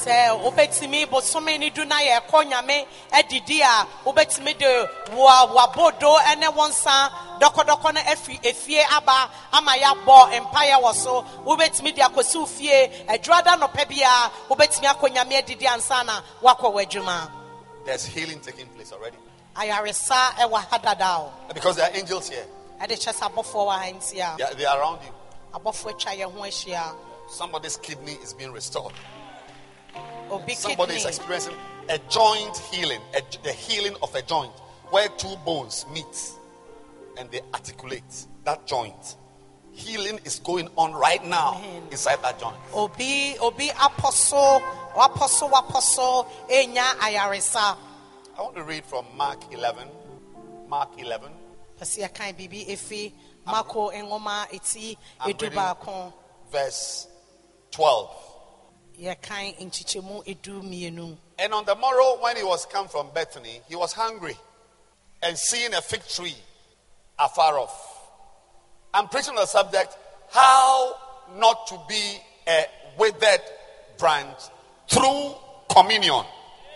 sɛ 0.00 0.32
wobɛtumi 0.42 1.06
bosome 1.06 1.58
ne 1.58 1.70
du 1.70 1.84
na 1.84 1.96
yɛkɔ 2.00 2.48
nyame 2.50 2.86
adidi 3.12 3.60
a 3.60 3.86
wobɛtumi 4.04 4.56
de 4.58 4.88
wabodo 5.14 6.16
ne 6.38 6.48
wo 6.48 6.66
nsa 6.68 7.10
dɔkɔdɔkɔ 7.38 7.94
no 7.94 8.00
afi 8.00 8.40
efie 8.42 8.82
aba 8.90 9.30
ama 9.52 9.72
yɛabɔ 9.72 10.40
mpayɛ 10.40 10.80
wɔ 10.82 10.94
so 10.94 11.24
wobɛtumi 11.44 11.94
de 11.94 12.00
akɔsi 12.02 12.36
wo 12.36 12.46
fie 12.46 12.88
adwuada 13.08 13.60
nɔpɛ 13.60 13.84
biara 13.88 14.30
wobɛtumi 14.48 14.86
akɔ 14.86 15.14
nyame 15.14 15.42
adidi 15.42 15.66
ansa 15.66 16.02
na 16.04 16.20
woakɔ 16.42 16.72
w'adwuma 16.72 17.30
There's 17.84 18.04
healing 18.06 18.40
taking 18.40 18.66
place 18.68 18.92
already. 18.92 19.16
Ayaresa 19.60 20.30
ɛwɔ 20.38 20.64
ha 20.70 20.78
dada 20.78 21.16
o 21.18 21.32
Because 21.52 21.76
there 21.76 21.90
are 21.90 21.96
angels 21.96 22.28
here. 22.28 22.46
ɛde 22.80 22.92
kyɛ 22.98 23.12
sɛ 23.12 23.30
abɔfoɔ 23.30 23.66
wɔ 23.66 23.78
ha 23.78 23.84
nti 23.92 24.10
They 24.12 24.20
are, 24.44 24.54
they 24.54 24.64
are 24.64 24.78
around 24.80 25.00
you. 25.04 25.12
abɔfoɔ 25.54 25.92
atwa 25.94 26.16
yɛn 26.18 26.32
ho 26.32 26.40
ahyia 26.40 26.94
Somebody's 27.28 27.76
kidney 27.76 28.14
is 28.22 28.32
being 28.34 28.52
restored. 28.52 28.92
obi 30.30 30.54
Somebody 30.54 30.94
is 30.94 31.04
experiencing 31.06 31.54
a 31.88 31.98
joint 32.08 32.56
healing, 32.72 33.00
a, 33.14 33.22
the 33.44 33.52
healing 33.52 33.94
of 34.02 34.14
a 34.14 34.22
joint 34.22 34.52
where 34.90 35.08
two 35.10 35.36
bones 35.44 35.86
meet 35.92 36.30
and 37.18 37.30
they 37.30 37.40
articulate 37.54 38.26
that 38.44 38.66
joint. 38.66 39.16
Healing 39.72 40.18
is 40.24 40.40
going 40.40 40.68
on 40.76 40.92
right 40.92 41.24
now 41.24 41.54
Amen. 41.58 41.82
inside 41.90 42.20
that 42.22 42.38
joint. 42.40 42.56
obi 42.74 43.36
obi 43.40 43.68
so 44.12 44.60
wapɔ 44.94 45.80
so 45.80 46.26
enya 46.50 46.82
ayaresa 46.98 47.76
I 48.40 48.42
want 48.42 48.56
to 48.56 48.62
read 48.62 48.86
from 48.86 49.04
Mark 49.18 49.52
11. 49.52 49.86
Mark 50.66 50.88
11. 50.96 51.30
pɛsɛ 51.78 52.08
yɛkan 52.08 52.34
biribi 52.34 52.68
efi 52.68 53.12
mako 53.44 53.90
nwoma 53.90 54.48
eti 54.50 54.96
I'm 55.20 55.26
reading 55.26 55.52
verse 56.50 57.06
12. 57.70 58.10
yɛkan 58.98 59.58
nkyekyɛmu 59.60 60.24
edu 60.24 60.62
mmienu 60.62 61.18
And 61.38 61.52
on 61.52 61.66
the 61.66 61.74
morrow, 61.74 62.16
when 62.22 62.38
he 62.38 62.42
was 62.42 62.64
come 62.64 62.88
from 62.88 63.10
Bethany, 63.12 63.60
he 63.68 63.76
was 63.76 63.92
hungry 63.92 64.38
and 65.22 65.36
seeing 65.36 65.74
a 65.74 65.82
fig 65.82 66.08
tree 66.08 66.36
afar 67.18 67.58
off. 67.58 68.08
I'm 68.94 69.08
preaching 69.08 69.34
on 69.34 69.36
the 69.36 69.46
subject 69.46 69.94
how 70.30 70.94
not 71.36 71.66
to 71.66 71.78
be 71.86 72.18
a 72.48 72.64
withered 72.96 73.42
branch 73.98 74.38
through 74.88 75.34
communion. 75.68 76.24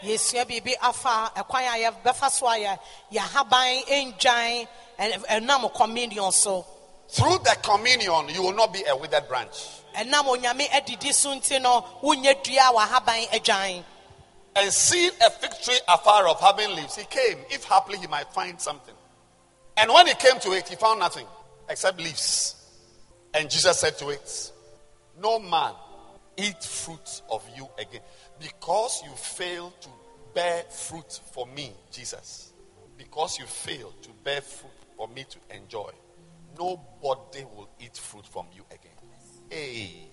Yɛsua 0.04 0.44
biribi 0.44 0.74
afa 0.80 1.32
ɛkwan 1.36 1.66
a 1.66 1.90
yɛbɛfa 1.90 2.30
so 2.30 2.46
a 2.48 2.56
yɛ 2.56 2.78
yɛahaban 3.12 3.84
ndwan 3.88 4.68
ɛnam 4.98 5.74
communion 5.74 6.30
so 6.32 6.64
Through 7.08 7.38
the 7.44 7.56
communion, 7.62 8.28
you 8.30 8.42
will 8.42 8.54
not 8.54 8.72
be 8.72 8.82
a 8.88 8.96
withered 8.96 9.28
branch. 9.28 9.56
ɛnam 9.94 10.24
onyame 10.24 10.68
adidi 10.70 11.12
so 11.12 11.34
nti 11.34 11.60
no 11.60 11.84
wonyɛ 12.02 12.42
dua 12.42 12.70
a 12.70 13.38
adwan 13.38 13.84
And 14.56 14.72
seeing 14.72 15.10
a 15.20 15.30
fig 15.30 15.50
tree 15.62 15.80
afar 15.88 16.28
off 16.28 16.40
having 16.40 16.74
leaves, 16.76 16.96
he 16.96 17.04
came, 17.04 17.38
if 17.50 17.64
haply 17.64 17.98
he 17.98 18.06
might 18.06 18.32
find 18.32 18.60
something. 18.60 18.94
And 19.76 19.92
when 19.92 20.06
he 20.06 20.14
came 20.14 20.38
to 20.40 20.52
it, 20.52 20.68
he 20.68 20.76
found 20.76 21.00
nothing 21.00 21.26
except 21.68 21.98
leaves. 21.98 22.54
And 23.32 23.50
Jesus 23.50 23.80
said 23.80 23.98
to 23.98 24.10
it, 24.10 24.52
No 25.20 25.40
man 25.40 25.72
eat 26.36 26.62
fruit 26.62 27.22
of 27.30 27.44
you 27.56 27.68
again 27.78 28.00
because 28.44 29.02
you 29.04 29.10
fail 29.10 29.72
to 29.80 29.88
bear 30.34 30.62
fruit 30.64 31.20
for 31.32 31.46
me, 31.46 31.72
Jesus. 31.90 32.52
Because 32.98 33.38
you 33.38 33.46
fail 33.46 33.92
to 34.02 34.10
bear 34.22 34.40
fruit 34.42 34.70
for 34.96 35.08
me 35.08 35.24
to 35.28 35.56
enjoy, 35.56 35.90
nobody 36.58 37.44
will 37.56 37.68
eat 37.80 37.96
fruit 37.96 38.26
from 38.26 38.46
you 38.54 38.62
again. 38.70 38.92
Hey, 39.50 40.08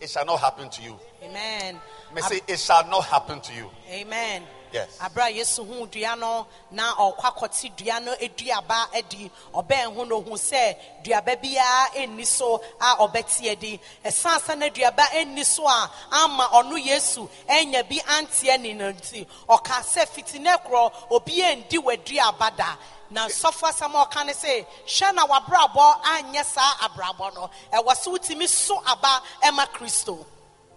it 0.00 0.08
shall 0.10 0.24
not 0.24 0.40
happen 0.40 0.68
to 0.70 0.82
you. 0.82 0.98
amen 1.22 1.78
May 2.14 2.20
say, 2.22 2.40
it 2.48 2.58
shall 2.58 2.86
not 2.88 3.04
happen 3.04 3.40
to 3.40 3.52
you. 3.54 3.70
amen 3.90 4.42
Yes. 4.72 4.98
abere 5.00 5.24
a 5.26 5.30
yesu 5.32 5.64
hu 5.64 5.86
dua 5.86 6.16
no 6.16 6.46
na 6.70 6.94
ɔkɔ 6.94 7.22
akɔte 7.22 7.76
dua 7.76 8.00
no 8.00 8.12
aduaba 8.14 8.88
adi. 8.94 9.30
Ɔbɛn 9.54 9.94
ho 9.94 10.04
no 10.04 10.20
hu 10.20 10.32
sɛ 10.32 10.76
duaba 11.04 11.36
biara 11.36 11.90
ɛnni 11.94 12.26
so 12.26 12.60
a 12.80 12.96
ɔbɛte 12.96 13.50
adi. 13.52 13.80
Ɛsan 14.04 14.38
sɛ 14.40 14.58
na 14.58 14.68
duaba 14.68 15.02
ɛnni 15.12 15.44
so 15.44 15.66
a 15.66 15.90
ama 16.12 16.48
ɔno 16.52 16.84
yesu 16.84 17.28
ɛnya 17.48 17.88
bi 17.88 17.96
anteɛ 17.98 18.60
ne 18.60 18.72
no 18.74 18.92
nti 18.92 19.26
ɔka 19.48 19.82
sɛ 19.82 20.06
fitine 20.08 20.56
korɔ 20.64 20.92
obi 21.10 21.40
ɛndi 21.40 21.78
w'aduaba 21.82 22.56
da. 22.56 22.76
Na 23.10 23.28
sɔfo 23.28 23.68
asɛm 23.70 23.94
a 23.94 24.04
ɔka 24.06 24.26
ne 24.26 24.32
sɛ 24.32 24.66
hyɛ 24.86 25.14
na 25.14 25.26
w'abrabɔ 25.26 26.02
anyɛ 26.02 26.44
saa 26.44 26.72
abrabɔ 26.88 27.34
no. 27.34 27.50
Ɛwɔ 27.72 27.94
sɛ 27.94 28.06
wotumi 28.18 28.48
so 28.48 28.82
aba 28.86 29.22
ɛma 29.42 29.66
kristo. 29.72 30.24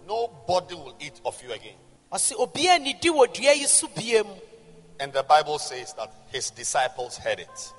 Nobody 0.06 0.74
will 0.74 0.94
eat 1.00 1.20
of 1.24 1.40
you 1.42 1.52
again. 1.52 1.76
Ɔsi 2.12 2.34
obiara 2.36 2.78
nnidi 2.78 3.10
wɔ 3.10 3.32
dua 3.32 3.52
yi 3.52 3.66
so 3.66 3.88
bie 3.88 4.22
mu 4.22 4.34
And 4.98 5.12
the 5.14 5.22
Bible 5.22 5.58
says 5.58 5.94
that 5.94 6.12
his 6.30 6.50
disciples 6.50 7.16
heard 7.16 7.40
it. 7.40 7.72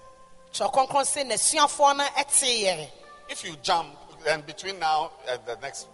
kyerɛ 0.54 0.74
kronkron 0.74 1.06
sɛ 1.06 1.24
n'asuafoɔ 1.30 1.98
no 1.98 2.04
teeɛ 2.06 2.90
If 3.30 3.44
you 3.46 3.56
jump, 3.64 3.96
and 4.28 4.46
between 4.46 4.78
now 4.80 5.12
and 5.30 5.40
the 5.46 5.56
next 5.62 5.88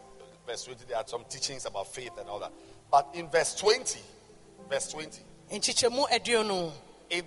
verse 0.45 0.63
20, 0.65 0.85
there 0.87 0.97
are 0.97 1.07
some 1.07 1.23
teachings 1.29 1.65
about 1.65 1.87
faith 1.93 2.17
and 2.19 2.27
all 2.29 2.39
that. 2.39 2.51
But 2.89 3.09
in 3.13 3.29
verse 3.29 3.53
20, 3.55 3.99
verse 4.69 4.87
20, 4.91 5.21
in 5.51 5.61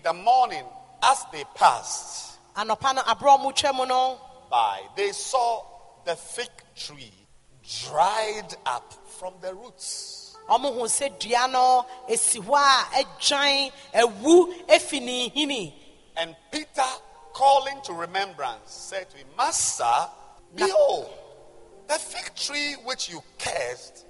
the 0.02 0.12
morning, 0.12 0.64
as 1.02 1.24
they 1.32 1.44
passed 1.54 2.30
anɔpa 2.56 2.94
no 2.94 3.02
aborɔ 3.02 3.42
mu 3.42 3.52
twa 3.52 3.72
mu 3.72 3.86
no 3.86 4.20
by, 4.50 4.80
they 4.96 5.12
saw 5.12 5.62
the 6.04 6.16
fig 6.16 6.50
tree 6.74 7.12
dried 7.86 8.54
up 8.66 8.92
from 9.18 9.34
the 9.40 9.54
roots. 9.54 10.19
Ɔmo 10.50 10.74
hu 10.74 10.82
sɛ 10.84 11.18
dua 11.18 11.46
no 11.48 11.86
esi 12.08 12.40
hɔ 12.42 12.58
a 12.58 13.04
ɛdwan 13.04 14.66
efi 14.68 15.00
ne 15.00 15.30
hini 15.30 15.74
And 16.16 16.36
Peter, 16.50 16.82
calling 17.32 17.80
to 17.84 17.92
remembrance, 17.92 18.58
said 18.66 19.08
to 19.10 19.16
him, 19.16 19.26
Master, 19.38 19.84
behold, 20.54 21.08
the 21.88 21.94
fig 21.94 22.34
tree 22.34 22.74
which 22.84 23.08
you 23.08 23.22
cursed 23.38 24.04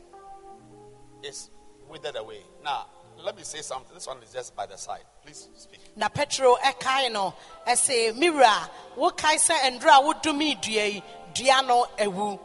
is 1.23 1.51
withered 1.89 2.17
away. 2.17 2.41
Now, 2.65 2.87
let 3.23 3.37
me 3.37 3.43
say 3.43 3.61
something. 3.61 3.95
This 3.95 4.07
one 4.07 4.17
is 4.23 4.33
just 4.33 4.57
by 4.57 4.67
the 4.67 4.77
side. 4.77 5.05
Please 5.23 5.49
speak. 5.57 5.81
na 5.97 6.09
petro 6.09 6.57
ɛkae 6.57 7.13
no 7.13 7.35
ɛsɛ 7.67 8.13
mewura 8.15 8.69
wokae 8.97 9.37
sɛ 9.37 9.79
ndoro 9.79 9.91
a 9.91 10.03
wodumi 10.15 10.61
dua 10.61 10.87
yi 10.87 11.03
dua 11.35 11.63
no 11.63 11.87
ewu 11.99 12.39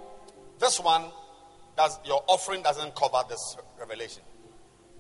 This 0.60 0.80
one, 0.80 1.06
does 1.78 1.98
your 2.06 2.24
offering 2.28 2.62
doesn't 2.62 2.94
cover 2.96 3.24
this 3.30 3.56
revelation. 3.80 4.24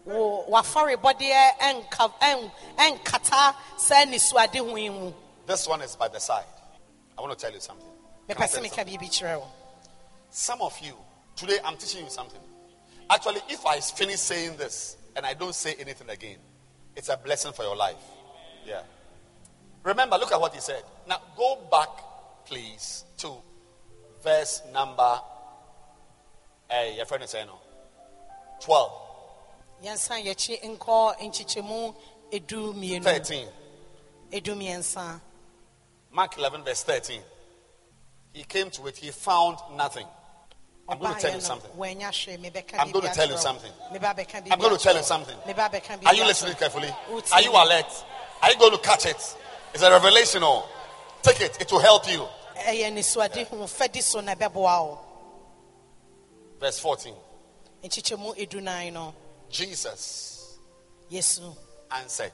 wo 0.06 0.46
w'afɔrebɔdeɛ 0.50 1.58
ɛnka 1.60 2.14
ɛn 2.22 2.52
ɛnkata 2.78 3.56
sɛ 3.78 4.06
nisuade 4.06 4.60
ho 4.60 4.76
yi 4.76 4.90
mu 4.90 5.14
This 5.46 5.68
one 5.68 5.82
is 5.82 5.96
by 5.96 6.08
the 6.08 6.20
side. 6.20 6.46
I 7.18 7.22
want 7.22 7.38
to 7.38 7.46
tell 7.46 7.54
you 7.54 7.60
something. 7.60 7.88
Can 8.28 8.38
I 8.38 8.46
mepɛ 8.46 8.52
tell 8.52 8.64
something? 8.64 8.86
biribi 8.86 9.10
kyerɛ 9.10 9.40
wo 9.40 9.48
Some 10.30 10.62
of 10.62 10.78
you, 10.80 10.96
today 11.36 11.58
I'm 11.64 11.78
teaching 11.78 12.04
you 12.04 12.10
something. 12.10 12.42
Actually, 13.10 13.42
if 13.50 13.66
I 13.66 13.80
finish 13.80 14.20
saying 14.20 14.58
this 14.58 14.98
and 15.16 15.26
I 15.26 15.34
don't 15.34 15.56
say 15.56 15.76
anything 15.80 16.10
again, 16.10 16.38
it's 16.96 17.10
a 17.10 17.18
blessing 17.18 17.54
for 17.54 17.64
your 17.64 17.76
life. 17.76 17.96
Yeah. 18.66 18.82
Remember, 19.84 20.18
look 20.18 20.32
at 20.32 20.42
what 20.42 20.54
he 20.54 20.60
said. 20.60 20.84
Now, 21.08 21.22
go 21.38 21.60
back, 21.70 21.90
please, 22.46 23.06
to 23.20 23.36
verse 24.24 24.62
number. 24.74 25.20
Hey, 26.70 26.96
your 26.98 27.06
friend 27.06 27.24
is 27.24 27.30
saying 27.30 27.46
no. 27.46 27.60
12, 28.62 28.92
yɛnsa 29.84 30.24
yɛkyi 30.24 30.78
nkɔ 30.78 31.18
nkyekyɛmu 31.20 31.96
edu 32.32 32.74
mmienu 32.74 33.04
13. 33.04 33.48
Mark 36.12 36.38
11, 36.38 36.64
verse 36.64 36.84
13. 36.84 37.22
He 38.34 38.44
came 38.44 38.70
to 38.70 38.88
it, 38.88 38.98
he 38.98 39.12
found 39.12 39.58
nothing. 39.76 40.06
I'm 40.88 41.00
going 41.00 41.16
to 41.16 41.22
tell 41.22 41.34
you 41.34 41.42
something. 41.42 41.72
wanya 41.72 42.10
hwee, 42.10 42.38
mebɛka 42.38 42.80
I'm 42.80 42.92
going 42.92 43.06
to 43.06 43.14
tell 43.14 43.30
you 43.30 43.38
something. 43.38 43.72
Meba 43.92 44.16
bɛka 44.16 44.44
biribi 44.44 44.52
I'm 44.52 44.60
going 44.60 44.78
to 44.78 44.84
tell 44.84 44.96
you 44.96 45.04
something. 45.04 45.36
Meba 45.48 45.72
bɛka 45.72 46.00
biribi 46.00 46.06
Are 46.06 46.16
you 46.16 46.26
listening 46.26 46.56
carefully? 46.56 46.90
Are 47.34 47.42
you 47.42 47.52
alert? 47.52 48.06
Are 48.42 48.52
you 48.52 48.60
going 48.60 48.72
to 48.74 48.78
catch 48.80 49.06
it? 49.06 49.38
It's 49.74 49.84
a 49.84 49.90
revelation. 49.90 50.42
Oh, 50.44 50.68
take 51.22 51.42
it. 51.42 51.58
It 51.60 51.72
will 51.72 51.80
help 51.80 52.10
you. 52.12 52.26
ɛyɛ 52.56 52.94
nisuade 52.94 53.48
ho 53.48 53.58
fɛdi 53.66 54.02
so 54.02 54.22
na 54.22 54.36
ɛbɛboa 54.36 54.86
wo 54.86 55.00
Verse 56.60 56.80
14. 56.80 57.14
Jesus 59.50 60.58
yesu 61.12 61.56
answered. 61.92 62.34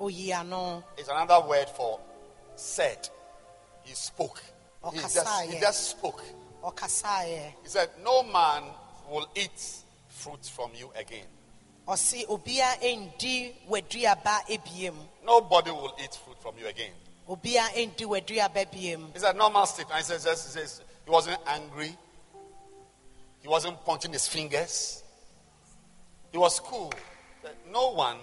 It's 0.00 1.08
another 1.08 1.46
word 1.48 1.68
for 1.70 2.00
said. 2.56 3.08
He 3.84 3.94
spoke. 3.94 4.42
He 4.92 4.98
just, 4.98 5.42
he 5.50 5.60
just 5.60 5.90
spoke. 5.90 6.22
He 6.22 7.68
said, 7.68 7.90
No 8.02 8.22
man 8.22 8.64
will 9.10 9.26
eat 9.34 9.82
fruit 10.08 10.44
from 10.44 10.70
you 10.74 10.90
again. 10.96 11.26
ɔsi 11.86 12.26
obia 12.26 12.80
endi 12.80 13.54
w'aduaba 13.68 14.40
ebiem 14.48 14.94
Nobody 15.22 15.70
will 15.70 15.94
eat 16.02 16.14
fruit 16.14 16.40
from 16.40 16.54
you 16.58 16.66
again. 16.66 16.92
obia 17.28 17.68
endi 17.74 18.06
w'aduaba 18.06 18.64
biem 18.72 19.14
It's 19.14 19.22
a 19.24 19.34
normal 19.34 19.66
statement. 19.66 19.98
He 19.98 20.04
says, 20.04 20.24
yes, 20.24 20.44
he 20.46 20.60
says 20.60 20.80
he 21.04 21.10
wasn't 21.10 21.38
angry. 21.46 21.94
He 23.44 23.48
wasn't 23.48 23.78
pointing 23.84 24.10
his 24.14 24.26
fingers. 24.26 25.02
He 26.32 26.38
was 26.38 26.60
cool. 26.60 26.90
That 27.42 27.54
No 27.70 27.90
one 27.92 28.16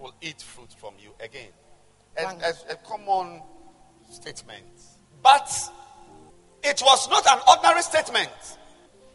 will 0.00 0.14
eat 0.20 0.40
fruit 0.40 0.72
from 0.78 0.94
you 1.02 1.10
again. 1.18 1.48
A, 2.16 2.22
One. 2.22 2.40
a- 2.40 2.72
a 2.72 2.76
common 2.76 3.42
statement. 4.08 4.64
But 5.20 5.50
it 6.62 6.80
was 6.80 7.08
not 7.10 7.26
an 7.26 7.40
ordinary 7.48 7.82
statement. 7.82 8.30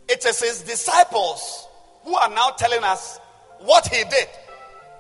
It 0.10 0.26
is 0.26 0.42
his 0.42 0.64
disciples 0.64 1.66
who 2.04 2.14
are 2.18 2.30
now 2.30 2.50
telling 2.50 2.84
us 2.84 3.18
what 3.60 3.88
he 3.88 4.04
did. 4.04 4.28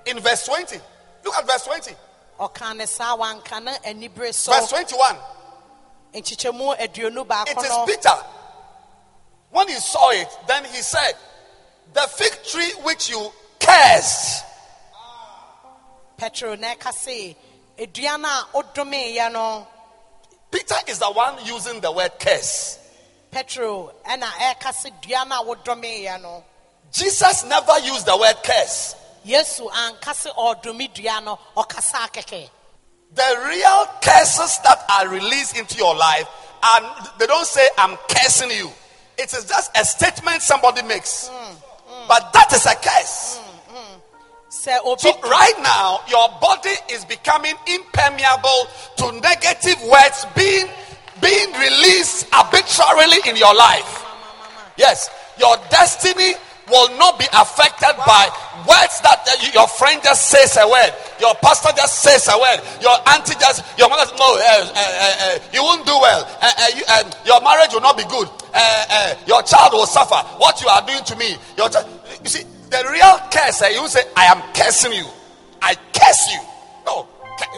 In 0.05 0.19
verse 0.21 0.45
20. 0.45 0.79
Look 1.25 1.35
at 1.35 1.45
verse 1.45 1.65
20. 1.65 1.93
ɔka 2.39 2.73
ne 2.77 2.85
saa 2.85 3.17
wanka 3.17 3.61
na 3.61 3.73
anibere 3.79 4.33
so 4.33 4.53
Verse 4.53 4.69
21. 4.69 5.17
nkyekyɛmu 6.13 6.77
aduonu 6.79 7.25
It 7.49 7.57
is 7.57 7.95
Peter. 7.95 8.36
When 9.51 9.67
he 9.67 9.75
saw 9.75 10.09
it, 10.11 10.27
then 10.47 10.65
he 10.65 10.81
said, 10.81 11.13
The 11.93 12.01
fig 12.01 12.33
tree 12.43 12.71
which 12.83 13.09
you 13.09 13.31
cursed. 13.59 14.43
petro 16.17 16.55
na 16.55 16.73
ɛka 16.73 16.91
se 16.93 17.35
edua 17.77 18.19
no 18.19 18.27
a 18.27 18.47
odomeeɛ 18.63 19.31
no 19.31 19.67
Peter 20.49 20.75
is 20.87 20.99
the 20.99 21.11
one 21.11 21.35
using 21.45 21.79
the 21.81 21.91
word 21.91 22.11
curse. 22.19 22.79
petro 23.29 23.91
ɛna 24.05 24.25
ɛka 24.25 24.73
se 24.73 24.89
dua 25.01 25.25
no 25.25 25.41
a 25.41 25.45
wodomeeɛ 25.55 26.21
no 26.21 26.43
Jesus 26.91 27.43
never 27.45 27.77
used 27.79 28.05
the 28.05 28.17
word 28.17 28.35
curse. 28.43 28.95
yesu 29.25 29.69
anka 29.69 30.13
se 30.15 30.29
ɔdome 30.31 30.91
dua 30.93 31.21
no 31.21 31.37
The 33.13 33.43
real 33.47 33.85
curses 34.01 34.59
that 34.63 34.85
are 34.89 35.07
released 35.07 35.55
into 35.57 35.77
your 35.77 35.95
life, 35.95 36.27
and 36.61 36.85
they 37.19 37.25
don't 37.25 37.45
say, 37.45 37.65
I'm 37.77 37.95
cursing 38.09 38.51
you. 38.51 38.69
It 39.17 39.33
is 39.33 39.45
just 39.45 39.71
a 39.75 39.83
statement 39.83 40.41
somebody 40.41 40.83
makes. 40.83 41.29
But 42.07 42.31
that 42.33 42.53
is 42.53 42.65
a 42.65 42.75
curse. 42.75 43.39
obi 44.85 44.99
So 44.99 45.19
right 45.23 45.57
now, 45.61 45.99
your 46.09 46.29
body 46.39 46.75
is 46.91 47.05
becoming 47.05 47.55
impermeable 47.67 48.67
to 48.97 49.11
negative 49.19 49.81
words 49.89 50.25
being 50.35 50.67
being 51.21 51.51
released 51.53 52.27
arbitrarily 52.33 53.17
in 53.27 53.35
your 53.35 53.55
life. 53.55 54.05
Yes, 54.77 55.09
your 55.39 55.57
destiny 55.69 56.33
will 56.69 56.89
not 56.97 57.17
be 57.19 57.25
affected 57.33 57.95
by 58.05 58.27
words 58.67 58.99
that 59.01 59.23
uh, 59.23 59.51
your 59.53 59.67
friend 59.67 60.01
just 60.03 60.29
says 60.29 60.57
a 60.59 60.67
word, 60.67 60.91
your 61.19 61.33
pastor 61.35 61.69
just 61.75 62.03
says 62.03 62.27
a 62.27 62.35
word, 62.37 62.59
your 62.81 62.95
auntie 63.07 63.35
just, 63.39 63.63
your 63.79 63.89
mother 63.89 64.05
says, 64.05 64.19
no, 64.19 64.27
uh, 64.27 64.39
uh, 64.39 64.75
uh, 64.75 65.15
uh, 65.21 65.39
you 65.53 65.63
won't 65.63 65.85
do 65.85 65.95
well, 65.95 66.27
uh, 66.41 66.51
you, 66.75 66.83
your 67.25 67.39
marriage 67.41 67.71
will 67.71 67.81
not 67.81 67.95
be 67.95 68.03
good, 68.11 68.27
your 69.27 69.41
child 69.43 69.71
will 69.73 69.87
suffer. 69.87 70.19
What 70.37 70.61
you 70.61 70.67
are 70.67 70.85
doing 70.85 71.03
to 71.03 71.15
me, 71.15 71.35
your 71.57 71.69
child. 71.69 71.87
You 72.23 72.29
see, 72.29 72.43
the 72.69 72.83
real 72.91 73.15
curse, 73.31 73.61
uh, 73.61 73.67
you 73.67 73.87
say, 73.87 74.03
I 74.15 74.25
am 74.25 74.41
cursing 74.53 74.93
you, 74.93 75.05
I 75.61 75.75
curse 75.95 76.31
you. 76.31 76.41
No, 76.85 77.07
ca- 77.39 77.51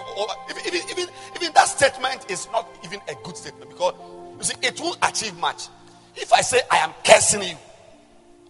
even, 0.50 0.63
even, 0.67 0.89
even, 0.91 1.08
even 1.36 1.54
that 1.54 1.67
statement 1.67 2.30
is 2.30 2.48
not 2.52 2.69
even 2.84 3.00
a 3.08 3.15
good 3.24 3.38
statement 3.38 3.69
because 3.72 3.95
you 4.38 4.43
see, 4.43 4.56
it 4.62 4.80
won't 4.80 4.98
achieve 5.02 5.36
much. 5.38 5.67
If 6.15 6.32
I 6.34 6.41
say, 6.41 6.62
I 6.69 6.78
am 6.78 6.93
cursing 7.04 7.41
you, 7.43 7.56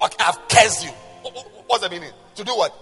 Okay, 0.01 0.15
I've 0.23 0.47
cursed 0.47 0.83
you. 0.85 0.91
Wh- 1.23 1.33
wh- 1.38 1.69
What's 1.69 1.83
the 1.83 1.89
meaning? 1.89 2.12
To 2.35 2.43
do 2.43 2.51
what? 2.55 2.73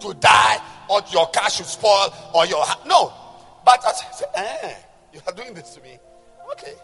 To 0.00 0.14
die, 0.14 0.58
or 0.88 1.00
your 1.12 1.26
car 1.28 1.48
should 1.50 1.66
spoil, 1.66 2.12
or 2.34 2.46
your 2.46 2.64
ha- 2.64 2.80
no. 2.86 3.12
But 3.64 3.84
I 3.86 3.92
say, 3.92 4.24
eh, 4.34 4.74
you 5.12 5.20
are 5.26 5.32
doing 5.32 5.54
this 5.54 5.74
to 5.74 5.80
me. 5.82 5.98
Okay, 6.52 6.74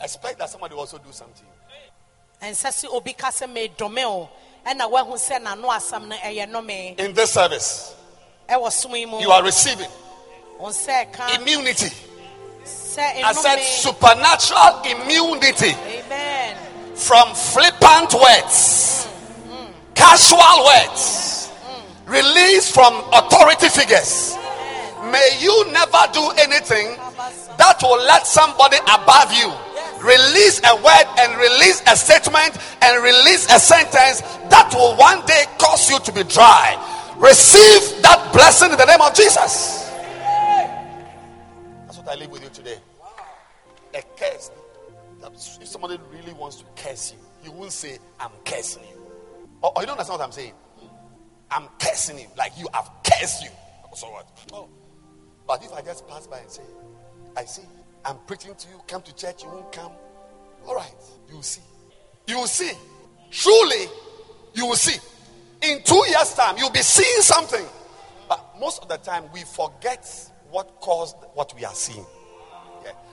I 0.00 0.04
expect 0.04 0.38
that 0.38 0.50
somebody 0.50 0.74
will 0.74 0.80
also 0.80 0.98
do 0.98 1.10
something. 1.12 1.46
sɛ 2.42 2.86
obi 2.92 3.12
ka 3.12 3.28
sɛ 3.28 3.46
medome 3.52 4.04
o 4.04 4.28
ɛna 4.66 4.90
woahu 4.90 5.14
sɛ 5.14 5.42
n'ano 5.42 5.68
asɛm 5.68 6.06
no 6.08 6.60
nome 6.60 6.70
In 6.98 7.12
this 7.12 7.32
service, 7.32 7.94
ɛwɔ 8.48 8.70
som 8.72 8.94
yi 8.94 9.20
you 9.20 9.30
are 9.30 9.42
receiving 9.42 9.90
wo 10.58 10.68
sɛ 10.68 11.12
ka 11.12 11.34
immunity. 11.34 11.90
I 12.62 13.32
said 13.32 13.58
supernatural 13.62 14.82
immunity 14.84 15.70
amen 15.70 16.56
from 17.00 17.34
flippant 17.34 18.12
words, 18.14 19.08
casual 19.94 20.64
words, 20.64 21.50
released 22.06 22.74
from 22.74 22.92
authority 23.12 23.68
figures. 23.68 24.36
May 25.10 25.38
you 25.40 25.72
never 25.72 26.04
do 26.12 26.30
anything 26.38 26.96
that 27.56 27.78
will 27.82 27.98
let 28.04 28.26
somebody 28.26 28.76
above 28.84 29.32
you 29.32 29.50
release 30.04 30.60
a 30.64 30.76
word 30.76 31.06
and 31.18 31.36
release 31.40 31.82
a 31.86 31.96
statement 31.96 32.56
and 32.82 33.02
release 33.02 33.44
a 33.52 33.58
sentence 33.58 34.22
that 34.48 34.70
will 34.74 34.96
one 34.96 35.24
day 35.26 35.44
cause 35.58 35.90
you 35.90 35.98
to 36.00 36.12
be 36.12 36.22
dry. 36.24 36.76
Receive 37.16 38.02
that 38.02 38.30
blessing 38.32 38.70
in 38.72 38.78
the 38.78 38.86
name 38.86 39.00
of 39.00 39.14
Jesus. 39.14 39.90
That's 41.84 41.98
what 41.98 42.08
I 42.08 42.14
leave 42.14 42.30
with 42.30 42.42
you 42.42 42.50
today. 42.50 42.78
A 43.94 44.02
curse. 44.16 44.50
If 45.22 45.66
somebody 45.66 45.98
really 46.12 46.32
wants 46.32 46.56
to 46.56 46.64
curse 46.76 47.12
you, 47.12 47.18
he 47.42 47.50
won't 47.50 47.72
say, 47.72 47.98
I'm 48.18 48.30
cursing 48.44 48.82
you. 48.84 49.00
Or, 49.62 49.72
or 49.76 49.82
you 49.82 49.86
don't 49.86 49.98
understand 49.98 50.18
what 50.18 50.26
I'm 50.26 50.32
saying? 50.32 50.54
I'm 51.50 51.68
cursing 51.78 52.18
you. 52.18 52.26
Like 52.36 52.52
you 52.58 52.66
have 52.72 52.90
cursed 53.04 53.42
you. 53.42 53.50
So 53.94 54.06
what? 54.08 54.28
No. 54.50 54.68
But 55.46 55.64
if 55.64 55.72
I 55.72 55.82
just 55.82 56.06
pass 56.08 56.26
by 56.26 56.38
and 56.38 56.50
say, 56.50 56.62
I 57.36 57.44
see, 57.44 57.62
I'm 58.04 58.16
preaching 58.26 58.54
to 58.54 58.68
you, 58.68 58.80
come 58.86 59.02
to 59.02 59.14
church, 59.14 59.42
you 59.42 59.50
won't 59.50 59.72
come. 59.72 59.92
All 60.66 60.74
right, 60.74 60.94
you 61.28 61.36
will 61.36 61.42
see. 61.42 61.62
You 62.26 62.38
will 62.38 62.46
see. 62.46 62.72
Truly, 63.30 63.86
you 64.54 64.66
will 64.66 64.76
see. 64.76 64.98
In 65.62 65.82
two 65.82 66.02
years' 66.08 66.34
time, 66.34 66.56
you'll 66.56 66.70
be 66.70 66.80
seeing 66.80 67.22
something. 67.22 67.64
But 68.28 68.54
most 68.58 68.82
of 68.82 68.88
the 68.88 68.96
time, 68.98 69.24
we 69.32 69.40
forget 69.40 70.06
what 70.50 70.80
caused 70.80 71.16
what 71.34 71.54
we 71.56 71.64
are 71.64 71.74
seeing. 71.74 72.06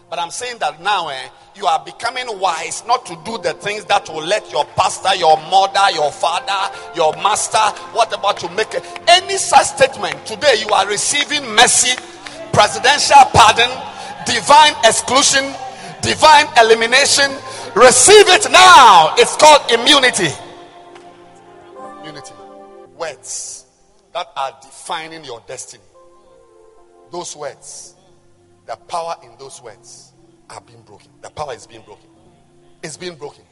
But 0.09 0.19
I'm 0.19 0.31
saying 0.31 0.59
that 0.59 0.81
now 0.81 1.09
eh, 1.09 1.27
you 1.55 1.65
are 1.65 1.83
becoming 1.83 2.27
wise 2.39 2.83
not 2.87 3.05
to 3.07 3.17
do 3.25 3.37
the 3.39 3.53
things 3.53 3.83
that 3.85 4.07
will 4.07 4.23
let 4.23 4.49
your 4.51 4.63
pastor, 4.77 5.13
your 5.15 5.35
mother, 5.51 5.91
your 5.93 6.11
father, 6.11 6.73
your 6.95 7.11
master, 7.21 7.59
whatever 7.91 8.31
to 8.39 8.49
make 8.55 8.73
it. 8.73 8.83
any 9.09 9.37
such 9.37 9.65
statement. 9.65 10.25
Today 10.25 10.63
you 10.65 10.69
are 10.73 10.87
receiving 10.87 11.43
mercy, 11.55 11.93
presidential 12.53 13.17
pardon, 13.33 13.69
divine 14.25 14.73
exclusion, 14.85 15.43
divine 16.01 16.47
elimination. 16.57 17.29
Receive 17.75 18.27
it 18.29 18.49
now. 18.49 19.13
It's 19.17 19.35
called 19.35 19.69
immunity. 19.71 20.29
Immunity. 21.99 22.33
Words 22.97 23.65
that 24.13 24.31
are 24.37 24.57
defining 24.61 25.25
your 25.25 25.41
destiny. 25.47 25.83
Those 27.11 27.35
words, 27.35 27.96
the 28.67 28.75
power 28.75 29.15
in 29.23 29.31
those 29.39 29.61
words 29.61 30.13
are 30.49 30.61
being 30.61 30.81
broken. 30.81 31.09
The 31.21 31.29
power 31.29 31.53
is 31.53 31.65
being 31.65 31.81
broken. 31.81 32.09
It's 32.83 32.97
being 32.97 33.15
broken. 33.15 33.43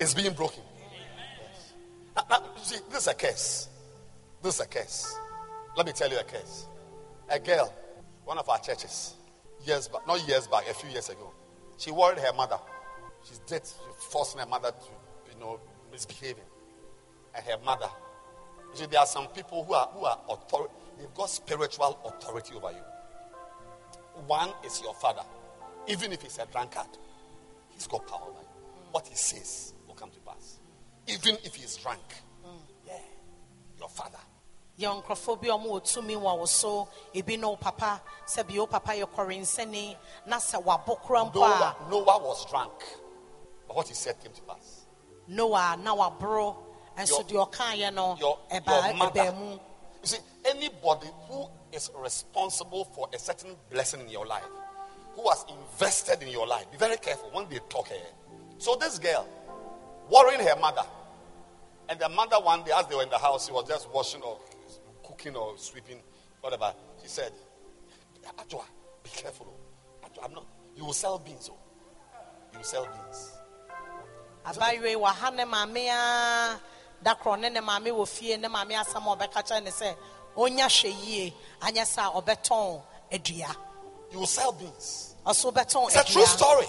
It's 0.00 0.12
being 0.12 0.34
broken. 0.34 0.62
Yes. 0.78 1.72
Now, 2.16 2.24
now, 2.30 2.42
see, 2.56 2.78
this 2.90 3.02
is 3.02 3.06
a 3.08 3.14
curse. 3.14 3.68
This 4.42 4.56
is 4.56 4.60
a 4.60 4.66
curse. 4.66 5.14
Let 5.76 5.86
me 5.86 5.92
tell 5.92 6.10
you 6.10 6.18
a 6.18 6.24
curse. 6.24 6.66
A 7.28 7.38
girl, 7.38 7.72
one 8.24 8.38
of 8.38 8.48
our 8.48 8.58
churches, 8.58 9.14
years 9.64 9.88
back, 9.88 10.06
not 10.06 10.26
years 10.26 10.46
back, 10.48 10.68
a 10.68 10.74
few 10.74 10.90
years 10.90 11.08
ago, 11.08 11.32
she 11.76 11.90
worried 11.90 12.18
her 12.18 12.32
mother. 12.32 12.58
She's 13.24 13.38
dead, 13.40 13.62
forcing 14.10 14.40
her 14.40 14.46
mother 14.46 14.70
to, 14.70 15.32
you 15.32 15.40
know, 15.40 15.60
misbehaving. 15.92 16.44
And 17.34 17.44
her 17.44 17.58
mother. 17.64 17.88
You 18.72 18.80
see, 18.80 18.86
there 18.86 19.00
are 19.00 19.06
some 19.06 19.28
people 19.28 19.64
who 19.64 19.74
are 19.74 19.88
who 19.92 20.04
are 20.04 20.18
authority, 20.28 20.74
they've 20.98 21.14
got 21.14 21.30
spiritual 21.30 21.98
authority 22.04 22.54
over 22.56 22.72
you. 22.72 22.82
One 24.26 24.50
is 24.64 24.80
your 24.82 24.94
father. 24.94 25.22
Even 25.86 26.12
if 26.12 26.22
he's 26.22 26.38
a 26.38 26.46
drunkard, 26.46 26.86
he's 27.70 27.86
got 27.86 28.06
power 28.06 28.22
over 28.22 28.40
you. 28.40 28.46
What 28.92 29.06
he 29.06 29.14
says 29.14 29.74
will 29.86 29.94
come 29.94 30.10
to 30.10 30.20
pass. 30.20 30.58
Even 31.06 31.36
if 31.44 31.54
he's 31.54 31.76
drunk. 31.76 32.00
Yeah. 32.86 32.94
Your 33.78 33.88
father. 33.88 34.18
yɛ 34.78 35.02
nkurɔfoɔ 35.02 35.40
bi 35.42 35.48
a 35.48 35.52
wɔn 35.52 35.66
wɔ 35.66 35.80
tumi 35.82 36.16
wɔ 36.16 36.38
wo 36.38 36.46
so 36.46 36.88
ebi 37.14 37.38
ne 37.38 37.46
wo 37.46 37.56
papa 37.56 38.00
sɛ 38.26 38.46
bi 38.48 38.58
wo 38.58 38.66
papa 38.66 38.92
yɛ 38.92 39.04
kɔrensɛni 39.04 39.96
na 40.26 40.36
sɛ 40.38 40.62
wabɔ 40.62 41.00
kura 41.02 41.24
mpo 41.24 41.34
Noah, 41.34 41.76
a 41.78 41.90
Noah 41.90 42.18
was 42.18 42.46
drunk. 42.46 42.72
But 43.66 43.76
what 43.76 43.88
he 43.88 43.94
said 43.94 44.18
came 44.22 44.32
to 44.32 44.40
pass. 44.42 44.86
noa 45.28 45.76
na 45.76 45.94
waboro 45.94 46.56
nso 46.96 47.28
Your- 47.30 47.46
deɛ 47.46 47.52
ɔkaeɛ 47.52 47.94
no 47.94 48.16
Your, 48.18 48.38
ɛbaa 48.50 48.98
your 48.98 49.10
ɛbaa 49.10 49.38
mu 49.38 49.50
You 50.02 50.06
see, 50.06 50.18
anybody 50.46 51.08
who 51.28 51.46
is 51.72 51.90
responsible 51.96 52.84
for 52.84 53.08
a 53.14 53.18
certain 53.18 53.56
blessing 53.70 54.00
in 54.00 54.08
your 54.08 54.26
life, 54.26 54.44
who 55.14 55.28
has 55.28 55.44
invested 55.48 56.22
in 56.22 56.28
your 56.28 56.46
life, 56.46 56.70
be 56.70 56.78
very 56.78 56.96
careful 56.96 57.30
when 57.32 57.48
they 57.48 57.58
talk 57.68 57.88
here. 57.88 57.98
So 58.58 58.76
this 58.76 58.98
girl, 58.98 59.26
worrying 60.10 60.40
her 60.46 60.56
mother, 60.60 60.82
and 61.88 61.98
the 61.98 62.08
mother 62.08 62.36
one 62.36 62.62
day, 62.64 62.72
as 62.74 62.86
they 62.86 62.94
were 62.94 63.02
in 63.02 63.10
the 63.10 63.18
house, 63.18 63.46
she 63.46 63.52
was 63.52 63.66
just 63.66 63.90
washing 63.90 64.22
or 64.22 64.38
cooking 65.04 65.34
or 65.34 65.58
sweeping, 65.58 65.98
whatever. 66.40 66.72
She 67.02 67.08
said, 67.08 67.32
Ajwa, 68.38 68.62
be 69.02 69.10
careful. 69.10 69.52
oh. 69.52 70.06
Ajwa, 70.06 70.24
I'm 70.26 70.34
not. 70.34 70.46
You 70.76 70.84
will 70.84 70.92
sell 70.92 71.18
beans. 71.18 71.50
Oh. 71.52 71.56
You 72.52 72.58
will 72.58 72.64
sell 72.64 72.84
beans. 72.86 73.32
abayewa 74.44 75.32
ne 75.34 75.44
maame 75.44 75.88
a 75.90 76.60
da 77.02 77.14
korɔ 77.14 77.40
ne 77.40 77.50
ne 77.50 77.60
maame 77.60 77.90
wɔ 77.90 78.38
ne 78.40 78.48
maame 78.48 78.74
asɛm 78.74 79.06
a 79.06 79.16
ɔbɛka 79.16 79.62
ne 79.62 79.70
sɛ 79.70 79.96
ɔnya 80.36 80.66
hwɛ 80.66 81.06
yie 81.06 81.34
anyɛ 81.62 81.82
sɛ 81.84 82.08
a 82.08 82.22
ɔbɛtɔn 82.22 82.82
adua 83.12 83.56
You 84.12 84.18
will 84.20 84.26
sell 84.26 84.52
beans. 84.52 85.14
ɔso 85.26 85.52
bɛtɔn 85.52 85.86
It's 85.88 85.96
a 85.96 86.04
true 86.04 86.26
story. 86.26 86.66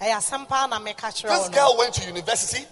ɛyɛ 0.00 0.16
asɛm 0.16 0.48
paa 0.48 0.66
na 0.66 0.78
meka 0.78 0.94
kyerɛ 1.08 1.28
This 1.28 1.38
wo 1.40 1.46
no 1.48 1.50
girl 1.50 1.76
went 1.78 1.94
to 1.94 2.04
university, 2.06 2.66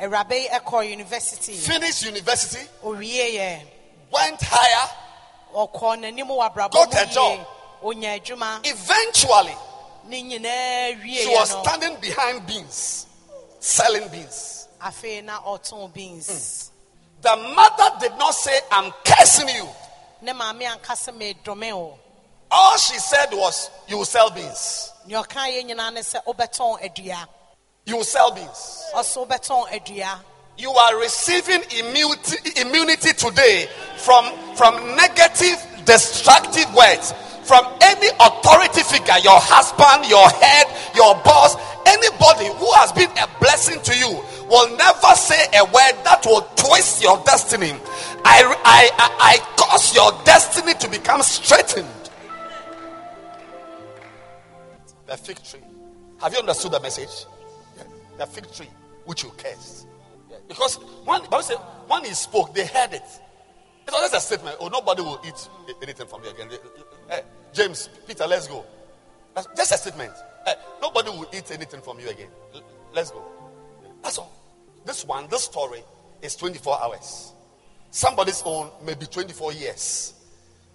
awuraba 0.00 0.30
yi 0.32 0.48
ɛkɔ 0.48 0.90
university 0.90 1.54
finished 1.56 2.02
university, 2.04 2.66
owie 2.84 3.34
yɛ 3.36 3.60
went 4.10 4.40
higher. 4.42 4.90
ɔkɔ 5.54 5.98
n'anim 6.00 6.26
wɔ 6.28 6.50
abrabɔ 6.54 6.70
Got 6.72 6.92
mu 6.94 7.00
a 7.00 7.06
job. 7.06 7.38
yie 7.38 7.46
onya 7.82 8.18
adwuma 8.20 8.60
Eventually, 8.66 9.56
ne 10.06 10.22
nyinaa 10.22 11.02
wie 11.02 11.16
she 11.16 11.28
was 11.28 11.50
standing 11.50 11.96
behind 12.00 12.46
beans, 12.46 13.06
selling 13.60 14.08
beans. 14.08 14.66
afei 14.80 15.22
na 15.22 15.40
ɔtɔn 15.42 15.92
beans 15.92 16.26
hmm. 16.28 16.71
The 17.22 17.36
mother 17.36 17.96
did 18.00 18.18
not 18.18 18.34
say, 18.34 18.58
I'm 18.72 18.92
cursing 19.04 19.48
you. 19.48 19.68
ne 20.22 20.32
maame 20.32 20.62
ankasa 20.66 21.12
medome 21.12 21.96
All 22.50 22.76
she 22.78 22.98
said 22.98 23.28
was, 23.32 23.70
You 23.88 23.98
will 23.98 24.04
sell 24.04 24.30
beans. 24.30 24.92
nea 25.06 25.22
ɔka 25.22 25.46
yɛ 25.48 25.64
nyinaa 25.70 25.92
ne 25.94 26.00
sɛ 26.00 26.22
wobɛtɔn 26.24 26.80
adua 26.82 27.26
You 27.86 27.96
will 27.98 28.04
sell 28.04 28.32
beans. 28.32 28.84
ɔso 28.94 29.26
wobɛtɔn 29.26 29.68
adua 29.70 30.18
You 30.58 30.70
are 30.72 30.98
receiving 31.00 31.62
immunity, 31.78 32.60
immunity 32.60 33.12
today 33.14 33.68
from, 33.98 34.24
from 34.56 34.74
negative, 34.96 35.58
destructive 35.86 36.72
words. 36.74 37.14
From 37.44 37.66
any 37.80 38.08
authority 38.20 38.82
figure, 38.82 39.18
your 39.24 39.40
husband, 39.40 40.08
your 40.08 40.28
head, 40.28 40.66
your 40.94 41.14
boss, 41.24 41.56
anybody 41.86 42.46
who 42.46 42.70
has 42.74 42.92
been 42.92 43.10
a 43.18 43.26
blessing 43.40 43.80
to 43.82 43.96
you 43.98 44.22
will 44.52 44.76
never 44.76 45.14
say 45.14 45.46
a 45.58 45.64
word 45.64 46.04
that 46.04 46.22
will 46.26 46.42
twist 46.56 47.02
your 47.02 47.16
destiny. 47.24 47.72
I, 48.22 48.44
I, 48.64 48.90
I, 48.98 49.38
I 49.38 49.56
cause 49.56 49.94
your 49.94 50.12
destiny 50.24 50.74
to 50.74 50.90
become 50.90 51.22
straightened. 51.22 51.88
The 55.06 55.16
fig 55.16 55.42
tree. 55.42 55.60
Have 56.20 56.34
you 56.34 56.38
understood 56.38 56.72
the 56.72 56.80
message? 56.80 57.26
Yeah. 57.76 57.84
The 58.18 58.26
fig 58.26 58.52
tree 58.52 58.68
which 59.06 59.24
you 59.24 59.30
cursed. 59.38 59.86
Yeah. 60.30 60.36
Because 60.46 60.76
when, 61.06 61.22
Bible 61.22 61.42
said, 61.42 61.56
when 61.88 62.04
he 62.04 62.12
spoke, 62.12 62.54
they 62.54 62.66
heard 62.66 62.92
it. 62.92 63.02
It's 63.86 63.96
just 64.00 64.14
a 64.14 64.20
statement. 64.20 64.56
Oh, 64.60 64.68
nobody 64.68 65.00
will 65.02 65.20
eat 65.26 65.48
anything 65.82 66.06
from 66.06 66.22
you 66.24 66.30
again. 66.30 66.48
Eh, 67.08 67.20
James, 67.52 67.88
Peter, 68.06 68.26
let's 68.26 68.46
go. 68.46 68.64
That's 69.34 69.48
just 69.56 69.72
a 69.72 69.78
statement. 69.78 70.12
Eh, 70.46 70.54
nobody 70.80 71.08
will 71.08 71.26
eat 71.32 71.50
anything 71.50 71.80
from 71.80 71.98
you 71.98 72.10
again. 72.10 72.28
Let's 72.92 73.10
go. 73.10 73.24
That's 74.02 74.18
all. 74.18 74.41
This 74.84 75.04
one, 75.04 75.28
this 75.28 75.44
story 75.44 75.82
is 76.20 76.36
24 76.36 76.82
hours. 76.82 77.32
Somebody's 77.90 78.42
own 78.44 78.70
may 78.84 78.94
be 78.94 79.06
24 79.06 79.52
years, 79.52 80.14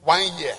one 0.04 0.22
year, 0.38 0.54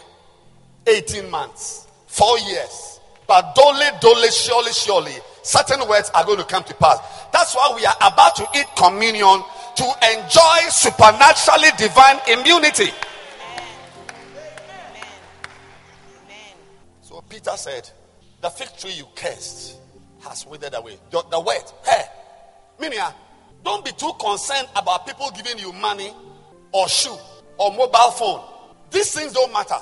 18 0.86 1.30
months, 1.30 1.86
four 2.06 2.38
years. 2.40 3.00
But 3.26 3.54
dole, 3.54 3.74
dole, 4.00 4.26
surely, 4.30 4.72
surely, 4.72 5.14
certain 5.42 5.86
words 5.88 6.10
are 6.14 6.24
going 6.24 6.38
to 6.38 6.44
come 6.44 6.64
to 6.64 6.74
pass. 6.74 6.98
That's 7.32 7.54
why 7.54 7.72
we 7.76 7.84
are 7.84 7.96
about 8.00 8.36
to 8.36 8.46
eat 8.56 8.66
communion 8.76 9.42
to 9.76 9.84
enjoy 10.14 10.68
supernaturally 10.70 11.68
divine 11.76 12.18
immunity. 12.26 12.90
So 17.02 17.22
Peter 17.28 17.52
said, 17.56 17.88
The 18.40 18.50
fig 18.50 18.68
tree 18.78 18.92
you 18.92 19.06
cursed 19.14 19.76
has 20.20 20.46
withered 20.46 20.74
away. 20.74 20.98
The, 21.10 21.22
the 21.30 21.38
word, 21.38 21.62
hey, 21.84 22.04
Minia, 22.80 23.12
don't 23.68 23.84
be 23.84 23.92
too 23.92 24.12
concerned 24.18 24.66
about 24.76 25.06
people 25.06 25.30
giving 25.36 25.58
you 25.58 25.72
money 25.74 26.10
or 26.72 26.88
shoe 26.88 27.16
or 27.58 27.70
mobile 27.72 28.10
phone. 28.12 28.40
These 28.90 29.12
things 29.14 29.32
don't 29.34 29.52
matter. 29.52 29.76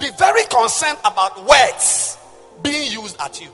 Be 0.00 0.10
very 0.18 0.44
concerned 0.46 0.98
about 1.04 1.44
words 1.46 2.18
being 2.62 2.90
used 2.90 3.16
at 3.20 3.40
you. 3.40 3.50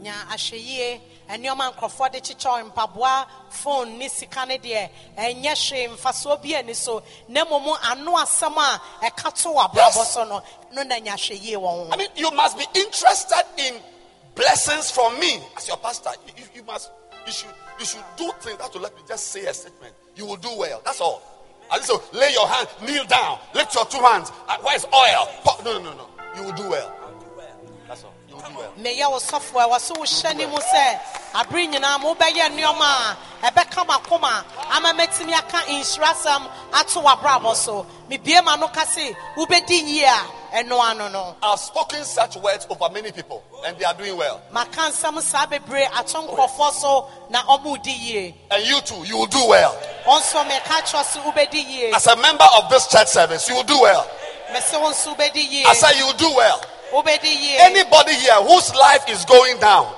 nya 0.00 0.12
ahwɛ 0.30 0.58
yie 0.58 1.00
nneɛma 1.28 1.72
nkurɔfoɔ 1.74 2.12
de 2.12 2.20
kyekyɛ 2.20 2.70
mpaboa 2.72 3.26
phone 3.50 3.98
ne 3.98 4.08
sika 4.08 4.46
ne 4.46 4.56
deɛ 4.58 4.88
ɛnyɛ 5.16 5.52
hwee 5.54 5.88
mfasoɔ 5.96 6.40
bi 6.42 6.54
ani 6.54 6.72
so 6.74 7.02
na 7.28 7.44
mmom 7.44 7.76
ano 7.82 8.12
asɛm 8.16 8.56
a 8.56 8.80
ɛka 9.06 9.34
to 9.42 9.48
wɔ 9.48 9.68
abrabɔ 9.70 10.04
so 10.04 10.24
no 10.24 10.40
no 10.72 10.82
na 10.84 10.96
nya 11.00 11.14
hwɛ 11.14 11.40
yie 11.42 11.54
wɔ 11.56 11.92
I 11.92 11.96
mean, 11.96 12.08
you 12.16 12.30
must 12.30 12.56
be 12.58 12.64
interested 12.74 13.44
in 13.56 13.74
blessings 14.36 14.90
from 14.92 15.18
me 15.18 15.42
as 15.56 15.66
your 15.66 15.76
pastor. 15.78 16.10
You, 16.26 16.32
you- 16.36 16.48
you 16.54 16.62
must, 16.62 16.90
you 17.26 17.32
should, 17.32 17.54
you 17.78 17.84
should 17.84 18.04
do 18.16 18.30
things 18.40 18.58
that 18.58 18.72
will 18.74 18.80
let 18.80 18.94
me 18.94 19.02
just 19.06 19.28
say 19.28 19.46
a 19.46 19.54
statement. 19.54 19.94
You 20.16 20.26
will 20.26 20.36
do 20.36 20.50
well. 20.56 20.82
That's 20.84 21.00
all. 21.00 21.22
And 21.72 21.82
so 21.82 22.02
lay 22.12 22.32
your 22.32 22.46
hand, 22.48 22.68
kneel 22.86 23.04
down, 23.04 23.38
lift 23.54 23.74
your 23.74 23.84
two 23.86 23.98
hands. 23.98 24.32
Uh, 24.48 24.56
Where's 24.62 24.84
oil? 24.86 25.28
No, 25.64 25.78
no, 25.78 25.82
no, 25.82 25.96
no. 25.96 26.08
You 26.36 26.44
will 26.44 26.52
do 26.52 26.68
well. 26.70 26.94
Meyɛ 28.78 29.10
wo 29.10 29.18
sɔfoɔ 29.18 29.68
ɛwɔ 29.68 29.80
so 29.80 29.94
wohyɛ 29.94 30.36
ne 30.36 30.46
mu 30.46 30.56
sɛ 30.58 31.00
abere 31.34 31.66
nyinaa 31.66 32.00
ma 32.00 32.14
wobɛyɛ 32.14 32.50
nneɔma 32.50 33.16
a 33.42 33.50
ɛbɛka 33.50 33.86
makoma 33.86 34.44
ama 34.70 34.92
mɛtumi 34.94 35.32
aka 35.32 35.58
nhyirasɛm 35.68 36.48
ato 36.72 37.00
w'abrabɔ 37.02 37.54
so 37.54 37.86
mebie 38.10 38.42
ma 38.44 38.56
no 38.56 38.68
ka 38.68 38.84
se 38.84 39.14
wobɛdi 39.36 39.82
yie 39.82 40.04
a 40.04 40.24
ɛno 40.64 40.80
ano 40.80 41.08
no 41.08 41.36
I've 41.42 41.58
spoken 41.60 42.04
such 42.04 42.36
words 42.36 42.66
over 42.70 42.88
many 42.92 43.12
people, 43.12 43.42
and 43.66 43.76
they 43.78 43.84
are 43.84 43.94
doing 43.94 44.16
well. 44.16 44.40
maka 44.50 44.80
nsɛm 44.90 45.20
saa 45.20 45.46
bebree 45.46 45.84
ato 45.94 46.26
nkurɔfoɔ 46.26 46.72
so 46.72 47.10
na 47.30 47.42
ɔmo 47.42 47.82
di 47.82 47.90
yie 47.92 48.34
And 48.50 48.64
you 48.66 48.80
too, 48.80 49.04
you 49.04 49.16
will 49.18 49.26
do 49.26 49.44
well. 49.46 49.76
ɔnso 50.06 50.44
meka 50.48 50.82
kyerɛ 50.82 51.04
so 51.04 51.20
wobɛdi 51.20 51.64
yie 51.64 51.92
As 51.94 52.06
a 52.06 52.16
member 52.16 52.46
of 52.56 52.70
this 52.70 52.86
church 52.86 53.08
service, 53.08 53.48
you 53.48 53.56
will 53.56 53.62
do 53.64 53.80
well. 53.80 54.06
mese 54.52 54.72
wo 54.72 54.90
nso 54.90 55.14
wobɛdi 55.14 55.48
yie 55.50 55.64
I 55.66 55.74
say 55.74 55.98
you 55.98 56.06
will 56.06 56.12
do 56.14 56.30
well. 56.34 56.60
Anybody 56.92 58.14
here 58.14 58.40
whose 58.42 58.74
life 58.74 59.04
is 59.08 59.24
going 59.24 59.58
down, 59.60 59.92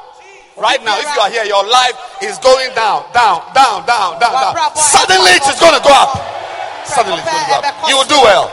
right 0.56 0.82
now, 0.84 0.98
if 0.98 1.06
you 1.14 1.20
are 1.20 1.30
here, 1.30 1.44
your 1.44 1.64
life 1.66 1.94
is 2.22 2.38
going 2.38 2.74
down, 2.74 3.06
down, 3.14 3.42
down, 3.54 3.86
down, 3.86 4.18
down, 4.18 4.54
down. 4.54 4.76
Suddenly 4.76 5.30
it 5.38 5.46
is 5.46 5.58
going 5.60 5.74
to 5.74 5.82
go 5.82 5.92
up. 5.94 6.18
Suddenly 6.84 7.20
it's 7.20 7.30
going 7.30 7.44
to 7.44 7.50
go 7.50 7.56
up. 7.62 7.88
You 7.88 7.96
will 7.96 8.10
do 8.10 8.20
well. 8.22 8.48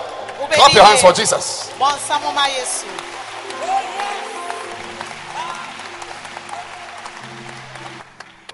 Clap 0.52 0.74
your 0.74 0.84
hands 0.84 1.02
for 1.02 1.14
Jesus. 1.14 1.72
bɔ 1.80 1.92
nsa 1.98 2.22
mo 2.22 2.32
ma 2.32 2.46
yesu 2.48 2.88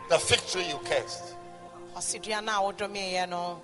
The 0.10 0.20
fig 0.20 0.40
tree 0.48 0.68
you 0.70 0.80
cursed. 0.86 1.36
ɔse 1.96 2.22
dua 2.22 2.42
no 2.42 2.52
a 2.52 2.74
wodomeeɛ 2.74 3.30
no 3.30 3.62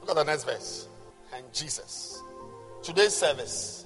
Look 0.00 0.10
at 0.10 0.16
the 0.16 0.24
next 0.24 0.44
verse. 0.44 0.88
And 1.34 1.44
Jesus. 1.52 2.22
Today's 2.82 3.14
service 3.14 3.84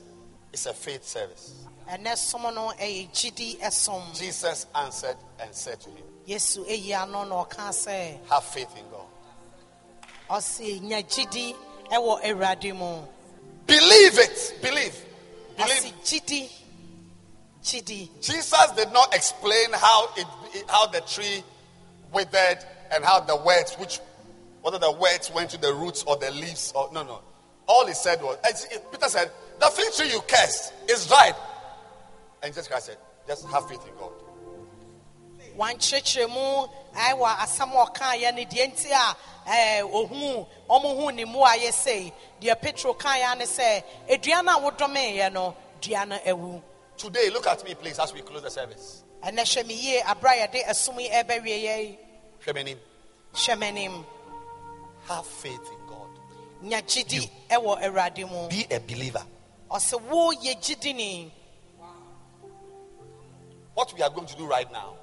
is 0.52 0.66
a 0.66 0.72
faith 0.72 1.04
service. 1.04 1.65
Ɛnɛ 1.90 2.16
som 2.16 2.42
no 2.54 2.72
ɛyɛ 2.78 3.10
gyidi 3.12 3.58
ɛsom 3.60 4.14
Jesus 4.14 4.66
answered 4.74 5.16
and 5.40 5.54
said 5.54 5.80
to 5.80 5.90
him, 5.90 6.04
yesu 6.26 6.64
eyi 6.66 6.92
ano 6.92 7.24
na 7.24 7.44
ɔka 7.44 7.68
sɛ 7.70 8.18
Have 8.28 8.44
faith 8.44 8.76
in 8.76 8.84
God. 8.90 9.06
ɔse 10.30 10.80
nya 10.82 11.02
gyidi 11.02 11.54
ɛwɔ 11.90 12.22
awurade 12.22 12.74
mu 12.74 13.02
Believe 13.66 14.18
it. 14.18 14.54
Believe. 14.62 15.04
Believe. 15.56 15.92
Jesus 18.20 18.70
did 18.76 18.92
not 18.92 19.12
explain 19.14 19.72
how 19.72 20.08
it 20.16 20.26
how 20.68 20.86
the 20.86 21.00
tree 21.00 21.42
withered 22.12 22.58
and 22.92 23.04
how 23.04 23.18
the 23.20 23.34
words 23.36 23.74
which 23.74 23.98
whether 24.62 24.78
the 24.78 24.92
words 24.92 25.32
went 25.32 25.50
to 25.50 25.58
the 25.58 25.74
roots 25.74 26.04
or 26.04 26.16
the 26.16 26.30
leaves 26.30 26.72
or 26.76 26.88
no 26.92 27.02
no. 27.02 27.20
All 27.66 27.86
he 27.86 27.94
said 27.94 28.22
was 28.22 28.38
Peter 28.92 29.08
said, 29.08 29.32
The 29.58 29.66
fig 29.66 29.92
tree 29.94 30.12
you 30.12 30.20
cursed 30.28 30.72
is 30.88 31.06
dried. 31.08 31.34
And 32.42 32.52
Jesus 32.52 32.68
Christ 32.68 32.86
said, 32.86 32.98
Just 33.26 33.46
have 33.48 33.68
faith 33.68 33.86
in 33.86 33.94
God. 33.96 34.12
wankyerɛkyerɛ 35.56 36.28
mu 36.28 36.66
ɛwɔ 36.94 37.36
asɛm 37.36 37.72
a 37.72 37.86
ɔkaeɛ 37.86 38.34
no 38.34 38.42
deɛ 38.44 38.72
nti 38.72 38.90
a 38.90 39.16
eh, 39.48 39.80
ɛɛ, 39.80 39.90
ohuu 39.90 40.46
ɔmo 40.68 40.96
hu 41.00 41.12
ne 41.12 41.24
mu 41.24 41.40
a 41.44 41.56
yɛsɛ 41.56 42.12
deɛ 42.40 42.60
petro 42.60 42.92
kaeɛ 42.94 43.38
ne 43.38 43.44
sɛ 43.44 43.82
edua 44.08 44.44
no 44.44 44.56
a 44.58 44.70
wodomeeɛ 44.70 45.32
no 45.32 45.56
dua 45.80 46.04
no 46.06 46.18
awu 46.18 46.62
Today, 46.96 47.28
look 47.30 47.46
at 47.46 47.62
me, 47.64 47.74
please, 47.74 47.98
as 47.98 48.12
we 48.14 48.20
close 48.22 48.42
the 48.42 48.50
service. 48.50 49.02
ɛnɛ 49.22 49.40
hwɛ 49.40 49.66
me 49.66 49.74
yie 49.74 50.02
abera 50.02 50.32
a 50.44 50.46
yɛde 50.48 50.64
ɛsom 50.66 51.00
yi 51.00 51.08
ɛbɛwie 51.08 51.62
yɛ 51.64 51.98
hwɛ 52.44 53.58
m'anim 53.58 54.04
have 55.08 55.26
faith 55.26 55.70
in 55.72 55.86
God. 55.86 56.10
nya 56.64 56.82
gyidi 56.82 57.30
ɛwɔ 57.48 57.82
awurade 57.82 58.30
mu 58.30 58.48
Be 58.48 58.66
a 58.70 58.78
believer. 58.80 59.24
ɔsɛ 59.70 60.00
woyɛ 60.02 60.60
gyidini 60.60 61.30
What 63.76 63.92
we 63.94 64.00
are 64.02 64.08
going 64.10 64.26
to 64.26 64.36
do 64.36 64.46
right 64.46 64.70
now, 64.72 64.94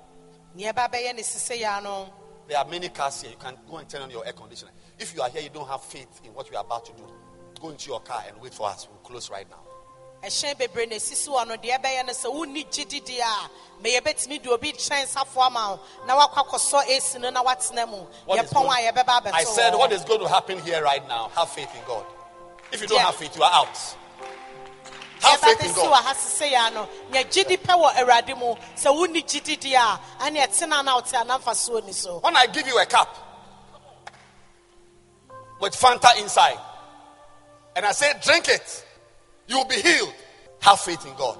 nea 0.55 0.73
ɛba 0.73 0.91
bɛyɛ 0.91 1.15
ne 1.15 1.21
sise 1.21 1.59
ya 1.59 1.79
no 1.79 2.11
there 2.47 2.57
are 2.57 2.65
many 2.65 2.89
cars 2.89 3.21
here. 3.21 3.31
You 3.31 3.37
can 3.37 3.55
go 3.69 3.77
and 3.77 3.87
turn 3.87 4.01
on 4.01 4.09
your 4.09 4.25
air 4.25 4.33
conditioner. 4.33 4.71
If 4.99 5.15
you 5.15 5.21
are 5.21 5.29
here, 5.29 5.41
you 5.41 5.49
don't 5.49 5.67
have 5.67 5.81
faith 5.81 6.21
in 6.25 6.33
what 6.33 6.49
we 6.49 6.57
are 6.57 6.63
about 6.63 6.85
to 6.85 6.91
do. 6.93 7.03
Go 7.61 7.69
into 7.69 7.89
your 7.89 8.01
car 8.01 8.21
and 8.27 8.39
wait 8.41 8.53
for 8.53 8.67
us. 8.67 8.87
We'll 8.89 8.99
close 8.99 9.29
right 9.29 9.47
now. 9.49 9.61
ɛhyɛn 10.23 10.55
bebree 10.57 10.89
na 10.89 10.95
esisi 10.95 11.27
hɔ 11.27 11.47
no 11.47 11.55
deɛ 11.55 11.79
ɛbɛyɛ 11.81 12.05
no 12.05 12.13
sɛ 12.13 12.33
wonni 12.33 12.65
gyidi 12.65 13.01
deɛ 13.01 13.21
a 13.21 13.49
mɛ 13.83 13.99
yɛbɛtumi 13.99 14.41
de 14.41 14.49
obi 14.51 14.71
twɛn 14.73 15.05
safo 15.05 15.41
ama 15.41 15.71
wo 15.71 15.79
na 16.07 16.17
wakɔ 16.17 16.47
akɔsɔ 16.47 16.83
esi 16.87 17.19
no 17.19 17.29
na 17.29 17.43
watena 17.43 17.87
mu 17.89 18.05
What 18.25 18.43
is 18.43 18.49
yɛpɔn 18.49 18.65
a 18.65 18.91
yɛbɛba 18.91 19.21
abɛto 19.21 19.33
I 19.33 19.43
said, 19.43 19.75
what 19.75 19.91
is 19.91 20.03
going 20.03 20.21
to 20.21 20.27
happen 20.27 20.59
here 20.59 20.81
right 20.83 21.05
now? 21.07 21.29
Have 21.35 21.49
faith 21.49 21.73
in 21.75 21.81
God. 21.85 22.05
If 22.71 22.81
you 22.81 22.87
don't 22.87 22.97
Yeah. 22.97 23.05
have 23.05 23.15
faith, 23.15 23.35
you 23.35 23.43
are 23.43 23.51
out. 23.51 23.95
Have 25.23 25.39
faith 25.39 25.65
in 25.65 25.73
God. 25.73 26.03
ha 26.03 26.13
sise 26.13 26.51
ya 26.51 26.69
no 26.69 26.87
nya 27.11 27.23
gyidi 27.23 27.57
pɛ 27.57 27.73
wɔ 27.79 27.93
awurade 27.95 28.37
mu 28.37 28.55
sɛ 28.75 28.93
wonni 28.95 29.23
gyidi 29.25 29.57
deɛ 29.59 29.75
a 29.75 29.99
ɛne 30.25 30.47
ɛtena 30.47 30.83
na 30.83 30.99
ɔte 30.99 31.13
anamfasoɔ 31.25 31.85
ni 31.85 31.91
so 31.93 32.19
When 32.19 32.35
I 32.35 32.47
give 32.47 32.67
you 32.67 32.77
a 32.77 32.85
cup 32.85 33.09
with 35.59 35.73
Fanta 35.75 36.17
inside, 36.21 36.59
and 37.75 37.85
I 37.85 37.91
say, 37.93 38.11
drink 38.23 38.49
it, 38.49 38.85
you 39.47 39.57
will 39.57 39.65
be 39.65 39.75
healed. 39.75 40.13
Have 40.61 40.79
faith 40.79 41.05
in 41.05 41.13
God. 41.15 41.37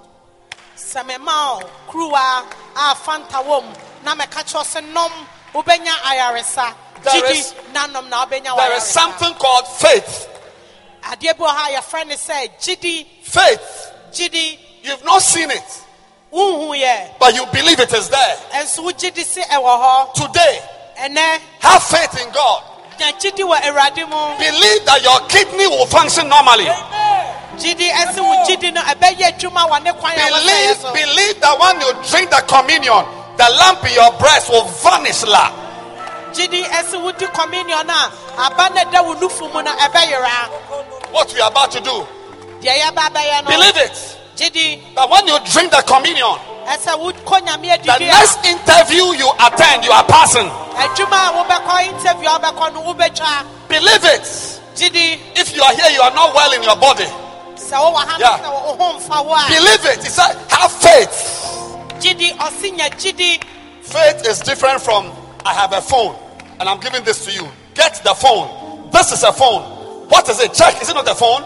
sɛ 0.77 1.03
mema 1.05 1.61
wo 1.61 1.69
kuruwa 1.89 2.45
a 2.75 2.95
fanta 2.95 3.43
wɔ 3.43 3.63
mu 3.63 3.73
na 4.03 4.15
mɛka 4.15 4.43
kyerɛ 4.43 4.55
wo 4.55 4.63
sɛ 4.63 4.93
nom 4.93 5.11
wobɛnya 5.53 5.93
ayaresa 6.03 6.73
There 7.03 7.31
is- 7.31 7.53
na 7.73 7.85
nom 7.87 8.09
na 8.09 8.25
wobɛnya 8.25 8.55
There 8.55 8.73
is 8.77 8.83
ayaresa 8.83 8.91
something 8.91 9.33
called 9.35 9.67
faith. 9.67 10.29
Faith. 13.23 13.91
You've 14.83 15.03
not 15.05 15.21
seen 15.21 15.49
it, 15.49 15.83
but 17.19 17.33
you 17.35 17.45
believe 17.53 17.79
it 17.79 17.93
is 17.93 18.09
there. 18.09 18.35
ɛnso 18.53 18.83
wogyidi 18.83 19.23
se 19.23 19.41
ɛwɔ 19.43 19.63
hɔ 19.63 20.13
Today, 20.13 20.61
have 21.59 21.83
faith 21.83 22.21
in 22.21 22.29
God. 22.31 22.63
nya 22.99 23.11
gyidi 23.19 23.43
wɔ 23.43 23.59
awurade 23.61 24.07
mu 24.09 24.37
Believe 24.37 24.85
that 24.85 25.01
your 25.03 25.19
kidney 25.27 25.67
will 25.67 25.85
function 25.85 26.27
normally. 26.27 26.65
gyidi 27.57 27.89
ɛse 27.89 28.19
wo 28.19 28.43
gyidi 28.45 28.73
no 28.73 28.81
ɛbɛyɛ 28.81 29.37
adwuma 29.39 29.69
wɔ 29.69 29.83
ne 29.83 29.91
kwan 29.93 30.13
a 30.13 30.19
wɔsɛɛ 30.19 30.29
Believe, 30.31 30.93
believe 30.93 31.41
that 31.41 31.59
when 31.59 31.81
you 31.81 31.93
drink 32.09 32.29
the 32.29 32.41
communion, 32.47 33.05
the 33.37 33.49
lamp 33.57 33.83
in 33.85 33.93
your 33.93 34.11
breast 34.19 34.49
will 34.49 34.65
vanish. 34.65 35.23
La. 35.23 35.49
Gyidi 36.33 36.63
ɛse 36.63 36.95
wodi 37.01 37.27
communion 37.33 37.89
a 37.89 38.11
aba 38.37 38.69
no 38.73 38.91
da 38.91 39.01
wo 39.03 39.13
nufu 39.15 39.51
mu 39.53 39.61
no 39.61 39.71
ɛbɛyera 39.71 40.49
What 41.11 41.31
we 41.33 41.39
are 41.41 41.49
about 41.51 41.71
to 41.71 41.79
do, 41.79 42.07
deɛ 42.61 42.79
yɛba 42.81 43.09
bɛyɛ 43.13 43.43
no 43.43 43.49
believe 43.49 43.77
it. 43.77 44.17
gyidi 44.35 44.95
That 44.95 45.09
when 45.09 45.27
you 45.27 45.37
drink 45.51 45.71
the 45.71 45.83
communion, 45.85 46.37
ɛsɛ 46.65 46.97
wokɔ 46.97 47.41
nyame 47.45 47.61
the 47.83 47.91
adidi 47.91 48.09
a 48.09 48.13
next 48.13 48.45
interview 48.45 49.03
you 49.13 49.29
attend, 49.39 49.85
you 49.85 49.91
are 49.91 50.03
passing. 50.05 50.49
adwuma 50.49 51.29
a 51.29 51.43
wobɛkɔ 51.43 51.87
interview 51.87 52.29
a 52.29 52.39
wobɛkɔ 52.39 52.73
no 52.73 52.81
wobɛtwa 52.93 53.45
Believe 53.67 54.03
it. 54.05 54.23
gyidi 54.75 55.19
If 55.37 55.55
you 55.55 55.61
are 55.61 55.73
here, 55.73 55.89
you 55.91 56.01
are 56.01 56.11
not 56.11 56.33
well 56.33 56.51
in 56.53 56.63
your 56.63 56.75
body. 56.75 57.05
sɛ 57.55 57.77
wowɔ 57.77 57.95
ha 57.95 58.17
no 58.17 58.19
Yeah. 58.19 58.37
sɛ 58.39 58.49
wo 58.51 58.75
ho 58.79 58.99
mfa 58.99 59.25
wo 59.25 59.33
a 59.35 59.47
Believe 59.49 59.85
it. 59.85 60.03
He 60.03 60.09
said, 60.09 60.35
have 60.49 60.71
faith. 60.71 61.79
gyidi 61.99 62.35
ɔse 62.37 62.75
nya 62.75 62.89
gyidi 62.97 63.39
Faith 63.83 64.25
is 64.27 64.39
different 64.39 64.81
from 64.81 65.11
I 65.45 65.53
have 65.53 65.73
a 65.73 65.81
phone 65.81 66.15
and 66.63 66.69
I'm 66.71 66.79
giving 66.79 67.03
this 67.03 67.27
to 67.27 67.31
you. 67.35 67.43
Get 67.75 67.99
the 68.07 68.15
phone. 68.15 68.47
This 68.87 69.11
is 69.11 69.27
a 69.27 69.33
phone. 69.35 70.07
What 70.07 70.23
is 70.29 70.39
it? 70.39 70.53
Check. 70.55 70.81
Is 70.81 70.87
it 70.87 70.93
not 70.93 71.03
a 71.03 71.13
phone? 71.13 71.43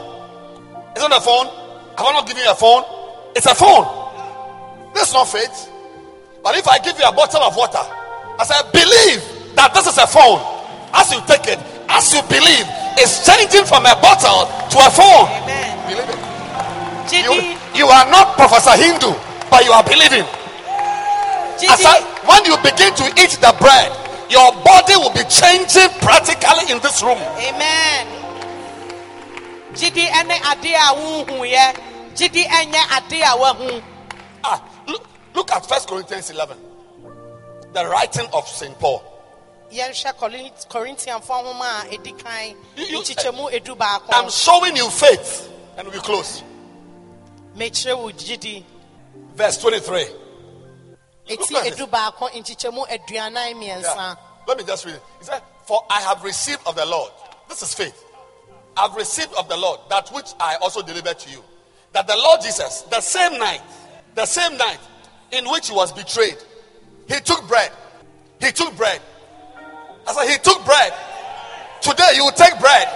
Is 0.93 1.01
it 1.01 1.09
not 1.09 1.17
a 1.17 1.25
phone? 1.25 1.49
Have 1.97 2.05
I 2.05 2.21
not 2.21 2.27
given 2.29 2.45
you 2.45 2.51
a 2.51 2.53
phone? 2.53 2.85
It's 3.33 3.49
a 3.49 3.57
phone. 3.57 3.81
This 4.93 5.09
is 5.09 5.13
not 5.17 5.25
faith. 5.25 5.73
But 6.45 6.53
if 6.53 6.69
I 6.69 6.77
give 6.85 7.01
you 7.01 7.05
a 7.09 7.09
bottle 7.09 7.41
of 7.41 7.57
water, 7.57 7.81
as 8.37 8.45
I 8.53 8.61
say, 8.61 8.69
believe 8.69 9.57
that 9.57 9.73
this 9.73 9.89
is 9.89 9.97
a 9.97 10.05
phone. 10.05 10.37
As 10.93 11.09
you 11.09 11.17
take 11.25 11.49
it, 11.49 11.57
as 11.89 12.13
you 12.13 12.21
believe, 12.29 12.69
it's 13.01 13.25
changing 13.25 13.65
from 13.65 13.89
a 13.89 13.97
bottle 13.97 14.45
to 14.69 14.77
a 14.77 14.89
phone. 14.93 15.33
amen 15.33 15.97
Believe 15.97 16.13
it. 16.13 16.21
You, 17.25 17.57
you 17.73 17.85
are 17.89 18.05
not 18.13 18.37
Professor 18.37 18.77
Hindu, 18.77 19.17
but 19.49 19.65
you 19.65 19.73
are 19.73 19.81
believing. 19.81 20.29
As 21.65 21.81
I, 21.81 22.05
when 22.29 22.45
you 22.45 22.53
begin 22.61 22.93
to 23.01 23.05
eat 23.17 23.41
the 23.41 23.49
bread, 23.57 23.89
your 24.29 24.51
body 24.63 24.95
will 24.95 25.13
be 25.13 25.23
changing 25.29 25.89
practically 26.01 26.71
in 26.71 26.79
this 26.81 27.01
room. 27.03 27.17
amen 27.17 28.07
gyidi 29.73 30.07
ɛne 30.07 30.35
ade 30.51 30.73
a 30.73 30.93
wohuyɛ 30.95 31.75
gyidi 32.15 32.43
ɛnyɛ 32.45 32.97
ade 32.97 33.21
a 33.21 33.37
woahu 33.37 33.83
Ah, 34.43 34.61
look, 34.87 35.07
look 35.33 35.51
at 35.51 35.65
First 35.67 35.87
Corinthians 35.89 36.29
11, 36.29 36.57
the 37.73 37.85
writing 37.87 38.27
of 38.33 38.47
Saint 38.47 38.77
Paul. 38.79 39.03
yɛnhwɛ 39.71 40.13
Corint- 40.17 40.67
Corinthianfoɔ 40.69 41.43
nhoma 41.43 41.85
a 41.89 42.55
You- 42.75 42.85
you- 42.85 42.99
nkyekyɛmu 43.01 44.03
I'm 44.11 44.29
showing 44.29 44.75
you 44.77 44.89
faith, 44.89 45.49
and 45.77 45.87
we 45.89 45.99
close. 45.99 46.43
mekyerɛ 47.57 47.97
wo 47.97 48.09
gyidi 48.11 48.63
Verse 49.35 49.57
23. 49.57 50.07
Yeah. 53.83 54.15
Let 54.47 54.57
me 54.57 54.63
just 54.63 54.85
read 54.85 54.95
it. 54.95 55.03
He 55.19 55.25
said, 55.25 55.41
For 55.65 55.83
I 55.89 56.01
have 56.01 56.23
received 56.23 56.61
of 56.65 56.75
the 56.75 56.85
Lord. 56.85 57.11
This 57.49 57.61
is 57.61 57.73
faith. 57.73 58.03
I've 58.77 58.95
received 58.95 59.33
of 59.37 59.49
the 59.49 59.57
Lord 59.57 59.79
that 59.89 60.09
which 60.09 60.27
I 60.39 60.55
also 60.61 60.81
delivered 60.81 61.19
to 61.19 61.29
you. 61.29 61.43
That 61.93 62.07
the 62.07 62.15
Lord 62.15 62.41
Jesus, 62.41 62.83
the 62.83 63.01
same 63.01 63.39
night, 63.39 63.61
the 64.15 64.25
same 64.25 64.57
night, 64.57 64.79
in 65.31 65.49
which 65.49 65.69
he 65.69 65.75
was 65.75 65.91
betrayed, 65.91 66.37
he 67.07 67.19
took 67.21 67.47
bread. 67.47 67.71
He 68.39 68.51
took 68.51 68.75
bread. 68.77 69.01
I 70.07 70.13
said, 70.13 70.29
He 70.31 70.37
took 70.37 70.63
bread. 70.65 70.93
Today 71.81 72.11
you 72.15 72.25
will 72.25 72.31
take 72.31 72.57
bread. 72.59 72.87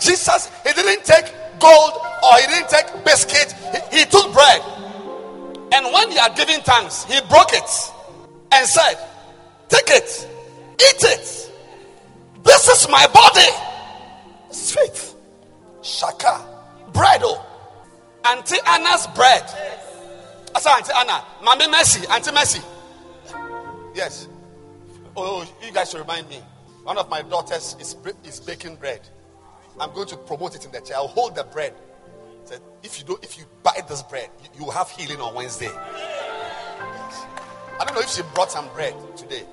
Jesus, 0.00 0.50
he 0.66 0.72
didn't 0.72 1.04
take 1.04 1.26
gold 1.60 1.92
or 2.22 2.36
he 2.38 2.46
didn't 2.46 2.68
take 2.68 2.86
biscuit. 3.04 3.52
He, 3.90 3.98
he 3.98 4.04
took 4.04 4.32
bread. 4.32 4.62
And 5.72 5.92
when 5.92 6.10
he 6.10 6.16
had 6.16 6.36
given 6.36 6.60
thanks, 6.62 7.04
he 7.04 7.20
broke 7.28 7.52
it 7.52 7.70
and 8.52 8.66
said, 8.66 8.96
Take 9.68 9.88
it, 9.90 10.28
eat 10.74 11.02
it. 11.02 11.52
This 12.42 12.68
is 12.68 12.88
my 12.88 13.06
body. 13.08 13.48
Sweet. 14.50 15.14
Shaka. 15.82 16.44
Bread. 16.92 17.20
Oh. 17.22 17.44
Auntie 18.24 18.56
Anna's 18.66 19.06
bread. 19.08 19.42
I 20.54 20.60
said, 20.60 20.72
Auntie 20.72 20.92
Anna. 20.96 21.24
Mommy 21.42 21.68
Mercy. 21.68 22.06
Auntie 22.08 22.32
Mercy. 22.32 22.60
Yes. 23.94 24.28
Oh, 25.16 25.42
oh, 25.42 25.66
you 25.66 25.72
guys 25.72 25.90
should 25.90 26.00
remind 26.00 26.28
me. 26.28 26.40
One 26.84 26.96
of 26.96 27.10
my 27.10 27.22
daughters 27.22 27.76
is, 27.80 27.96
is 28.24 28.40
baking 28.40 28.76
bread. 28.76 29.00
I'm 29.78 29.92
going 29.92 30.08
to 30.08 30.16
promote 30.16 30.54
it 30.54 30.64
in 30.64 30.72
the 30.72 30.78
church. 30.78 30.92
I'll 30.92 31.08
hold 31.08 31.34
the 31.36 31.44
bread. 31.44 31.74
Said, 32.48 32.62
if 32.82 32.98
you 32.98 33.04
do, 33.04 33.18
if 33.22 33.36
you 33.36 33.44
buy 33.62 33.78
this 33.86 34.02
bread, 34.02 34.30
you, 34.42 34.48
you 34.58 34.64
will 34.64 34.72
have 34.72 34.88
healing 34.88 35.20
on 35.20 35.34
Wednesday. 35.34 35.68
I 35.68 37.04
don't 37.84 37.94
know 37.94 38.00
if 38.00 38.08
she 38.08 38.22
brought 38.32 38.50
some 38.50 38.68
bread 38.68 38.94
today. 39.18 39.44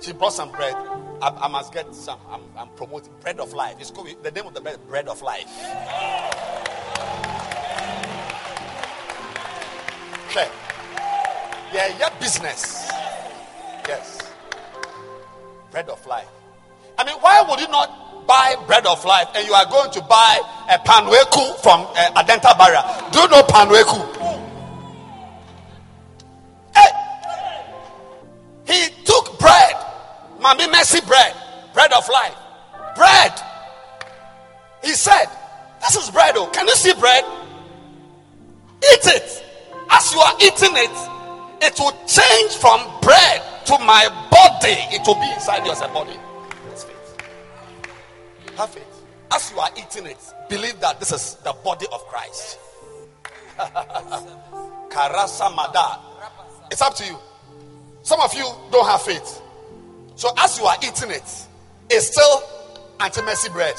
She 0.00 0.12
brought 0.12 0.32
some 0.32 0.50
bread. 0.50 0.74
I, 1.22 1.28
I 1.42 1.46
must 1.46 1.72
get 1.72 1.94
some. 1.94 2.18
I'm, 2.28 2.40
I'm, 2.58 2.66
promoting 2.70 3.12
bread 3.20 3.38
of 3.38 3.52
life. 3.52 3.76
It's 3.78 3.92
called 3.92 4.08
the 4.24 4.30
name 4.32 4.44
of 4.44 4.54
the 4.54 4.60
bread, 4.60 4.84
bread 4.88 5.06
of 5.06 5.22
life. 5.22 5.46
Okay. 10.30 10.48
Yeah, 11.72 11.96
yeah, 11.96 12.10
business. 12.18 12.90
Yes. 13.86 14.32
Bread 15.70 15.88
of 15.88 16.04
life. 16.08 16.26
I 16.98 17.04
mean, 17.04 17.14
why 17.20 17.40
would 17.48 17.60
you 17.60 17.68
not 17.68 18.03
buy 18.26 18.56
bread 18.66 18.86
of 18.86 19.04
life 19.04 19.28
and 19.34 19.46
you 19.46 19.54
are 19.54 19.66
going 19.66 19.90
to 19.92 20.00
buy 20.02 20.40
a 20.70 20.78
panweku 20.78 21.56
from 21.62 21.80
uh, 21.96 22.22
Adenta 22.22 22.56
Barrier? 22.58 22.82
Do 23.12 23.20
you 23.20 23.28
know 23.28 23.42
panweku? 23.42 24.14
He 28.66 28.88
took 29.04 29.38
bread, 29.38 29.74
Mami 30.40 30.70
Mercy 30.72 31.00
bread, 31.06 31.34
bread 31.74 31.92
of 31.92 32.08
life. 32.08 32.34
Bread. 32.96 33.32
He 34.82 34.90
said, 34.94 35.26
This 35.80 35.96
is 35.96 36.10
bread. 36.10 36.34
Oh, 36.36 36.46
can 36.46 36.66
you 36.66 36.74
see 36.74 36.94
bread? 36.94 37.24
Eat 38.78 39.06
it. 39.06 39.44
As 39.90 40.12
you 40.12 40.20
are 40.20 40.34
eating 40.40 40.76
it, 40.76 40.96
it 41.62 41.78
will 41.78 41.92
change 42.06 42.52
from 42.56 42.80
bread 43.00 43.42
to 43.66 43.78
my 43.84 44.08
body. 44.30 44.76
It 44.94 45.06
will 45.06 45.14
be 45.14 45.30
inside 45.32 45.64
your 45.66 45.76
body. 45.88 46.18
Have 48.56 48.76
it. 48.76 48.86
As 49.32 49.50
you 49.50 49.58
are 49.58 49.70
eating 49.76 50.06
it, 50.06 50.18
believe 50.48 50.78
that 50.80 51.00
this 51.00 51.12
is 51.12 51.36
the 51.44 51.52
body 51.64 51.86
of 51.92 52.00
Christ. 52.06 52.58
Karasa. 54.90 56.00
It's 56.70 56.80
up 56.82 56.94
to 56.96 57.04
you. 57.04 57.18
Some 58.02 58.20
of 58.20 58.32
you 58.34 58.44
don't 58.70 58.86
have 58.86 59.02
faith. 59.02 59.40
So 60.14 60.30
as 60.38 60.58
you 60.58 60.66
are 60.66 60.76
eating 60.82 61.10
it, 61.10 61.46
it's 61.90 62.06
still 62.12 62.42
Auntie 63.00 63.22
mercy 63.22 63.50
bread. 63.50 63.74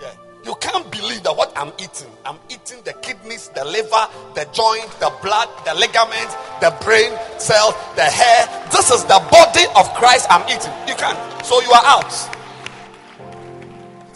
Yeah. 0.00 0.12
You 0.44 0.54
can't 0.60 0.90
believe 0.90 1.22
that 1.24 1.36
what 1.36 1.52
I'm 1.56 1.72
eating, 1.78 2.10
I'm 2.24 2.38
eating 2.48 2.78
the 2.84 2.94
kidneys, 2.94 3.48
the 3.50 3.64
liver, 3.64 4.08
the 4.34 4.48
joint, 4.52 4.88
the 5.00 5.12
blood, 5.22 5.48
the 5.66 5.74
ligaments, 5.74 6.34
the 6.60 6.74
brain 6.82 7.12
cells, 7.38 7.74
the 7.94 8.04
hair. 8.04 8.48
This 8.70 8.90
is 8.90 9.04
the 9.04 9.20
body 9.30 9.64
of 9.76 9.92
Christ 9.94 10.26
I'm 10.30 10.48
eating. 10.48 10.72
You 10.88 10.94
can't. 10.94 11.18
So 11.44 11.60
you 11.60 11.70
are 11.72 11.84
out. 11.84 12.35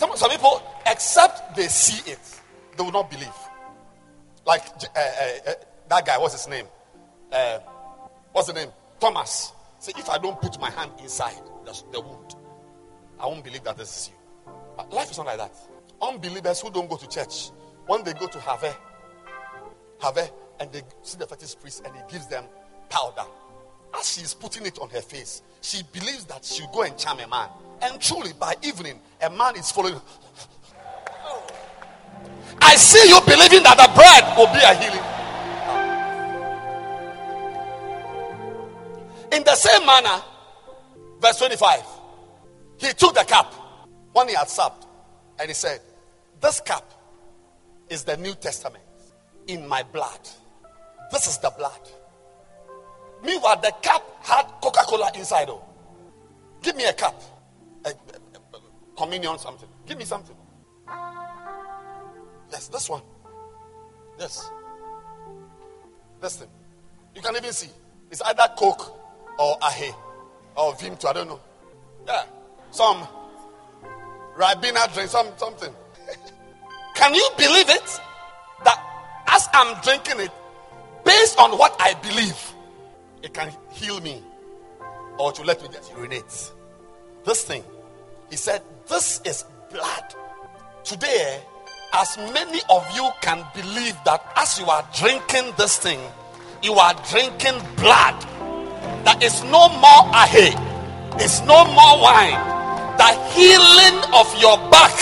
Some, 0.01 0.17
some 0.17 0.31
people, 0.31 0.63
except 0.87 1.55
they 1.55 1.69
see 1.69 2.11
it, 2.11 2.41
they 2.75 2.83
will 2.83 2.91
not 2.91 3.11
believe. 3.11 3.29
Like 4.47 4.63
uh, 4.67 4.99
uh, 4.99 5.51
uh, 5.51 5.53
that 5.91 6.07
guy, 6.07 6.17
what's 6.17 6.33
his 6.33 6.49
name? 6.49 6.65
What's 8.33 8.49
the 8.49 8.55
name? 8.55 8.71
Thomas. 8.99 9.53
Say, 9.79 9.93
if 9.99 10.09
I 10.09 10.17
don't 10.17 10.41
put 10.41 10.59
my 10.59 10.71
hand 10.71 10.93
inside 11.03 11.37
the, 11.67 11.83
the 11.93 12.01
wound, 12.01 12.35
I 13.19 13.27
won't 13.27 13.45
believe 13.45 13.63
that 13.65 13.77
this 13.77 13.91
is 13.91 14.09
you. 14.09 14.53
But 14.75 14.91
Life 14.91 15.11
is 15.11 15.19
not 15.19 15.27
like 15.27 15.37
that. 15.37 15.55
Unbelievers 16.01 16.63
who 16.63 16.71
don't 16.71 16.89
go 16.89 16.97
to 16.97 17.07
church, 17.07 17.51
when 17.87 18.03
they 18.03 18.15
go 18.15 18.27
to 18.27 18.41
Have, 18.41 18.75
Have, 20.01 20.33
and 20.61 20.73
they 20.73 20.81
see 21.03 21.19
the 21.19 21.27
fetish 21.27 21.57
priest 21.61 21.83
and 21.85 21.95
he 21.95 22.01
gives 22.11 22.27
them 22.27 22.45
powder. 22.89 23.29
As 23.99 24.11
she 24.11 24.23
is 24.23 24.33
putting 24.33 24.65
it 24.65 24.79
on 24.79 24.89
her 24.89 25.03
face, 25.03 25.43
she 25.61 25.83
believes 25.93 26.25
that 26.25 26.43
she'll 26.43 26.73
go 26.73 26.85
and 26.85 26.97
charm 26.97 27.21
a 27.21 27.29
man. 27.29 27.51
And 27.83 28.01
truly, 28.01 28.33
by 28.39 28.55
evening, 28.63 29.01
a 29.23 29.31
man 29.31 29.57
is 29.57 29.71
following. 29.71 30.01
I 32.61 32.77
see 32.77 33.09
you 33.09 33.21
believing 33.23 33.63
that 33.63 33.77
the 33.79 33.89
bread 33.95 34.37
will 34.37 34.47
be 34.53 34.61
a 34.61 34.75
healing. 34.75 35.07
In 39.33 39.45
the 39.45 39.55
same 39.55 39.87
manner, 39.87 40.23
verse 41.21 41.39
25, 41.39 41.83
he 42.79 42.93
took 42.93 43.15
the 43.15 43.25
cup 43.25 43.55
when 44.13 44.29
he 44.29 44.35
had 44.35 44.49
supped 44.49 44.87
and 45.39 45.49
he 45.49 45.55
said, 45.55 45.81
This 46.41 46.61
cup 46.61 46.93
is 47.89 48.05
the 48.05 48.17
New 48.17 48.35
Testament 48.35 48.85
in 49.47 49.67
my 49.67 49.83
blood. 49.83 50.21
This 51.11 51.27
is 51.27 51.39
the 51.39 51.51
blood. 51.57 51.81
Meanwhile, 53.25 53.61
the 53.61 53.73
cup 53.83 54.25
had 54.25 54.45
Coca 54.63 54.81
Cola 54.87 55.11
inside. 55.15 55.49
Oh, 55.49 55.63
give 56.63 56.77
me 56.77 56.85
a 56.85 56.93
cup, 56.93 57.21
communion, 59.01 59.39
something. 59.39 59.69
Give 59.87 59.97
me 59.97 60.05
something. 60.05 60.37
Yes, 62.53 62.69
this 62.69 62.89
one. 62.91 63.03
Yes. 64.19 64.51
This 66.21 66.37
thing. 66.37 66.49
You 67.15 67.23
can 67.23 67.35
even 67.37 67.53
see. 67.53 67.71
It's 68.11 68.21
either 68.21 68.47
Coke 68.59 68.95
or 69.39 69.57
Ahe 69.63 69.91
or 70.55 70.75
Vimto. 70.75 71.07
I 71.07 71.13
don't 71.15 71.29
know. 71.29 71.41
Yeah. 72.07 72.25
Some 72.71 73.07
Ribena 74.37 74.93
drink, 74.93 75.09
some, 75.09 75.29
something. 75.39 75.73
can 76.95 77.15
you 77.15 77.27
believe 77.39 77.71
it? 77.71 78.01
That 78.65 78.79
as 79.29 79.49
I'm 79.55 79.81
drinking 79.83 80.21
it, 80.21 80.31
based 81.07 81.39
on 81.39 81.57
what 81.57 81.75
I 81.81 81.95
believe, 82.03 82.39
it 83.23 83.33
can 83.33 83.51
heal 83.73 83.99
me 84.03 84.23
or 85.19 85.33
to 85.33 85.43
let 85.43 85.63
me 85.63 85.69
just 85.73 85.91
urinate. 85.97 86.53
This 87.25 87.45
thing, 87.45 87.65
he 88.29 88.37
said, 88.37 88.63
this 88.91 89.21
is 89.25 89.45
blood. 89.71 90.15
Today, 90.85 91.41
as 91.95 92.19
many 92.35 92.61
of 92.69 92.85
you 92.95 93.09
can 93.23 93.47
believe 93.55 93.97
that 94.05 94.21
as 94.37 94.59
you 94.59 94.67
are 94.67 94.85
drinking 94.99 95.55
this 95.57 95.79
thing, 95.79 96.01
you 96.63 96.75
are 96.75 96.95
drinking 97.09 97.55
blood. 97.77 98.21
That 99.07 99.23
is 99.23 99.43
no 99.45 99.69
more 99.79 100.03
ahe, 100.13 100.51
it's 101.23 101.41
no 101.43 101.65
more 101.65 102.03
wine. 102.03 102.37
The 102.99 103.11
healing 103.33 103.97
of 104.13 104.29
your 104.43 104.59
back 104.71 104.93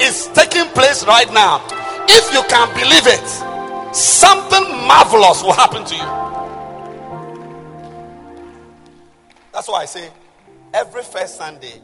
is 0.00 0.28
taking 0.34 0.66
place 0.72 1.04
right 1.06 1.32
now. 1.32 1.64
If 2.08 2.32
you 2.32 2.42
can 2.44 2.68
believe 2.74 3.06
it, 3.06 3.26
something 3.94 4.64
marvelous 4.86 5.42
will 5.42 5.54
happen 5.54 5.84
to 5.84 5.94
you. 5.94 6.08
That's 9.52 9.68
why 9.68 9.82
I 9.82 9.86
say 9.86 10.10
every 10.74 11.02
first 11.02 11.36
Sunday, 11.36 11.80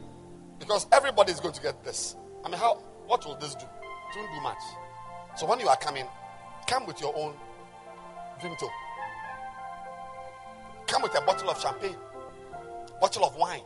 because 0.59 0.87
everybody 0.93 1.33
is 1.33 1.41
going 1.41 1.55
to 1.55 1.63
get 1.63 1.85
this. 1.85 2.17
I 2.45 2.49
mean, 2.49 2.59
how? 2.59 2.75
What 3.07 3.25
will 3.25 3.37
this 3.37 3.55
do? 3.55 3.65
It 3.65 4.17
won't 4.17 4.33
do 4.35 4.41
much. 4.41 4.59
So 5.37 5.47
when 5.47 5.61
you 5.61 5.69
are 5.69 5.77
coming, 5.77 6.07
come 6.67 6.87
with 6.87 7.01
your 7.01 7.17
own 7.17 7.35
Vimto. 8.41 8.69
Come 10.87 11.03
with 11.03 11.17
a 11.17 11.21
bottle 11.23 11.51
of 11.51 11.61
champagne, 11.61 11.97
bottle 13.01 13.25
of 13.25 13.37
wine. 13.37 13.63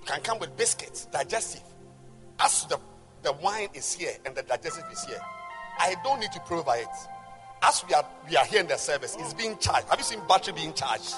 You 0.00 0.06
can 0.06 0.20
come 0.20 0.38
with 0.38 0.56
biscuits, 0.56 1.06
digestive. 1.06 1.62
As 2.38 2.64
the, 2.64 2.78
the 3.22 3.32
wine 3.34 3.68
is 3.74 3.92
here 3.92 4.12
and 4.26 4.34
the 4.34 4.42
digestive 4.42 4.84
is 4.92 5.04
here, 5.04 5.20
I 5.78 5.94
don't 6.04 6.20
need 6.20 6.32
to 6.32 6.54
over 6.54 6.74
it. 6.76 6.88
As 7.62 7.84
we 7.86 7.94
are 7.94 8.04
we 8.28 8.36
are 8.36 8.44
here 8.44 8.60
in 8.60 8.66
the 8.66 8.76
service, 8.76 9.16
it's 9.18 9.34
being 9.34 9.56
charged. 9.58 9.88
Have 9.88 9.98
you 9.98 10.04
seen 10.04 10.20
battery 10.28 10.52
being 10.54 10.74
charged? 10.74 11.14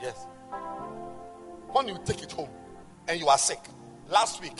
Yes. 0.00 0.26
When 1.70 1.88
you 1.88 1.98
take 2.04 2.22
it 2.22 2.32
home 2.32 2.48
and 3.08 3.20
you 3.20 3.28
are 3.28 3.38
sick, 3.38 3.60
last 4.08 4.42
week 4.42 4.58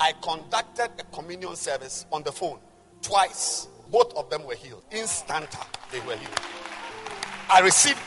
I 0.00 0.12
conducted 0.22 0.90
a 0.98 1.04
communion 1.14 1.56
service 1.56 2.06
on 2.12 2.22
the 2.22 2.32
phone 2.32 2.58
twice. 3.00 3.68
Both 3.90 4.14
of 4.16 4.30
them 4.30 4.44
were 4.44 4.54
healed. 4.54 4.84
Instanta, 4.90 5.66
they 5.90 6.00
were 6.00 6.16
healed. 6.16 6.40
I 7.50 7.60
received 7.60 7.98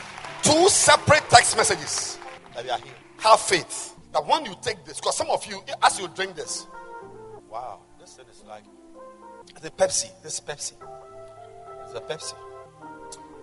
two 0.42 0.68
separate 0.68 1.22
text 1.30 1.56
messages 1.56 2.18
that 2.54 2.64
they 2.64 2.70
are 2.70 2.78
healed. 2.78 2.94
Have 3.18 3.40
faith 3.40 3.94
that 4.12 4.26
when 4.26 4.44
you 4.44 4.54
take 4.62 4.84
this, 4.84 4.98
because 5.00 5.16
some 5.16 5.30
of 5.30 5.44
you, 5.46 5.62
as 5.82 5.98
you 5.98 6.08
drink 6.08 6.34
this, 6.34 6.66
wow, 7.50 7.80
this 8.00 8.14
thing 8.14 8.26
is 8.30 8.42
like 8.46 8.64
the 9.62 9.70
Pepsi. 9.70 10.10
This 10.22 10.34
is 10.34 10.40
Pepsi. 10.40 10.72
It's 11.84 11.94
a 11.94 12.00
Pepsi. 12.00 12.34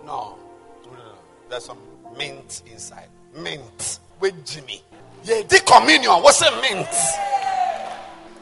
No, 0.05 0.37
no, 0.83 0.91
no, 0.91 0.97
no. 0.97 1.15
There's 1.49 1.65
some 1.65 1.79
mint 2.17 2.61
inside. 2.71 3.07
Mint. 3.35 3.99
With 4.19 4.45
Jimmy. 4.45 4.83
The 5.23 5.61
communion. 5.65 6.11
What's 6.21 6.41
a 6.41 6.51
mint? 6.61 6.87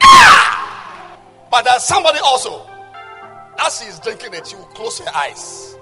Ah! 0.02 1.16
But 1.50 1.64
there's 1.64 1.84
somebody 1.84 2.18
also. 2.18 2.68
As 3.58 3.80
he's 3.80 4.00
drinking 4.00 4.34
it, 4.34 4.50
you 4.50 4.58
close 4.74 4.98
your 4.98 5.14
eyes. 5.14 5.76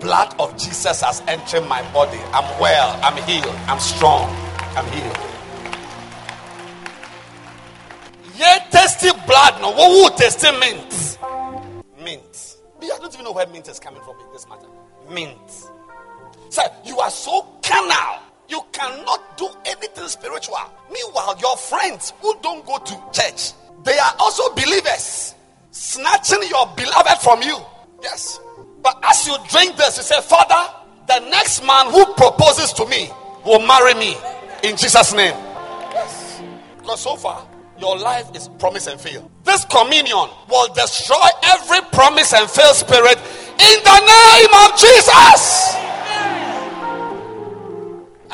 Blood 0.00 0.34
of 0.40 0.56
Jesus 0.56 1.02
has 1.02 1.22
entered 1.28 1.68
my 1.68 1.82
body. 1.92 2.18
I'm 2.32 2.60
well. 2.60 2.98
I'm 3.02 3.22
healed. 3.24 3.54
I'm 3.68 3.78
strong. 3.78 4.24
I'm 4.74 4.86
healed. 4.90 5.18
Yeah, 8.36 8.66
tasty 8.70 9.10
blood. 9.26 9.60
No, 9.60 9.70
what 9.70 10.12
would 10.12 10.18
tasty 10.18 10.50
mint? 10.58 11.18
Mint. 12.02 12.56
I 12.82 12.98
don't 12.98 13.12
even 13.12 13.24
know 13.24 13.32
where 13.32 13.46
mint 13.46 13.68
is 13.68 13.78
coming 13.78 14.02
from 14.02 14.18
in 14.20 14.32
this 14.32 14.48
matter. 14.48 14.66
Mint. 15.10 15.68
Sir, 16.48 16.62
you 16.84 16.98
are 16.98 17.10
so 17.10 17.46
carnal. 17.62 18.20
You 18.48 18.60
cannot 18.72 19.36
do 19.38 19.48
anything 19.64 20.08
spiritual. 20.08 20.56
Meanwhile, 20.92 21.36
your 21.40 21.56
friends 21.56 22.12
who 22.20 22.34
don't 22.42 22.64
go 22.66 22.78
to 22.78 23.02
church, 23.12 23.52
they 23.84 23.98
are 23.98 24.14
also 24.18 24.54
believers, 24.54 25.34
snatching 25.70 26.42
your 26.48 26.66
beloved 26.76 27.18
from 27.22 27.42
you. 27.42 27.58
Yes. 28.02 28.40
But 28.82 28.98
as 29.02 29.26
you 29.26 29.36
drink 29.48 29.76
this, 29.76 29.96
you 29.96 30.02
say, 30.02 30.20
Father, 30.20 30.74
the 31.06 31.20
next 31.30 31.64
man 31.64 31.90
who 31.90 32.04
proposes 32.14 32.72
to 32.74 32.86
me 32.86 33.10
will 33.44 33.66
marry 33.66 33.94
me 33.94 34.16
in 34.62 34.76
Jesus' 34.76 35.14
name. 35.14 35.34
Yes. 35.92 36.42
Because 36.78 37.00
so 37.00 37.16
far, 37.16 37.46
your 37.78 37.96
life 37.98 38.26
is 38.34 38.48
promise 38.58 38.86
and 38.86 39.00
fail. 39.00 39.30
This 39.44 39.64
communion 39.66 40.28
will 40.48 40.72
destroy 40.74 41.26
every 41.44 41.80
promise 41.92 42.32
and 42.32 42.48
fail 42.48 42.72
spirit 42.74 43.18
in 43.18 43.76
the 43.84 44.00
name 44.00 44.54
of 44.64 44.78
Jesus. 44.78 45.83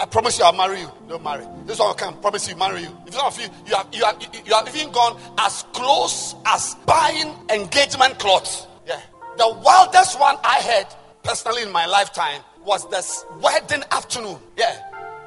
I 0.00 0.06
promise 0.06 0.38
you 0.38 0.46
I'll 0.46 0.54
marry 0.54 0.80
you. 0.80 0.90
Don't 1.10 1.22
marry. 1.22 1.44
This 1.66 1.78
one 1.78 1.94
come. 1.94 2.18
Promise 2.22 2.48
you 2.48 2.56
marry 2.56 2.80
you. 2.80 2.96
If 3.06 3.12
some 3.12 3.26
of 3.26 3.38
you 3.38 3.48
you 3.66 3.74
have 3.74 3.86
you 3.92 4.02
have 4.02 4.16
you 4.46 4.54
have 4.54 4.74
even 4.74 4.90
gone 4.92 5.20
as 5.36 5.62
close 5.74 6.34
as 6.46 6.74
buying 6.86 7.34
engagement 7.50 8.18
clothes. 8.18 8.66
Yeah. 8.86 8.98
The 9.36 9.48
wildest 9.62 10.18
one 10.18 10.36
I 10.42 10.56
had 10.56 10.86
personally 11.22 11.64
in 11.64 11.70
my 11.70 11.84
lifetime 11.84 12.40
was 12.64 12.88
this 12.88 13.26
wedding 13.42 13.82
afternoon. 13.90 14.38
Yeah. 14.56 14.74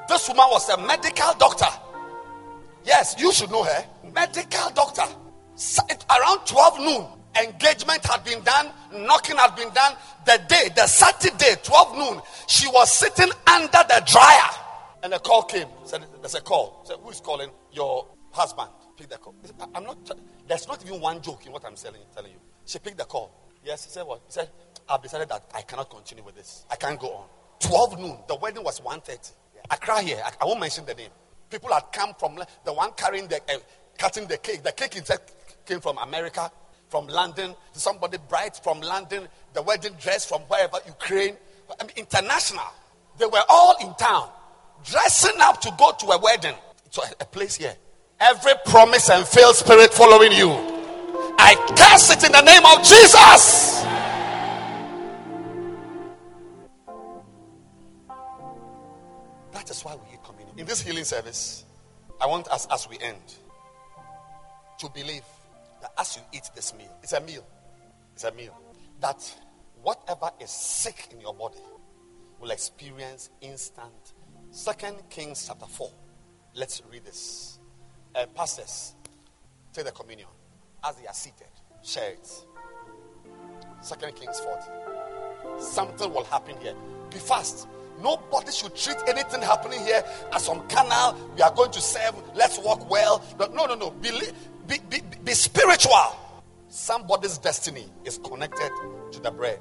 This 0.09 0.27
woman 0.27 0.45
was 0.49 0.67
a 0.69 0.77
medical 0.77 1.33
doctor. 1.37 1.69
Yes, 2.83 3.15
you 3.19 3.31
should 3.31 3.51
know 3.51 3.63
her. 3.63 3.85
Medical 4.11 4.71
doctor. 4.71 5.03
Around 6.09 6.47
12 6.47 6.79
noon, 6.79 7.05
engagement 7.39 8.03
had 8.05 8.23
been 8.23 8.41
done, 8.41 8.71
knocking 8.91 9.37
had 9.37 9.55
been 9.55 9.69
done. 9.69 9.93
The 10.25 10.41
day, 10.49 10.69
the 10.75 10.87
Saturday, 10.87 11.61
12 11.63 11.95
noon, 11.97 12.21
she 12.47 12.67
was 12.67 12.91
sitting 12.91 13.31
under 13.45 13.83
the 13.87 14.03
dryer. 14.07 14.62
And 15.03 15.13
a 15.13 15.19
call 15.19 15.43
came. 15.43 15.67
Said, 15.83 16.05
There's 16.21 16.35
a 16.35 16.41
call. 16.41 16.81
Said, 16.85 16.97
Who 17.03 17.09
is 17.09 17.19
calling? 17.19 17.49
Your 17.73 18.07
husband. 18.31 18.69
Pick 18.97 19.09
the 19.09 19.17
call. 19.17 19.35
Said, 19.43 19.55
I'm 19.75 19.83
not, 19.83 19.97
there's 20.47 20.67
not 20.67 20.83
even 20.85 21.01
one 21.01 21.21
joke 21.21 21.45
in 21.45 21.51
what 21.51 21.65
I'm 21.65 21.75
telling, 21.75 22.01
telling 22.15 22.31
you. 22.31 22.39
She 22.65 22.79
picked 22.79 22.97
the 22.97 23.03
call. 23.03 23.31
Yes, 23.65 23.83
he 23.83 23.91
said 23.91 24.03
what? 24.03 24.21
He 24.25 24.31
said, 24.31 24.49
I've 24.87 25.01
decided 25.01 25.27
that 25.29 25.43
I 25.53 25.61
cannot 25.61 25.89
continue 25.89 26.23
with 26.23 26.35
this. 26.35 26.65
I 26.71 26.77
can't 26.77 26.99
go 26.99 27.13
on. 27.13 27.25
12 27.59 27.99
noon. 27.99 28.17
The 28.27 28.35
wedding 28.35 28.63
was 28.63 28.79
1.30. 28.79 29.33
I 29.69 29.75
cry 29.75 30.01
here. 30.03 30.21
I, 30.25 30.31
I, 30.41 30.45
won't 30.45 30.59
mention 30.59 30.85
the 30.85 30.93
name. 30.93 31.09
People 31.49 31.73
had 31.73 31.83
come 31.91 32.13
from 32.17 32.39
the 32.65 32.73
one 32.73 32.91
carrying 32.95 33.27
the, 33.27 33.37
uh, 33.37 33.57
cutting 33.97 34.27
the 34.27 34.37
cake. 34.37 34.63
The 34.63 34.71
cake 34.71 34.95
itself 34.95 35.21
came 35.65 35.79
from 35.79 35.97
America, 35.97 36.51
from 36.89 37.07
London. 37.07 37.55
Somebody 37.73 38.17
bright 38.29 38.57
from 38.61 38.81
London. 38.81 39.27
The 39.53 39.61
wedding 39.61 39.93
dress 39.99 40.25
from 40.25 40.41
wherever, 40.43 40.77
Ukraine. 40.85 41.35
I 41.79 41.83
mean, 41.83 41.93
international. 41.95 42.65
They 43.17 43.25
were 43.25 43.43
all 43.49 43.75
in 43.81 43.93
town 43.95 44.29
dressing 44.83 45.39
up 45.41 45.61
to 45.61 45.71
go 45.77 45.91
to 45.99 46.05
a 46.07 46.19
wedding. 46.19 46.55
It's 46.85 46.99
a 47.19 47.25
place 47.25 47.55
here. 47.55 47.75
Every 48.19 48.53
promise 48.65 49.09
and 49.09 49.25
failed 49.25 49.55
spirit 49.55 49.93
following 49.93 50.31
you. 50.31 50.49
I 51.37 51.55
curse 51.77 52.11
it 52.11 52.23
in 52.23 52.31
the 52.31 52.41
name 52.41 52.65
of 52.65 52.79
Jesus. 52.79 53.83
That 59.51 59.69
is 59.69 59.81
why 59.81 59.95
we 59.95 60.13
eat 60.13 60.23
communion. 60.23 60.59
In 60.59 60.65
this 60.65 60.81
healing 60.81 61.03
service, 61.03 61.65
I 62.21 62.27
want 62.27 62.47
us, 62.49 62.67
as 62.71 62.87
we 62.87 62.97
end, 62.99 63.35
to 64.79 64.89
believe 64.89 65.23
that 65.81 65.91
as 65.97 66.15
you 66.15 66.21
eat 66.31 66.49
this 66.55 66.73
meal, 66.75 66.95
it's 67.01 67.13
a 67.13 67.21
meal. 67.21 67.45
It's 68.13 68.23
a 68.23 68.31
meal. 68.31 68.57
That 69.01 69.21
whatever 69.81 70.31
is 70.39 70.49
sick 70.49 71.09
in 71.11 71.19
your 71.19 71.33
body 71.33 71.59
will 72.39 72.51
experience 72.51 73.29
instant 73.41 74.13
Second 74.53 74.97
Kings 75.09 75.45
chapter 75.47 75.65
4. 75.65 75.89
Let's 76.53 76.83
read 76.91 77.03
this. 77.03 77.57
Uh, 78.13 78.27
pastors, 78.35 78.93
take 79.73 79.83
the 79.83 79.91
communion 79.91 80.27
as 80.87 80.95
they 80.97 81.07
are 81.07 81.13
seated. 81.13 81.47
Share 81.81 82.11
it. 82.11 82.45
Second 83.81 84.15
Kings 84.15 84.39
40. 84.39 85.59
Something 85.59 86.13
will 86.13 86.25
happen 86.25 86.55
here. 86.61 86.75
Be 87.09 87.17
fast. 87.17 87.67
Nobody 87.99 88.51
should 88.51 88.75
treat 88.75 88.97
anything 89.07 89.41
happening 89.41 89.83
here 89.83 90.03
as 90.31 90.45
some 90.45 90.61
canal. 90.67 91.17
We 91.35 91.41
are 91.41 91.51
going 91.51 91.71
to 91.71 91.81
serve. 91.81 92.13
Let's 92.35 92.59
walk 92.59 92.87
well. 92.91 93.23
No, 93.39 93.65
no, 93.65 93.73
no. 93.73 93.89
Be, 93.89 94.11
be, 94.67 94.77
be, 94.87 95.01
be 95.25 95.33
spiritual. 95.33 96.15
Somebody's 96.69 97.39
destiny 97.39 97.87
is 98.05 98.19
connected 98.19 98.69
to 99.13 99.19
the 99.19 99.31
bread. 99.31 99.57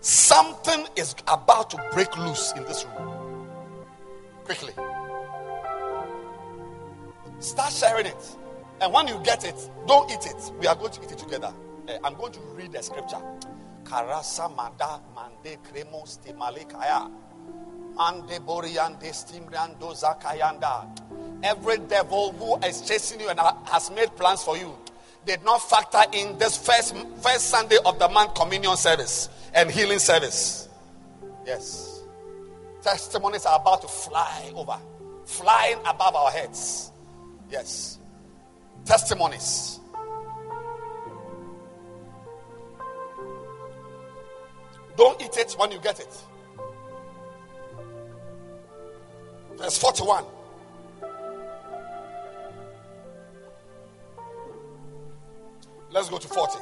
Something 0.00 0.86
is 0.96 1.14
about 1.28 1.68
to 1.70 1.90
break 1.92 2.16
loose 2.16 2.54
in 2.56 2.62
this 2.64 2.86
room. 2.86 3.19
Quickly. 4.50 4.72
Start 7.38 7.72
sharing 7.72 8.06
it. 8.06 8.36
And 8.80 8.92
when 8.92 9.06
you 9.06 9.20
get 9.22 9.44
it, 9.44 9.54
don't 9.86 10.10
eat 10.10 10.26
it. 10.26 10.52
We 10.58 10.66
are 10.66 10.74
going 10.74 10.90
to 10.90 11.02
eat 11.04 11.12
it 11.12 11.18
together. 11.18 11.54
Uh, 11.88 11.98
I'm 12.02 12.14
going 12.14 12.32
to 12.32 12.40
read 12.56 12.72
the 12.72 12.82
scripture. 12.82 13.22
Karasa 13.84 14.48
manda 14.56 15.00
mande 15.14 15.56
kremos 15.62 16.18
timalikaya. 16.18 17.08
Mande 17.94 18.40
boriande 18.44 19.12
stimriando 19.12 19.94
zakayanda. 19.94 20.98
Every 21.44 21.78
devil 21.78 22.32
who 22.32 22.56
is 22.66 22.80
chasing 22.80 23.20
you 23.20 23.28
and 23.28 23.38
has 23.66 23.88
made 23.92 24.16
plans 24.16 24.42
for 24.42 24.56
you 24.56 24.76
did 25.24 25.44
not 25.44 25.58
factor 25.58 26.02
in 26.12 26.36
this 26.38 26.56
first 26.56 26.96
first 27.22 27.50
Sunday 27.50 27.78
of 27.86 28.00
the 28.00 28.08
month 28.08 28.34
communion 28.34 28.76
service 28.76 29.28
and 29.54 29.70
healing 29.70 30.00
service. 30.00 30.68
Yes. 31.46 31.89
Testimonies 32.82 33.44
are 33.46 33.60
about 33.60 33.82
to 33.82 33.88
fly 33.88 34.52
over, 34.54 34.78
flying 35.24 35.78
above 35.86 36.14
our 36.14 36.30
heads. 36.30 36.92
Yes. 37.50 37.98
Testimonies. 38.84 39.80
Don't 44.96 45.20
eat 45.22 45.36
it 45.36 45.52
when 45.56 45.70
you 45.72 45.78
get 45.78 46.00
it. 46.00 46.24
Verse 49.56 49.78
41. 49.78 50.24
Let's 55.90 56.08
go 56.08 56.18
to 56.18 56.28
40. 56.28 56.58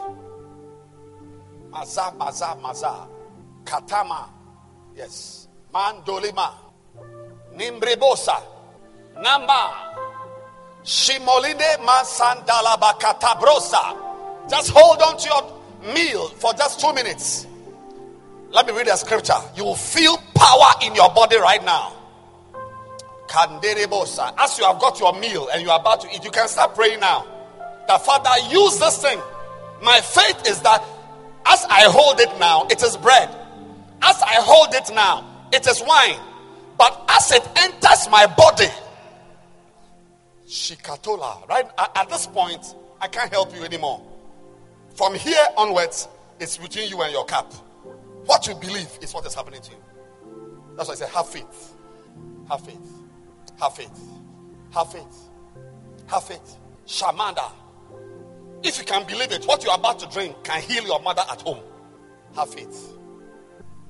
Maza, 1.71 2.15
maza, 2.17 2.57
maza. 2.63 3.09
Katama. 3.65 4.29
Yes. 4.97 5.48
Mandolima, 5.73 6.53
Nimbribosa, 7.55 8.43
Nama, 9.21 9.73
Shimoline 10.85 11.77
Masandalabakatabrosa. 11.85 13.97
Just 14.49 14.71
hold 14.71 15.03
on 15.03 15.19
to 15.19 15.29
your 15.29 15.43
meal 15.95 16.29
for 16.29 16.55
just 16.55 16.81
two 16.81 16.93
minutes. 16.95 17.47
Let 18.51 18.67
me 18.67 18.73
read 18.73 18.87
the 18.87 18.97
scripture. 18.97 19.35
You 19.55 19.65
will 19.65 19.75
feel 19.75 20.17
power 20.35 20.73
in 20.83 20.95
your 20.95 21.13
body 21.13 21.37
right 21.37 21.63
now. 21.65 21.93
Kanderebosa. 23.27 24.33
As 24.39 24.57
you 24.59 24.65
have 24.65 24.79
got 24.79 24.99
your 24.99 25.13
meal 25.13 25.49
and 25.53 25.63
you 25.63 25.69
are 25.71 25.79
about 25.79 26.01
to 26.01 26.09
eat, 26.15 26.25
you 26.25 26.31
can 26.31 26.49
start 26.49 26.75
praying 26.75 27.01
now. 27.01 27.27
The 27.87 27.99
Father, 27.99 28.31
use 28.49 28.79
this 28.79 29.03
thing. 29.03 29.21
My 29.83 30.01
faith 30.01 30.49
is 30.49 30.63
that 30.63 30.83
as 31.45 31.67
I 31.69 31.83
hold 31.91 32.21
it 32.21 32.39
now, 32.39 32.67
it 32.71 32.83
is 32.83 32.97
bread. 32.97 33.29
As 34.01 34.23
I 34.23 34.37
hold 34.41 34.73
it 34.75 34.91
now, 34.95 35.27
it 35.53 35.67
is 35.67 35.83
wine. 35.87 36.19
But 36.77 37.05
as 37.09 37.33
it 37.33 37.43
enters 37.57 38.09
my 38.11 38.27
body, 38.27 38.69
Shikatola, 40.47 41.47
right? 41.49 41.67
At 41.77 42.09
this 42.09 42.27
point, 42.27 42.75
I 43.01 43.09
can't 43.09 43.33
help 43.33 43.55
you 43.55 43.65
anymore. 43.65 44.03
From 44.95 45.15
here 45.15 45.45
onwards, 45.57 46.09
it's 46.41 46.57
between 46.57 46.89
you 46.89 47.03
and 47.03 47.13
your 47.13 47.25
cup. 47.25 47.53
What 48.27 48.47
you 48.47 48.55
believe 48.55 48.91
is 49.01 49.13
what 49.13 49.27
is 49.27 49.35
happening 49.35 49.61
to 49.61 49.71
you. 49.71 49.77
That's 50.77 50.89
why 50.89 50.95
I 50.95 50.97
say, 50.97 51.09
have 51.09 51.29
faith. 51.29 51.75
Have 52.49 52.65
faith. 52.65 52.93
Have 53.61 53.75
faith. 53.75 54.01
Have 54.73 54.93
faith. 54.93 55.29
Have 56.07 56.25
faith. 56.25 56.57
Shamanda. 56.87 57.51
If 58.63 58.79
you 58.79 58.85
can 58.85 59.07
believe 59.07 59.33
it, 59.33 59.45
what 59.45 59.63
you're 59.65 59.75
about 59.75 59.99
to 60.01 60.07
drink 60.09 60.37
can 60.45 60.63
heal 60.63 60.85
your 60.85 61.01
mother 61.01 61.23
at 61.31 61.43
home. 61.43 61.61
Have 62.35 62.53
faith. 62.53 62.93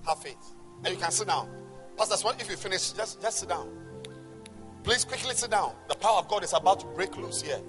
Have 0.07 0.19
faith. 0.23 0.55
And 0.85 0.95
you 0.95 0.97
can 0.97 1.11
sit 1.11 1.27
down. 1.27 1.49
Pastor 1.97 2.17
Swan, 2.17 2.35
if 2.39 2.49
you 2.49 2.57
finish, 2.57 2.93
just, 2.93 3.21
just 3.21 3.39
sit 3.39 3.49
down. 3.49 3.69
Please 4.85 5.05
quickly 5.05 5.35
sit 5.35 5.51
down. 5.51 5.73
The 5.89 5.95
power 5.97 6.19
of 6.19 6.29
God 6.29 6.45
is 6.45 6.53
about 6.53 6.81
to 6.81 6.87
break 6.87 7.17
loose 7.17 7.43
here. 7.43 7.61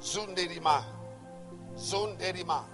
Zunderima. 0.00 0.82
Zunderima. 1.76 2.64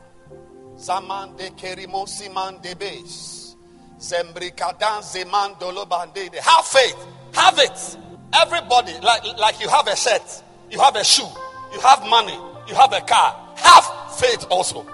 Zaman 0.79 1.37
de 1.37 1.51
kerimo 1.51 2.07
siman 2.07 2.63
de 2.63 2.75
base. 2.75 3.57
Zembrikadan 3.99 5.03
zeman 5.03 5.59
dolobande. 5.59 6.35
Have 6.37 6.65
faith. 6.65 6.97
Have 7.35 7.59
it. 7.59 7.99
Everybody, 8.33 8.93
like, 9.01 9.25
like 9.39 9.61
you 9.61 9.69
have 9.69 9.89
a 9.89 9.97
shirt, 9.97 10.43
you 10.71 10.79
have 10.79 10.95
a 10.95 11.03
shoe, 11.03 11.27
you 11.73 11.81
have 11.81 12.07
money, 12.09 12.39
you 12.69 12.75
have 12.75 12.93
a 12.93 13.01
car. 13.01 13.37
Have 13.57 14.15
faith 14.19 14.47
also. 14.51 14.87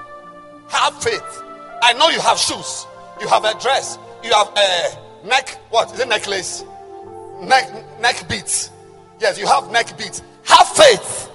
Have 0.69 1.03
faith. 1.03 1.43
I 1.83 1.93
know 1.93 2.09
you 2.09 2.21
have 2.21 2.39
shoes, 2.39 2.87
you 3.21 3.29
have 3.29 3.45
a 3.45 3.59
dress, 3.61 3.99
you 4.23 4.33
have 4.33 4.53
a 4.57 5.27
neck, 5.27 5.51
what 5.71 5.93
is 5.93 6.01
it 6.01 6.09
necklace? 6.09 6.65
Neck 7.41 8.01
neck 8.01 8.29
beads. 8.29 8.71
Yes, 9.21 9.39
you 9.39 9.47
have 9.47 9.71
neck 9.71 9.97
beads. 9.99 10.23
Have 10.45 10.69
faith. 10.69 11.31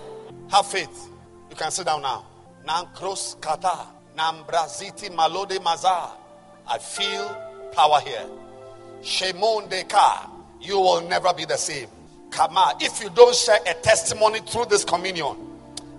Have 0.49 0.65
faith. 0.65 1.09
You 1.49 1.55
can 1.55 1.71
sit 1.71 1.85
down 1.85 2.01
now. 2.01 2.25
Nan 2.65 2.87
cross 2.95 3.35
kata. 3.39 3.87
Nam 4.15 4.43
braziti 4.45 5.09
malode 5.09 5.57
mazar. 5.59 6.11
I 6.67 6.77
feel 6.77 7.27
power 7.73 7.99
here. 8.01 8.25
Shemon 9.01 9.69
deka. 9.69 10.29
You 10.59 10.79
will 10.79 11.01
never 11.01 11.33
be 11.33 11.45
the 11.45 11.57
same. 11.57 11.89
Kama. 12.29 12.75
If 12.79 13.01
you 13.01 13.09
don't 13.09 13.35
share 13.35 13.59
a 13.67 13.73
testimony 13.75 14.39
through 14.39 14.65
this 14.65 14.83
communion, 14.83 15.35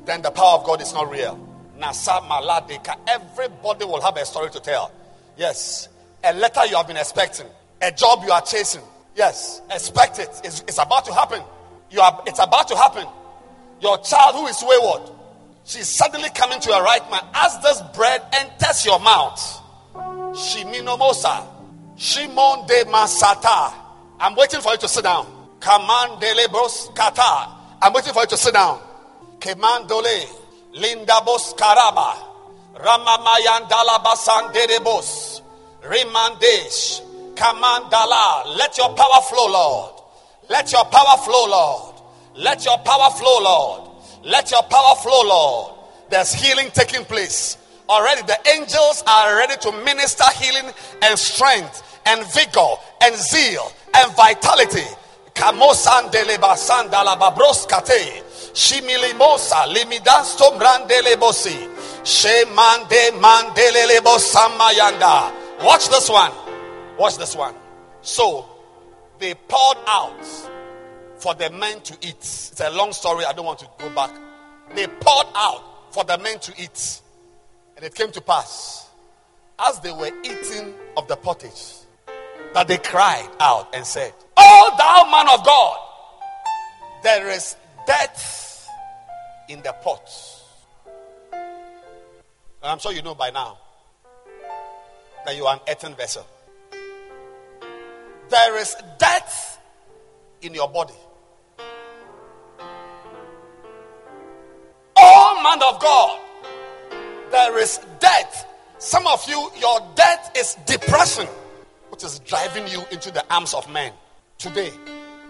then 0.05 0.23
the 0.23 0.31
power 0.31 0.59
of 0.59 0.65
God 0.65 0.81
is 0.81 0.93
not 0.93 1.11
real. 1.11 1.37
Nasa 1.83 2.21
maladeka. 2.29 2.97
Everybody 3.09 3.85
will 3.85 4.01
have 4.01 4.17
a 4.17 4.25
story 4.25 4.51
to 4.51 4.61
tell. 4.61 4.93
Yes. 5.37 5.89
A 6.23 6.33
letter 6.33 6.65
you 6.67 6.77
have 6.77 6.87
been 6.87 6.97
expecting. 6.97 7.47
A 7.81 7.91
job 7.91 8.23
you 8.25 8.31
are 8.31 8.41
chasing. 8.43 8.83
Yes. 9.17 9.61
Expect 9.71 10.21
it. 10.21 10.29
It's, 10.45 10.61
it's 10.61 10.79
about 10.79 11.05
to 11.07 11.13
happen. 11.13 11.43
You 11.91 12.01
are, 12.01 12.23
it's 12.27 12.39
about 12.39 12.69
to 12.69 12.77
happen. 12.77 13.07
Your 13.81 13.99
child 13.99 14.37
who 14.37 14.47
is 14.47 14.63
wayward, 14.67 15.11
she's 15.65 15.89
suddenly 15.89 16.29
coming 16.31 16.61
to 16.61 16.71
your 16.71 16.83
right 16.85 17.03
mind. 17.11 17.27
As 17.35 17.59
this 17.61 17.83
bread 17.97 18.23
enters 18.33 18.87
your 18.87 19.01
mouth, 19.01 19.41
Shiminomosa, 19.95 21.47
Shimon 21.97 22.67
de 22.67 22.85
Masata. 22.85 23.75
I'm 24.21 24.37
waiting 24.37 24.61
for 24.61 24.71
you 24.73 24.79
to 24.79 24.89
sit 24.89 25.03
down. 25.03 25.27
Kaman 25.61 26.21
de 26.21 26.33
Lebros 26.35 26.95
Kata. 26.95 27.49
I'm 27.83 27.93
waiting 27.93 28.13
for 28.13 28.21
you 28.21 28.29
to 28.29 28.37
sit 28.37 28.55
down. 28.55 28.81
Kemandole, 29.41 30.42
Lindabos 30.75 31.55
Karaba, 31.57 32.17
Ramamayandala 32.77 34.03
Basan 34.03 34.53
Dedebos, 34.53 35.43
Rimandesh, 35.83 37.03
Kamandala. 37.35 38.57
Let 38.57 38.79
your 38.79 38.95
power 38.95 39.21
flow, 39.23 39.49
Lord. 39.53 39.93
Let 40.49 40.73
your 40.73 40.85
power 40.87 41.19
flow, 41.19 41.47
Lord. 41.47 41.95
Let 42.37 42.65
your 42.65 42.79
power 42.79 43.11
flow, 43.11 43.39
Lord. 43.43 43.91
Let 44.25 44.51
your 44.51 44.63
power 44.63 44.97
flow, 44.97 45.23
Lord. 45.25 45.75
There's 46.09 46.33
healing 46.33 46.71
taking 46.73 47.05
place. 47.05 47.59
Already 47.89 48.23
the 48.23 48.39
angels 48.55 49.03
are 49.07 49.37
ready 49.37 49.57
to 49.61 49.73
minister 49.85 50.25
healing 50.41 50.73
and 51.03 51.19
strength 51.19 52.01
and 52.07 52.25
vigor 52.33 52.75
and 53.03 53.15
zeal 53.17 53.71
and 53.95 54.11
vitality. 54.17 54.87
Kamosandele 55.35 56.39
Shimilimosa 58.53 59.67
limidansto 59.67 60.59
brandelebosi. 60.59 61.69
Shemande 62.03 63.13
mandelelebo 63.21 64.19
samayanda. 64.19 65.33
Watch 65.65 65.89
this 65.89 66.09
one. 66.09 66.33
Watch 66.99 67.19
this 67.19 67.35
one. 67.37 67.55
So 68.03 68.49
they 69.19 69.35
poured 69.35 69.79
out 69.87 70.25
for 71.17 71.35
the 71.35 71.51
men 71.51 71.81
to 71.83 71.95
eat. 72.03 72.17
It's 72.19 72.61
a 72.61 72.71
long 72.71 72.93
story. 72.93 73.25
I 73.25 73.33
don't 73.33 73.47
want 73.47 73.61
to 73.61 73.69
go 73.79 73.89
back. 73.91 74.11
They 74.75 74.87
poured 74.87 75.29
out 75.35 75.95
for 75.95 76.05
the 76.05 76.19
men 76.19 76.39
to 76.41 76.53
eat. 76.59 77.01
And 77.77 77.85
it 77.85 77.95
came 77.95 78.11
to 78.13 78.21
pass, 78.21 78.89
as 79.59 79.81
they 79.81 79.93
were 79.93 80.11
eating 80.25 80.75
of 80.97 81.09
the 81.09 81.17
pottage, 81.17 81.75
that 82.55 82.69
they 82.69 82.79
cried 82.79 83.29
out 83.41 83.75
and 83.75 83.87
said, 83.87 84.13
Oh, 84.37 84.75
thou 84.77 85.11
man 85.11 85.29
of 85.39 85.45
God, 85.45 85.79
there 87.03 87.29
is 87.31 87.57
death 87.87 88.69
in 89.49 89.63
the 89.63 89.73
pot. 89.83 90.11
I'm 92.63 92.79
sure 92.79 92.93
you 92.93 93.03
know 93.03 93.15
by 93.15 93.31
now 93.31 93.59
that 95.25 95.37
you 95.37 95.47
are 95.47 95.55
an 95.55 95.61
earthen 95.69 95.95
vessel. 95.95 96.27
There 98.29 98.59
is 98.59 98.77
death 98.99 99.61
in 100.43 100.55
your 100.55 100.69
body. 100.69 100.95
Oh, 104.97 105.41
man 105.43 105.61
of 105.63 105.81
God, 105.81 106.21
there 107.31 107.59
is 107.59 107.81
death. 107.99 108.47
Some 108.79 109.07
of 109.07 109.29
you, 109.29 109.51
your 109.61 109.81
death 109.95 110.33
is 110.37 110.57
depression, 110.67 111.27
which 111.91 112.05
is 112.05 112.21
driving 112.21 112.67
you 112.69 112.85
into 112.91 113.11
the 113.11 113.25
arms 113.33 113.55
of 113.55 113.71
men. 113.71 113.93
Today, 114.39 114.73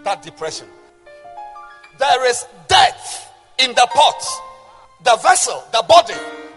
that 0.04 0.22
depression. 0.22 0.68
There 2.02 2.28
is 2.28 2.44
death 2.66 3.32
in 3.58 3.70
the 3.76 3.88
pot, 3.94 4.24
the 5.04 5.16
vessel, 5.22 5.62
the 5.70 5.84
body. 5.88 6.14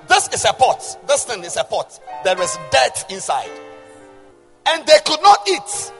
This 0.08 0.28
is 0.30 0.44
a 0.44 0.54
pot. 0.54 0.98
This 1.08 1.24
thing 1.26 1.44
is 1.44 1.56
a 1.56 1.64
pot. 1.64 2.00
There 2.24 2.42
is 2.42 2.58
death 2.72 3.06
inside. 3.12 3.52
And 4.66 4.84
they 4.88 4.98
could 5.06 5.22
not 5.22 5.48
eat 5.48 5.92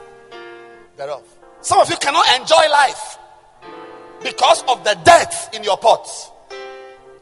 thereof. 0.96 1.22
Some 1.60 1.78
of 1.78 1.88
you 1.88 1.96
cannot 1.98 2.26
enjoy 2.40 2.68
life 2.70 3.18
because 4.20 4.64
of 4.64 4.82
the 4.82 4.98
death 5.04 5.54
in 5.54 5.62
your 5.62 5.76
pot, 5.76 6.08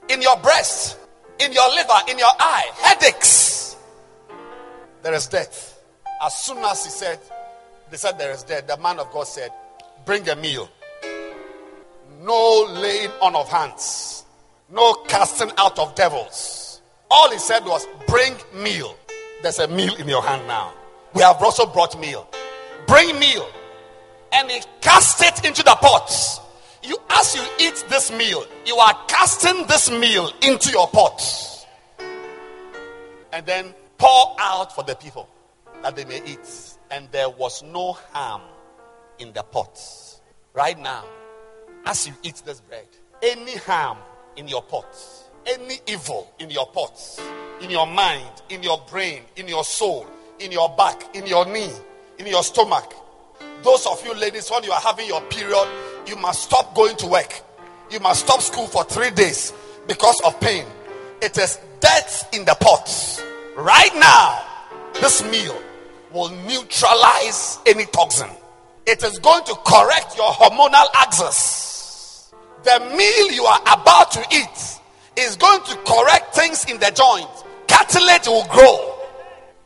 in 0.08 0.22
your 0.22 0.38
breast, 0.38 0.96
in 1.40 1.52
your 1.52 1.68
liver, 1.74 2.00
in 2.08 2.18
your 2.18 2.32
eye, 2.40 2.70
headaches. 2.76 3.76
There 5.02 5.12
is 5.12 5.26
death. 5.26 5.78
As 6.22 6.32
soon 6.32 6.56
as 6.64 6.84
he 6.86 6.90
said, 6.90 7.18
they 7.90 7.98
said 7.98 8.18
there 8.18 8.32
is 8.32 8.44
death, 8.44 8.66
the 8.66 8.78
man 8.78 8.98
of 8.98 9.12
God 9.12 9.26
said, 9.26 9.50
Bring 10.06 10.26
a 10.30 10.36
meal. 10.36 10.70
No 12.24 12.66
laying 12.70 13.10
on 13.20 13.36
of 13.36 13.50
hands, 13.50 14.24
no 14.70 14.94
casting 15.08 15.50
out 15.58 15.78
of 15.78 15.94
devils. 15.94 16.80
All 17.10 17.30
he 17.30 17.36
said 17.36 17.66
was, 17.66 17.86
Bring 18.08 18.34
meal. 18.54 18.96
There's 19.42 19.58
a 19.58 19.68
meal 19.68 19.94
in 19.96 20.08
your 20.08 20.22
hand 20.22 20.48
now. 20.48 20.72
We 21.12 21.20
have 21.20 21.42
also 21.42 21.66
brought 21.66 22.00
meal. 22.00 22.26
Bring 22.86 23.18
meal. 23.18 23.46
And 24.32 24.50
he 24.50 24.62
cast 24.80 25.22
it 25.22 25.46
into 25.46 25.62
the 25.62 25.74
pot. 25.74 26.10
You, 26.82 26.96
as 27.10 27.34
you 27.34 27.42
eat 27.60 27.84
this 27.90 28.10
meal, 28.10 28.46
you 28.64 28.76
are 28.76 28.98
casting 29.06 29.66
this 29.66 29.90
meal 29.90 30.32
into 30.40 30.70
your 30.70 30.88
pot. 30.88 31.20
And 33.34 33.44
then 33.44 33.74
pour 33.98 34.34
out 34.38 34.74
for 34.74 34.82
the 34.82 34.94
people 34.94 35.28
that 35.82 35.94
they 35.94 36.06
may 36.06 36.22
eat. 36.24 36.74
And 36.90 37.06
there 37.12 37.28
was 37.28 37.62
no 37.62 37.92
harm 38.12 38.40
in 39.18 39.34
the 39.34 39.42
pot. 39.42 39.78
Right 40.54 40.78
now, 40.78 41.04
as 41.86 42.06
you 42.06 42.14
eat 42.22 42.42
this 42.44 42.60
bread, 42.60 42.86
any 43.22 43.56
harm 43.58 43.98
in 44.36 44.48
your 44.48 44.62
pot, 44.62 44.86
any 45.46 45.78
evil 45.86 46.32
in 46.38 46.50
your 46.50 46.66
pot, 46.66 47.20
in 47.60 47.70
your 47.70 47.86
mind, 47.86 48.42
in 48.48 48.62
your 48.62 48.82
brain, 48.90 49.22
in 49.36 49.48
your 49.48 49.64
soul, 49.64 50.06
in 50.40 50.50
your 50.50 50.68
back, 50.76 51.14
in 51.14 51.26
your 51.26 51.46
knee, 51.46 51.70
in 52.18 52.26
your 52.26 52.42
stomach. 52.42 52.94
Those 53.62 53.86
of 53.86 54.04
you 54.04 54.14
ladies, 54.14 54.50
when 54.50 54.64
you 54.64 54.72
are 54.72 54.80
having 54.80 55.06
your 55.06 55.22
period, 55.22 55.68
you 56.06 56.16
must 56.16 56.44
stop 56.44 56.74
going 56.74 56.96
to 56.96 57.06
work. 57.06 57.42
You 57.90 58.00
must 58.00 58.26
stop 58.26 58.40
school 58.40 58.66
for 58.66 58.84
three 58.84 59.10
days 59.10 59.52
because 59.86 60.20
of 60.24 60.38
pain. 60.40 60.64
It 61.22 61.38
is 61.38 61.58
death 61.80 62.28
in 62.34 62.44
the 62.44 62.54
pot. 62.60 63.22
Right 63.56 63.94
now, 63.94 64.42
this 65.00 65.22
meal 65.24 65.56
will 66.12 66.30
neutralize 66.30 67.58
any 67.66 67.86
toxin. 67.86 68.28
It 68.86 69.02
is 69.02 69.18
going 69.18 69.44
to 69.44 69.54
correct 69.66 70.16
your 70.16 70.30
hormonal 70.32 70.86
axis. 70.94 71.73
The 72.64 72.80
meal 72.96 73.30
you 73.30 73.44
are 73.44 73.60
about 73.60 74.10
to 74.12 74.24
eat 74.32 74.80
is 75.16 75.36
going 75.36 75.62
to 75.64 75.76
correct 75.86 76.34
things 76.34 76.64
in 76.64 76.78
the 76.78 76.90
joint. 76.94 77.28
Cartilage 77.68 78.26
will 78.26 78.46
grow, 78.46 78.94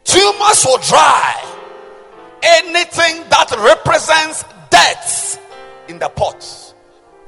tumors 0.05 0.65
will 0.65 0.79
dry. 0.79 1.45
Anything 2.43 3.29
that 3.31 3.51
represents 3.59 4.45
death 4.71 5.41
in 5.89 5.99
the 5.99 6.09
pot 6.09 6.75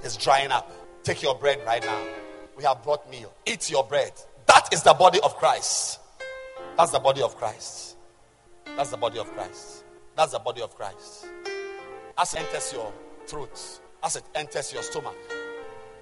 is 0.05 0.17
drying 0.17 0.51
up. 0.51 0.71
Take 1.03 1.23
your 1.23 1.35
bread 1.35 1.61
right 1.67 1.83
now. 1.85 2.05
We 2.57 2.65
have 2.65 2.83
brought 2.83 3.11
meal. 3.11 3.33
Eat 3.47 3.71
your 3.71 3.85
bread. 3.85 4.13
That 4.47 4.69
is 4.73 4.83
the 4.83 4.95
body 4.95 5.19
of 5.25 5.37
Christ. 5.37 6.01
That's 6.77 6.91
the 6.93 6.99
body 6.99 7.23
of 7.23 7.37
Christ. 7.37 7.97
That's 8.77 8.91
the 8.91 8.97
body 8.97 9.19
of 9.19 9.33
Christ. 9.35 9.85
That's 10.17 10.33
the 10.33 10.39
body 10.39 10.63
of 10.63 10.75
Christ. 10.75 11.27
As 12.19 12.35
it 12.35 12.41
enters 12.41 12.73
your 12.73 12.93
throat, 13.27 13.81
as 14.03 14.17
it 14.17 14.25
enters 14.35 14.73
your 14.73 14.83
stomach, 14.83 15.17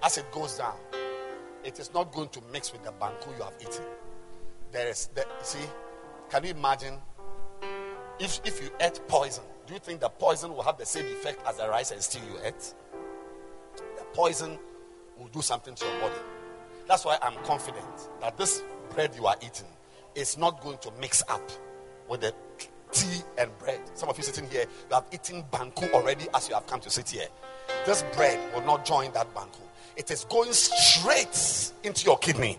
as 0.03 0.19
it 0.19 0.31
goes 0.33 0.59
down, 0.59 0.77
it 1.65 1.79
is 1.79 1.93
not 1.93 2.13
going 2.13 2.29
to 2.31 2.41
mix 2.53 2.73
with 2.73 2.83
the 2.85 2.93
banku 2.93 3.37
you 3.37 3.43
have 3.43 3.55
eaten. 3.61 3.85
There 4.73 4.89
is, 4.89 5.09
see, 5.43 5.59
can 6.31 6.45
you 6.45 6.51
imagine 6.51 6.95
If, 8.19 8.41
if 8.45 8.61
you 8.61 8.71
ate 8.81 9.01
poison, 9.07 9.45
do 9.67 9.75
you 9.75 9.79
think 9.79 10.01
the 10.01 10.09
poison 10.09 10.53
will 10.53 10.63
have 10.63 10.77
the 10.77 10.87
same 10.87 11.07
effect 11.07 11.41
as 11.47 11.57
the 11.59 11.69
rice 11.69 11.93
and 11.93 12.03
stew 12.03 12.19
you 12.19 12.39
ate? 12.45 12.75
The 13.97 14.05
poison 14.13 14.59
will 15.17 15.29
do 15.29 15.41
something 15.41 15.75
to 15.75 15.85
your 15.85 16.01
body. 16.01 16.21
That's 16.89 17.05
why 17.05 17.19
I'm 17.23 17.35
confident 17.45 18.09
that 18.21 18.37
this 18.37 18.63
bread 18.93 19.15
you 19.15 19.27
are 19.27 19.37
eating 19.41 19.69
is 20.17 20.37
not 20.37 20.61
going 20.63 20.79
to 20.79 20.91
mix 21.01 21.23
up 21.29 21.49
with 22.09 22.23
the 22.23 22.35
tea 22.91 23.23
and 23.37 23.57
bread. 23.59 23.81
Some 23.95 24.09
of 24.09 24.17
you 24.17 24.25
sitting 24.25 24.51
here, 24.51 24.63
you 24.63 24.95
have 24.95 25.05
eaten 25.13 25.45
banku 25.53 25.93
already 25.93 26.27
as 26.35 26.49
you 26.49 26.55
have 26.55 26.67
come 26.67 26.81
to 26.81 26.91
sit 26.91 27.09
here. 27.11 27.29
This 27.87 28.03
bread 28.15 28.53
will 28.53 28.65
not 28.65 28.85
join 28.85 29.13
that 29.13 29.33
banku. 29.33 29.68
It 29.99 30.13
is 30.13 30.25
going 30.25 30.53
straight 30.53 31.73
into 31.83 32.05
your 32.05 32.19
kidney. 32.19 32.57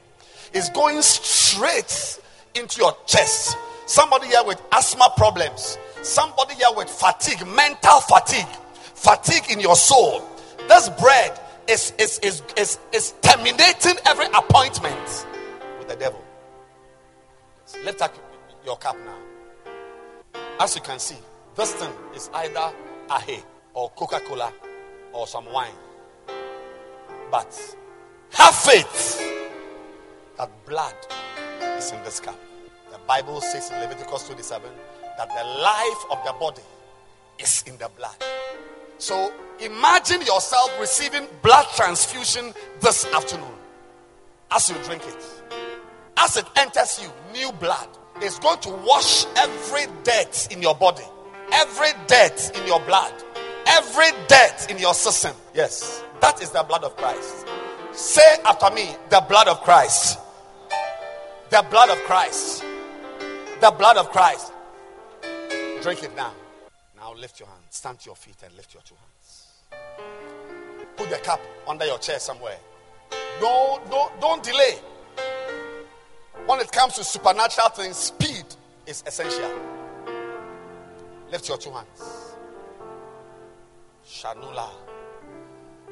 It's 0.54 0.70
going 0.70 1.02
straight 1.02 2.20
into 2.54 2.82
your 2.82 2.96
chest. 3.08 3.58
Somebody 3.86 4.28
here 4.28 4.44
with 4.46 4.62
asthma 4.74 5.14
problems. 5.16 5.78
Somebody 6.04 6.56
here 6.56 6.68
with 6.76 6.90
fatigue, 6.90 7.48
mental 7.48 8.02
fatigue, 8.02 8.46
fatigue 8.94 9.50
in 9.50 9.62
your 9.62 9.78
soul. 9.78 10.22
This 10.68 10.90
bread 10.90 11.40
is, 11.70 11.94
is, 11.98 12.20
is, 12.20 12.44
is, 12.58 12.78
is 12.92 13.14
terminating 13.22 13.96
every 14.06 14.26
appointment 14.26 15.26
with 15.80 15.88
the 15.88 15.96
devil. 15.96 16.24
Lift 17.86 18.02
up 18.02 18.14
your 18.66 18.78
cup 18.78 18.98
now. 19.06 19.62
As 20.60 20.76
you 20.76 20.82
can 20.82 21.00
see, 21.00 21.16
this 21.56 21.74
thing 21.74 21.92
is 22.14 22.30
either 22.34 22.74
ahe 23.10 23.42
or 23.74 23.90
Coca 23.92 24.20
Cola 24.20 24.52
or 25.14 25.26
some 25.26 25.46
wine. 25.54 25.72
But 27.32 27.76
have 28.32 28.56
faith 28.56 29.22
that 30.38 30.50
blood 30.66 30.96
is 31.78 31.92
in 31.92 32.04
this 32.04 32.20
cup. 32.20 32.40
The 32.92 32.98
Bible 33.08 33.42
says 33.42 33.72
in 33.72 33.80
Leviticus 33.80 34.28
27 34.28 34.70
that 35.18 35.30
the 35.30 35.62
life 35.62 36.06
of 36.12 36.26
the 36.26 36.34
body 36.40 36.62
is 37.38 37.64
in 37.68 37.78
the 37.78 37.90
blood. 37.98 38.16
So 38.98 39.32
imagine 39.60 40.22
yourself 40.22 40.72
receiving 40.80 41.28
blood 41.42 41.66
transfusion 41.76 42.54
this 42.82 43.06
afternoon 43.14 43.54
as 44.52 44.70
you 44.70 44.76
drink 44.84 45.04
it. 45.06 45.26
As 46.18 46.36
it 46.36 46.46
enters 46.56 47.00
you, 47.02 47.10
new 47.34 47.52
blood 47.54 47.88
is 48.22 48.40
going 48.40 48.60
to 48.60 48.70
wash 48.70 49.26
every 49.38 49.86
dirt 50.04 50.48
in 50.52 50.62
your 50.62 50.76
body, 50.76 51.06
every 51.54 51.92
dirt 52.08 52.52
in 52.58 52.68
your 52.68 52.82
blood, 52.82 53.14
every 53.70 54.12
dirt 54.28 54.70
in 54.70 54.78
your 54.78 54.94
system. 54.94 55.36
Yes, 55.54 56.04
that 56.22 56.42
is 56.42 56.50
the 56.50 56.64
blood 56.64 56.84
of 56.84 56.96
Christ. 56.98 57.48
Say 57.94 58.36
after 58.46 58.74
me, 58.74 58.90
the 59.10 59.22
blood 59.28 59.48
of 59.48 59.62
Christ. 59.62 60.20
The 61.50 61.66
blood 61.70 61.90
of 61.90 61.98
Christ. 62.00 62.64
The 63.62 63.72
blood 63.72 63.98
of 63.98 64.10
Christ. 64.12 64.52
Drink 65.82 66.04
it 66.04 66.16
now. 66.16 66.34
Now 66.96 67.14
lift 67.14 67.40
your 67.40 67.48
hand. 67.48 67.64
Stand 67.70 68.00
to 68.00 68.06
your 68.08 68.16
feet 68.16 68.36
and 68.44 68.56
lift 68.56 68.74
your 68.74 68.84
two 68.84 68.96
hands. 68.96 69.48
Put 70.96 71.10
the 71.10 71.18
cup 71.18 71.40
under 71.68 71.86
your 71.86 71.98
chair 71.98 72.20
somewhere. 72.20 72.58
No, 73.42 73.82
no, 73.90 74.12
don't 74.20 74.44
delay. 74.44 74.76
When 76.46 76.60
it 76.60 76.72
comes 76.72 76.96
to 76.96 77.04
supernatural 77.04 77.70
things, 77.70 77.96
speed 77.96 78.44
is 78.86 79.04
essential. 79.06 79.52
Lift 81.32 81.48
your 81.48 81.58
two 81.58 81.72
hands. 81.72 82.19
Shanula. 84.10 84.68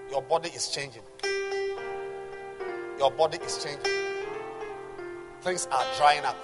Your 0.09 0.23
body 0.23 0.49
is 0.49 0.69
changing. 0.69 1.03
Your 2.97 3.11
body 3.11 3.37
is 3.45 3.63
changing. 3.63 3.93
Things 5.41 5.67
are 5.71 5.85
drying 5.97 6.25
up. 6.25 6.35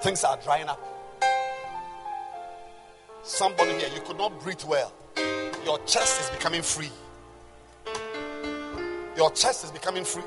Things 0.00 0.22
are 0.22 0.36
drying 0.36 0.68
up. 0.68 0.80
Somebody 3.24 3.72
here, 3.72 3.88
you 3.92 4.00
could 4.02 4.16
not 4.16 4.40
breathe 4.40 4.62
well. 4.64 4.92
Your 5.64 5.78
chest 5.86 6.20
is 6.20 6.30
becoming 6.30 6.62
free. 6.62 6.90
Your 9.16 9.32
chest 9.32 9.64
is 9.64 9.72
becoming 9.72 10.04
free. 10.04 10.22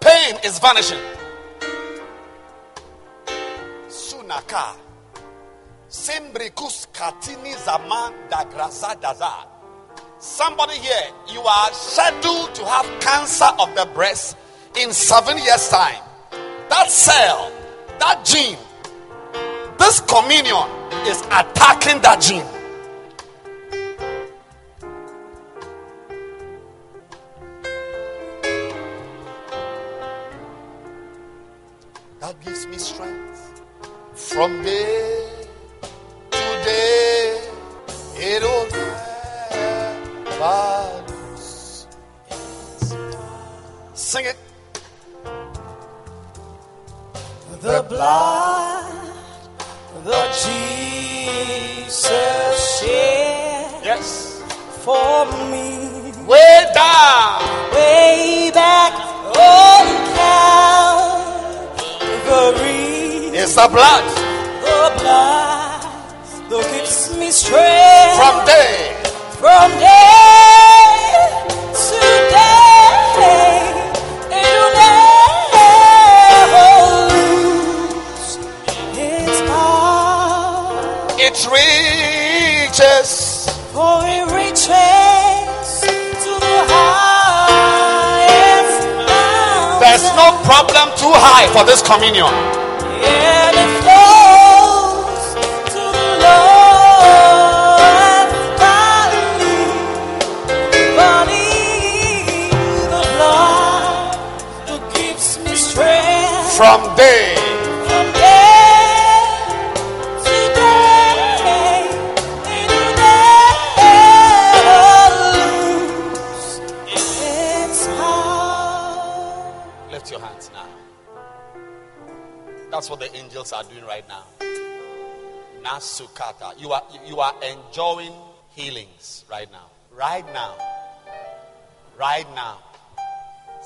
Pain 0.00 0.36
is 0.42 0.58
vanishing. 0.58 1.23
Katini 6.92 7.54
zaman 7.64 8.12
daza. 8.30 9.46
Somebody 10.18 10.74
here, 10.78 11.10
you 11.32 11.40
are 11.40 11.72
scheduled 11.72 12.54
to 12.54 12.64
have 12.64 12.86
cancer 13.00 13.50
of 13.58 13.74
the 13.74 13.86
breast 13.94 14.36
in 14.80 14.92
seven 14.92 15.36
years' 15.38 15.68
time. 15.68 16.02
That 16.68 16.90
cell, 16.90 17.52
that 17.98 18.24
gene, 18.24 18.56
this 19.78 20.00
communion 20.00 20.68
is 21.06 21.20
attacking 21.26 22.00
that 22.02 22.20
gene. 22.20 22.53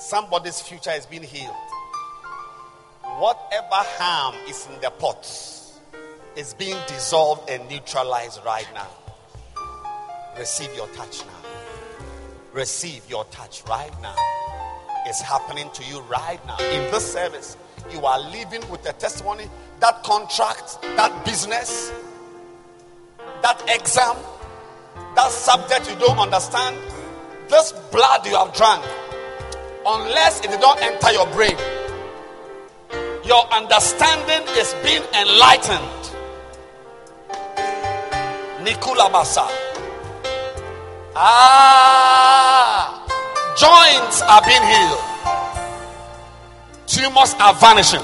Somebody's 0.09 0.59
future 0.59 0.93
is 0.93 1.05
being 1.05 1.23
healed. 1.23 1.55
Whatever 3.19 3.85
harm 3.99 4.37
is 4.49 4.67
in 4.67 4.81
the 4.81 4.89
pot 4.89 5.27
is 6.35 6.55
being 6.55 6.79
dissolved 6.87 7.51
and 7.51 7.69
neutralized 7.69 8.41
right 8.43 8.67
now. 8.73 8.89
Receive 10.39 10.75
your 10.75 10.87
touch 10.97 11.27
now. 11.27 11.51
Receive 12.55 13.03
your 13.11 13.27
touch 13.27 13.63
right 13.69 13.91
now. 14.01 14.15
It's 15.05 15.21
happening 15.21 15.69
to 15.75 15.85
you 15.85 16.01
right 16.01 16.41
now. 16.47 16.57
In 16.59 16.91
this 16.91 17.13
service, 17.13 17.59
you 17.93 18.07
are 18.07 18.19
living 18.31 18.67
with 18.71 18.89
a 18.89 18.95
testimony 18.95 19.45
that 19.81 20.03
contract, 20.05 20.81
that 20.97 21.23
business, 21.27 21.93
that 23.43 23.63
exam, 23.69 24.17
that 25.17 25.31
subject 25.31 25.91
you 25.91 25.97
don't 25.97 26.19
understand, 26.19 26.79
this 27.51 27.73
blood 27.93 28.25
you 28.25 28.35
have 28.37 28.55
drunk 28.55 28.87
unless 29.89 30.41
it 30.45 30.51
did 30.51 30.61
not 30.61 30.81
enter 30.83 31.11
your 31.13 31.27
brain. 31.33 31.57
Your 33.25 33.45
understanding 33.53 34.47
is 34.57 34.75
being 34.85 35.03
enlightened. 35.15 35.99
Nikula 38.65 39.11
Basa. 39.11 39.49
Ah, 41.17 43.03
joints 43.57 44.23
are 44.23 44.43
being 44.45 44.63
healed. 44.63 45.05
Tumors 46.87 47.35
are 47.41 47.55
vanishing. 47.55 48.03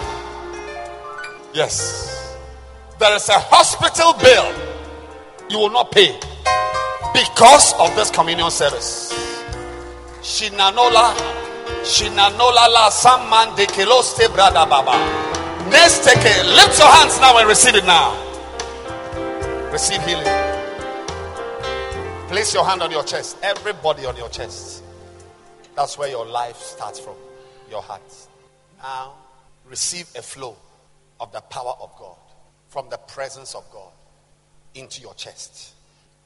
Yes. 1.53 2.03
There 2.99 3.14
is 3.14 3.28
a 3.28 3.39
hospital 3.39 4.14
bill 4.14 4.53
you 5.51 5.59
will 5.59 5.70
not 5.70 5.91
pay 5.93 6.18
because 7.12 7.74
of 7.74 7.95
this 7.95 8.11
communion 8.11 8.51
service. 8.51 9.12
Shinanola, 10.22 11.14
Shinanola 11.84 12.68
la 12.68 12.90
Samman 12.90 13.56
de 13.56 13.66
Keloste 13.66 14.28
Brada 14.28 14.68
Baba. 14.68 14.96
Next 15.70 16.04
take 16.04 16.18
it. 16.18 16.46
Lift 16.46 16.78
your 16.78 16.88
hands 16.88 17.18
now 17.20 17.36
and 17.38 17.48
receive 17.48 17.74
it 17.74 17.84
now. 17.84 18.14
Receive 19.72 20.02
healing. 20.02 20.24
Place 22.28 22.54
your 22.54 22.64
hand 22.64 22.82
on 22.82 22.90
your 22.90 23.04
chest. 23.04 23.36
Everybody 23.42 24.06
on 24.06 24.16
your 24.16 24.28
chest. 24.28 24.82
That's 25.74 25.98
where 25.98 26.08
your 26.08 26.26
life 26.26 26.56
starts 26.56 26.98
from. 27.00 27.14
Your 27.70 27.82
heart. 27.82 28.02
Now, 28.82 29.14
receive 29.68 30.08
a 30.16 30.22
flow 30.22 30.56
of 31.20 31.32
the 31.32 31.40
power 31.42 31.74
of 31.80 31.90
God 31.98 32.16
from 32.68 32.88
the 32.90 32.98
presence 32.98 33.54
of 33.54 33.64
God 33.70 33.90
into 34.74 35.00
your 35.00 35.14
chest. 35.14 35.74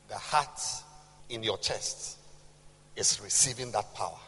The 0.08 0.16
heart 0.16 0.60
in 1.28 1.42
your 1.42 1.58
chest 1.58 2.18
is 2.96 3.20
receiving 3.22 3.70
that 3.72 3.94
power. 3.94 4.18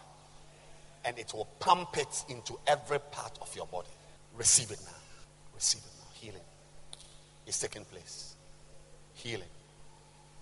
And 1.05 1.18
it 1.18 1.32
will 1.34 1.46
pump 1.59 1.96
it 1.96 2.24
into 2.28 2.59
every 2.66 2.98
part 2.98 3.38
of 3.40 3.55
your 3.57 3.66
body. 3.66 3.88
Receive 4.36 4.70
it 4.70 4.80
now. 4.84 4.96
Receive 5.55 5.80
it 5.80 5.92
now. 5.98 6.07
Healing 6.14 6.42
is 7.46 7.59
taking 7.59 7.84
place. 7.86 8.36
Healing 9.14 9.48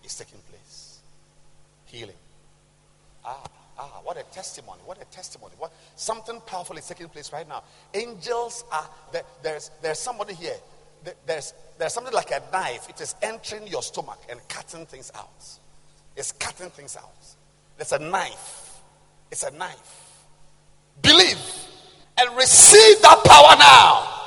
is 0.05 0.15
taking 0.17 0.41
place. 0.51 0.99
Healing. 1.87 2.17
Ah, 3.25 3.43
ah, 3.79 4.01
what 4.03 4.17
a 4.17 4.23
testimony. 4.25 4.81
What 4.85 5.01
a 5.01 5.05
testimony. 5.07 5.55
What 5.59 5.73
something 5.97 6.41
powerful 6.47 6.77
is 6.77 6.87
taking 6.87 7.09
place 7.09 7.33
right 7.33 7.49
now. 7.49 7.63
Angels 7.95 8.65
are 8.73 8.89
there, 9.13 9.23
there's 9.43 9.71
there's 9.83 9.99
somebody 9.99 10.35
here. 10.35 10.57
There- 11.05 11.15
There's 11.27 11.55
there's 11.79 11.93
something 11.95 12.13
like 12.13 12.33
a 12.33 12.43
knife. 12.53 12.89
It 12.89 13.01
is 13.01 13.15
entering 13.23 13.69
your 13.69 13.83
stomach 13.83 14.19
and 14.29 14.41
cutting 14.49 14.85
things 14.87 15.13
out. 15.15 15.45
It's 16.17 16.33
cutting 16.33 16.71
things 16.71 16.97
out. 16.97 17.15
There's 17.77 17.93
a 17.93 18.01
knife. 18.01 18.81
It's 19.31 19.45
a 19.45 19.51
knife. 19.53 20.08
Believe 21.03 21.39
and 22.19 22.37
receive 22.37 23.01
that 23.03 23.23
power 23.25 23.57
now. 23.59 24.19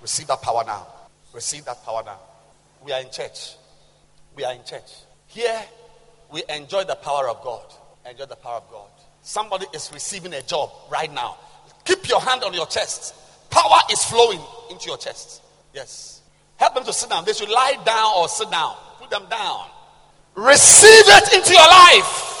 Receive 0.00 0.26
that 0.26 0.42
power 0.42 0.64
now. 0.64 0.86
Receive 1.32 1.64
that 1.64 1.84
power 1.84 2.02
now. 2.04 2.18
We 2.84 2.92
are 2.92 3.00
in 3.00 3.10
church. 3.10 3.54
We 4.34 4.44
are 4.44 4.52
in 4.52 4.64
church. 4.64 4.90
Here, 5.26 5.62
we 6.30 6.42
enjoy 6.48 6.84
the 6.84 6.96
power 6.96 7.28
of 7.28 7.42
God. 7.42 7.64
Enjoy 8.08 8.26
the 8.26 8.36
power 8.36 8.56
of 8.56 8.70
God. 8.70 8.88
Somebody 9.22 9.66
is 9.72 9.90
receiving 9.92 10.32
a 10.34 10.42
job 10.42 10.70
right 10.90 11.12
now. 11.12 11.36
Keep 11.84 12.08
your 12.08 12.20
hand 12.20 12.42
on 12.42 12.52
your 12.52 12.66
chest. 12.66 13.14
Power 13.50 13.78
is 13.90 14.02
flowing 14.04 14.40
into 14.70 14.88
your 14.88 14.98
chest. 14.98 15.42
Yes. 15.74 16.22
Help 16.56 16.74
them 16.74 16.84
to 16.84 16.92
sit 16.92 17.10
down. 17.10 17.24
They 17.24 17.32
should 17.32 17.50
lie 17.50 17.76
down 17.84 18.12
or 18.16 18.28
sit 18.28 18.50
down. 18.50 18.74
Put 18.98 19.10
them 19.10 19.26
down. 19.28 19.66
Receive 20.34 21.04
it 21.06 21.34
into 21.34 21.52
your 21.52 21.68
life. 21.68 22.31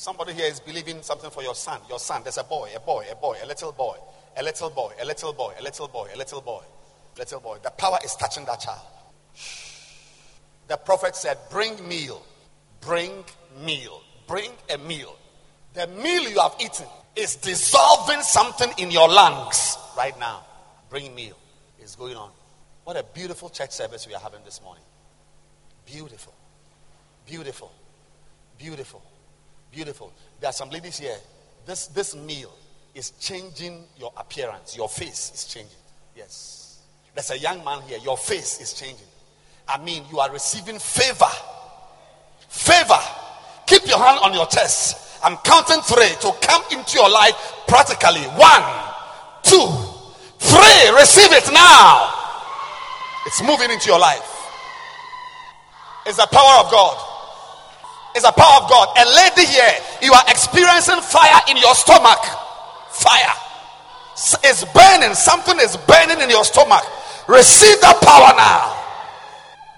Somebody 0.00 0.32
here 0.32 0.46
is 0.46 0.60
believing 0.60 1.02
something 1.02 1.28
for 1.28 1.42
your 1.42 1.54
son. 1.54 1.78
Your 1.86 1.98
son. 1.98 2.22
There's 2.22 2.38
a 2.38 2.44
boy, 2.44 2.70
a 2.74 2.80
boy, 2.80 3.04
a 3.12 3.14
boy, 3.14 3.36
a 3.42 3.46
little 3.46 3.70
boy, 3.70 3.96
a 4.34 4.42
little 4.42 4.70
boy, 4.70 4.92
a 4.98 5.04
little 5.04 5.34
boy, 5.34 5.52
a 5.58 5.62
little 5.62 5.88
boy, 5.88 6.08
a 6.14 6.16
little 6.16 6.40
boy, 6.40 6.62
little 7.18 7.40
boy. 7.40 7.58
The 7.62 7.68
power 7.68 7.98
is 8.02 8.14
touching 8.14 8.46
that 8.46 8.60
child. 8.60 8.80
The 10.68 10.78
prophet 10.78 11.14
said, 11.14 11.36
Bring 11.50 11.86
meal, 11.86 12.24
bring 12.80 13.12
meal, 13.62 14.00
bring 14.26 14.50
a 14.72 14.78
meal. 14.78 15.14
The 15.74 15.86
meal 15.88 16.30
you 16.30 16.40
have 16.40 16.54
eaten 16.58 16.86
is 17.14 17.36
dissolving 17.36 18.22
something 18.22 18.72
in 18.78 18.90
your 18.90 19.06
lungs 19.06 19.76
right 19.98 20.18
now. 20.18 20.46
Bring 20.88 21.14
meal 21.14 21.36
is 21.78 21.94
going 21.94 22.16
on. 22.16 22.30
What 22.84 22.96
a 22.96 23.02
beautiful 23.02 23.50
church 23.50 23.72
service 23.72 24.08
we 24.08 24.14
are 24.14 24.20
having 24.22 24.40
this 24.46 24.62
morning. 24.62 24.84
Beautiful, 25.84 26.32
beautiful, 27.26 27.70
beautiful, 28.56 29.02
beautiful. 29.72 30.12
There 30.40 30.48
are 30.48 30.52
some 30.52 30.70
ladies 30.70 30.98
here. 30.98 31.16
This, 31.66 31.86
this 31.88 32.16
meal 32.16 32.52
is 32.94 33.10
changing 33.20 33.84
your 33.98 34.12
appearance. 34.16 34.76
Your 34.76 34.88
face 34.88 35.32
is 35.34 35.44
changing. 35.44 35.76
Yes. 36.16 36.80
There's 37.14 37.30
a 37.30 37.38
young 37.38 37.64
man 37.64 37.82
here. 37.82 37.98
Your 38.02 38.16
face 38.16 38.60
is 38.60 38.72
changing. 38.74 39.06
I 39.68 39.82
mean, 39.82 40.04
you 40.10 40.18
are 40.18 40.30
receiving 40.32 40.78
favor. 40.78 41.30
Favor. 42.48 42.98
Keep 43.66 43.86
your 43.86 43.98
hand 43.98 44.18
on 44.22 44.34
your 44.34 44.46
chest. 44.46 45.18
I'm 45.22 45.36
counting 45.38 45.80
three 45.82 46.08
to 46.20 46.32
come 46.40 46.62
into 46.72 46.98
your 46.98 47.10
life 47.10 47.34
practically. 47.68 48.22
One, 48.34 48.62
two, 49.42 49.68
three. 50.38 50.98
Receive 50.98 51.32
it 51.32 51.52
now. 51.52 52.12
It's 53.26 53.42
moving 53.42 53.70
into 53.70 53.88
your 53.88 53.98
life. 53.98 54.36
It's 56.06 56.16
the 56.16 56.26
power 56.26 56.64
of 56.64 56.70
God. 56.70 57.09
It's 58.14 58.24
the 58.24 58.32
power 58.32 58.62
of 58.62 58.70
God. 58.70 58.88
A 58.98 59.06
lady 59.06 59.46
here, 59.46 59.74
you 60.02 60.12
are 60.12 60.24
experiencing 60.28 61.00
fire 61.00 61.40
in 61.48 61.56
your 61.56 61.74
stomach. 61.74 62.18
Fire. 62.90 63.34
It's 64.42 64.64
burning. 64.72 65.14
Something 65.14 65.58
is 65.60 65.76
burning 65.76 66.20
in 66.20 66.28
your 66.28 66.44
stomach. 66.44 66.84
Receive 67.28 67.80
that 67.80 68.00
power 68.02 68.34
now. 68.36 68.76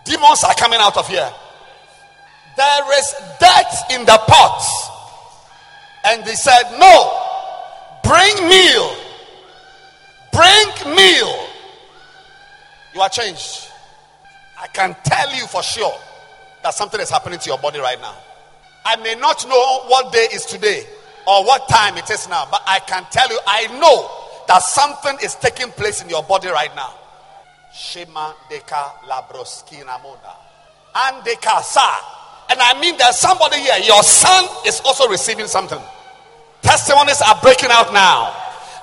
Demons 0.05 0.43
are 0.45 0.55
coming 0.55 0.81
out 0.81 0.97
of 0.97 1.07
here. 1.09 1.31
There 2.57 2.99
is 2.99 3.15
dirt 3.39 3.95
in 3.95 4.05
the 4.07 4.19
pot. 4.27 4.65
And 6.05 6.25
they 6.25 6.35
said, 6.35 6.63
No, 6.79 7.21
bring 8.03 8.49
meal. 8.49 8.97
Bring 10.33 10.97
meal. 10.97 11.47
You 12.95 13.01
are 13.03 13.09
changed. 13.11 13.69
I 14.61 14.67
can 14.69 14.97
tell 15.05 15.35
you 15.35 15.47
for 15.47 15.63
sure 15.63 15.95
that 16.63 16.75
something 16.75 17.01
is 17.01 17.11
happening 17.11 17.39
to 17.39 17.49
your 17.49 17.59
body 17.59 17.81
right 17.81 18.01
now. 18.01 18.17
I 18.85 18.97
may 18.97 19.15
not 19.15 19.47
know 19.49 19.81
what 19.87 20.13
day 20.13 20.29
is 20.33 20.45
today 20.45 20.85
or 21.27 21.45
what 21.45 21.69
time 21.69 21.97
it 21.97 22.11
is 22.11 22.29
now, 22.29 22.47
but 22.51 22.63
I 22.67 22.81
can 22.81 23.05
tell 23.11 23.29
you, 23.31 23.39
I 23.47 23.67
know 23.79 24.11
that 24.49 24.63
something 24.63 25.17
is 25.23 25.35
taking 25.37 25.71
place 25.73 26.03
in 26.03 26.09
your 26.09 26.23
body 26.23 26.49
right 26.49 26.75
now. 26.75 26.95
Shema 27.73 28.33
deka 28.51 28.93
labroskina 29.09 30.01
moda. 30.03 30.35
And 30.95 31.25
deka 31.25 31.63
sa. 31.63 31.89
And 32.51 32.61
I 32.61 32.79
mean 32.81 32.97
there's 32.99 33.19
somebody 33.19 33.59
here, 33.61 33.79
your 33.85 34.03
son 34.03 34.45
is 34.67 34.81
also 34.85 35.09
receiving 35.09 35.47
something. 35.47 35.81
Testimonies 36.61 37.23
are 37.23 37.39
breaking 37.41 37.71
out 37.71 37.93
now. 37.93 38.35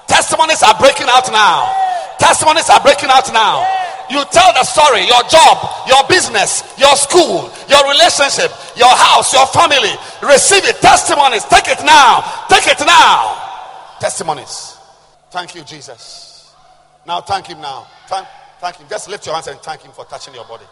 Testimonies 0.07 0.63
are 0.63 0.75
breaking 0.79 1.07
out 1.07 1.29
now. 1.31 1.71
Testimonies 2.17 2.69
are 2.69 2.81
breaking 2.81 3.09
out 3.11 3.31
now. 3.31 3.63
You 4.09 4.25
tell 4.31 4.51
the 4.53 4.63
story, 4.63 5.05
your 5.05 5.21
job, 5.29 5.87
your 5.87 6.03
business, 6.07 6.63
your 6.77 6.95
school, 6.95 7.51
your 7.69 7.83
relationship, 7.87 8.51
your 8.75 8.89
house, 8.89 9.33
your 9.33 9.45
family. 9.47 9.93
Receive 10.23 10.65
it. 10.65 10.77
Testimonies. 10.81 11.45
Take 11.45 11.67
it 11.67 11.85
now. 11.85 12.45
Take 12.49 12.67
it 12.67 12.79
now. 12.85 13.97
Testimonies. 13.99 14.77
Thank 15.29 15.53
you, 15.53 15.63
Jesus. 15.63 16.53
Now 17.05 17.21
thank 17.21 17.47
him 17.47 17.61
now. 17.61 17.87
Thank, 18.07 18.27
thank 18.59 18.77
him. 18.77 18.87
Just 18.89 19.09
lift 19.09 19.25
your 19.25 19.35
hands 19.35 19.47
and 19.47 19.59
thank 19.59 19.81
him 19.81 19.91
for 19.91 20.05
touching 20.05 20.33
your 20.33 20.45
body. 20.45 20.65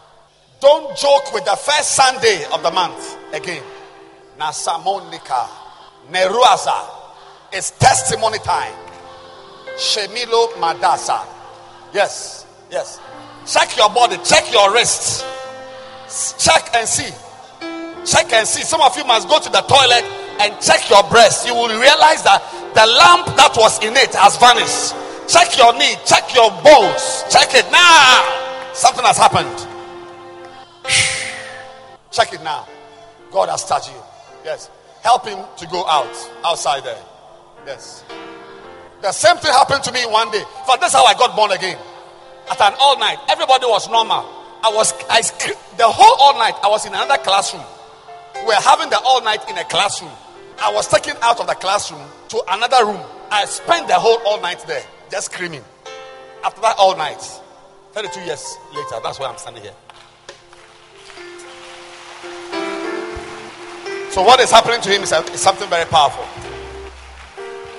Don't 0.60 0.96
joke 0.96 1.32
with 1.32 1.44
the 1.44 1.54
first 1.56 1.92
Sunday 1.92 2.44
of 2.52 2.62
the 2.62 2.70
month 2.70 3.16
again. 3.32 3.62
Nasamonika 4.38 5.48
Neruaza. 6.10 6.88
It's 7.52 7.70
testimony 7.72 8.38
time. 8.38 8.74
Shemilo 9.76 10.52
Madasa. 10.54 11.24
Yes, 11.94 12.46
yes. 12.70 13.00
Check 13.48 13.76
your 13.78 13.88
body, 13.88 14.18
check 14.24 14.52
your 14.52 14.72
wrists. 14.74 15.24
Check 16.38 16.68
and 16.74 16.86
see. 16.86 17.08
Check 18.04 18.32
and 18.32 18.46
see. 18.46 18.62
Some 18.62 18.82
of 18.82 18.96
you 18.96 19.04
must 19.04 19.28
go 19.28 19.40
to 19.40 19.48
the 19.48 19.62
toilet 19.62 20.04
and 20.40 20.60
check 20.60 20.88
your 20.90 21.02
breast. 21.08 21.46
You 21.46 21.54
will 21.54 21.68
realize 21.68 22.22
that 22.24 22.44
the 22.74 22.84
lamp 22.84 23.36
that 23.36 23.56
was 23.56 23.82
in 23.82 23.96
it 23.96 24.14
has 24.14 24.36
vanished. 24.36 24.94
Check 25.32 25.56
your 25.56 25.72
knee, 25.72 25.96
check 26.04 26.34
your 26.34 26.50
bones, 26.62 27.24
check 27.30 27.48
it 27.54 27.70
now. 27.72 28.72
Something 28.72 29.04
has 29.04 29.16
happened. 29.18 29.66
Check 32.10 32.32
it 32.32 32.42
now. 32.42 32.66
God 33.30 33.48
has 33.48 33.64
touched 33.64 33.90
you. 33.90 34.00
Yes. 34.44 34.70
Help 35.02 35.26
him 35.26 35.38
to 35.58 35.66
go 35.66 35.86
out, 35.86 36.14
outside 36.44 36.84
there. 36.84 37.02
Yes. 37.66 38.04
The 39.02 39.12
same 39.12 39.36
thing 39.36 39.52
happened 39.52 39.82
to 39.84 39.92
me 39.92 40.00
one 40.06 40.30
day. 40.30 40.42
For 40.64 40.78
that's 40.78 40.94
how 40.94 41.04
I 41.04 41.14
got 41.14 41.36
born 41.36 41.52
again. 41.52 41.76
At 42.50 42.60
an 42.60 42.74
all 42.80 42.98
night, 42.98 43.18
everybody 43.28 43.66
was 43.66 43.88
normal. 43.90 44.24
I 44.62 44.72
was, 44.74 44.92
I 45.08 45.20
the 45.76 45.84
whole 45.84 46.16
all 46.20 46.38
night. 46.38 46.54
I 46.62 46.68
was 46.68 46.86
in 46.86 46.92
another 46.92 47.18
classroom. 47.18 47.64
We 48.34 48.46
were 48.46 48.54
having 48.54 48.90
the 48.90 48.98
all 49.00 49.22
night 49.22 49.48
in 49.48 49.58
a 49.58 49.64
classroom. 49.64 50.10
I 50.60 50.72
was 50.72 50.88
taken 50.88 51.14
out 51.22 51.40
of 51.40 51.46
the 51.46 51.54
classroom 51.54 52.02
to 52.30 52.42
another 52.48 52.86
room. 52.86 53.00
I 53.30 53.44
spent 53.44 53.86
the 53.86 53.94
whole 53.94 54.18
all 54.26 54.40
night 54.40 54.64
there, 54.66 54.82
just 55.10 55.32
screaming. 55.32 55.62
After 56.44 56.60
that, 56.62 56.76
all 56.78 56.96
night. 56.96 57.22
32 57.92 58.20
years 58.20 58.56
later, 58.74 58.96
that's 59.02 59.18
why 59.18 59.26
I'm 59.26 59.38
standing 59.38 59.62
here. 59.62 59.74
So, 64.10 64.22
what 64.22 64.40
is 64.40 64.50
happening 64.50 64.80
to 64.80 64.90
him 64.90 65.02
is, 65.02 65.12
is 65.12 65.40
something 65.40 65.68
very 65.68 65.84
powerful. 65.86 66.24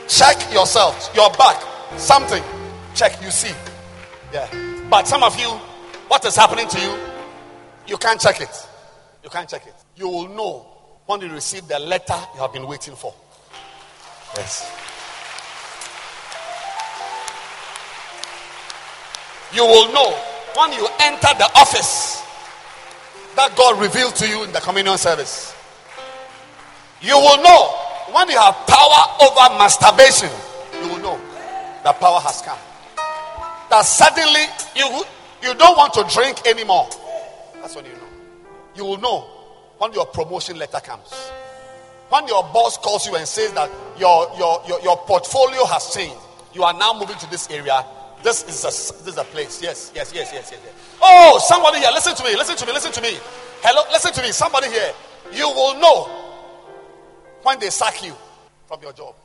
Check 0.07 0.53
yourself, 0.53 1.11
your 1.15 1.29
back, 1.31 1.61
something. 1.97 2.43
Check, 2.95 3.21
you 3.21 3.31
see. 3.31 3.53
Yeah. 4.31 4.87
But 4.89 5.07
some 5.07 5.23
of 5.23 5.39
you, 5.39 5.49
what 6.07 6.23
is 6.25 6.35
happening 6.35 6.67
to 6.67 6.79
you, 6.79 6.97
you 7.87 7.97
can't 7.97 8.19
check 8.19 8.41
it. 8.41 8.67
You 9.23 9.29
can't 9.29 9.49
check 9.49 9.65
it. 9.65 9.73
You 9.95 10.07
will 10.07 10.27
know 10.29 10.67
when 11.05 11.21
you 11.21 11.29
receive 11.29 11.67
the 11.67 11.79
letter 11.79 12.15
you 12.35 12.41
have 12.41 12.53
been 12.53 12.67
waiting 12.67 12.95
for. 12.95 13.13
Yes. 14.35 14.71
You 19.51 19.63
will 19.63 19.91
know 19.91 20.11
when 20.55 20.73
you 20.73 20.87
enter 20.99 21.33
the 21.37 21.49
office 21.55 22.21
that 23.35 23.55
God 23.55 23.81
revealed 23.81 24.15
to 24.17 24.27
you 24.27 24.43
in 24.43 24.51
the 24.51 24.59
communion 24.59 24.97
service. 24.97 25.55
You 27.01 27.17
will 27.17 27.41
know 27.41 27.73
when 28.11 28.29
you 28.29 28.37
have 28.37 28.55
power 28.67 29.01
over 29.21 29.57
masturbation, 29.57 30.29
you 30.83 30.89
will 30.89 30.99
know 30.99 31.19
that 31.83 31.99
power 31.99 32.19
has 32.19 32.41
come. 32.41 32.59
That 33.69 33.85
suddenly 33.85 34.45
you, 34.75 35.03
you 35.43 35.53
don't 35.55 35.77
want 35.77 35.93
to 35.93 36.03
drink 36.13 36.45
anymore. 36.47 36.89
That's 37.61 37.75
what 37.75 37.85
you 37.85 37.93
know. 37.93 38.07
You 38.75 38.85
will 38.85 38.99
know 38.99 39.21
when 39.77 39.93
your 39.93 40.05
promotion 40.05 40.57
letter 40.57 40.79
comes. 40.79 41.11
When 42.09 42.27
your 42.27 42.43
boss 42.43 42.77
calls 42.77 43.05
you 43.05 43.15
and 43.15 43.27
says 43.27 43.53
that 43.53 43.69
your, 43.97 44.31
your, 44.37 44.63
your, 44.67 44.81
your 44.81 44.97
portfolio 44.97 45.65
has 45.65 45.93
changed, 45.93 46.17
you 46.53 46.63
are 46.63 46.73
now 46.73 46.93
moving 46.99 47.17
to 47.17 47.29
this 47.29 47.49
area. 47.51 47.85
This 48.23 48.43
is 48.43 48.63
a, 48.63 49.03
this 49.03 49.07
is 49.07 49.17
a 49.17 49.23
place. 49.25 49.61
Yes, 49.61 49.91
yes, 49.93 50.11
yes, 50.13 50.31
yes, 50.33 50.49
yes, 50.51 50.61
yes. 50.65 50.73
Oh, 51.01 51.39
somebody 51.47 51.79
here, 51.79 51.89
listen 51.93 52.15
to 52.15 52.23
me, 52.23 52.35
listen 52.35 52.57
to 52.57 52.65
me, 52.65 52.73
listen 52.73 52.91
to 52.91 53.01
me. 53.01 53.17
Hello, 53.61 53.83
listen 53.91 54.11
to 54.13 54.21
me. 54.21 54.31
Somebody 54.31 54.69
here. 54.69 54.91
You 55.31 55.47
will 55.47 55.79
know 55.79 56.05
when 57.43 57.59
they 57.59 57.69
sack 57.69 58.03
you 58.03 58.15
from 58.67 58.81
your 58.81 58.93
job. 58.93 59.15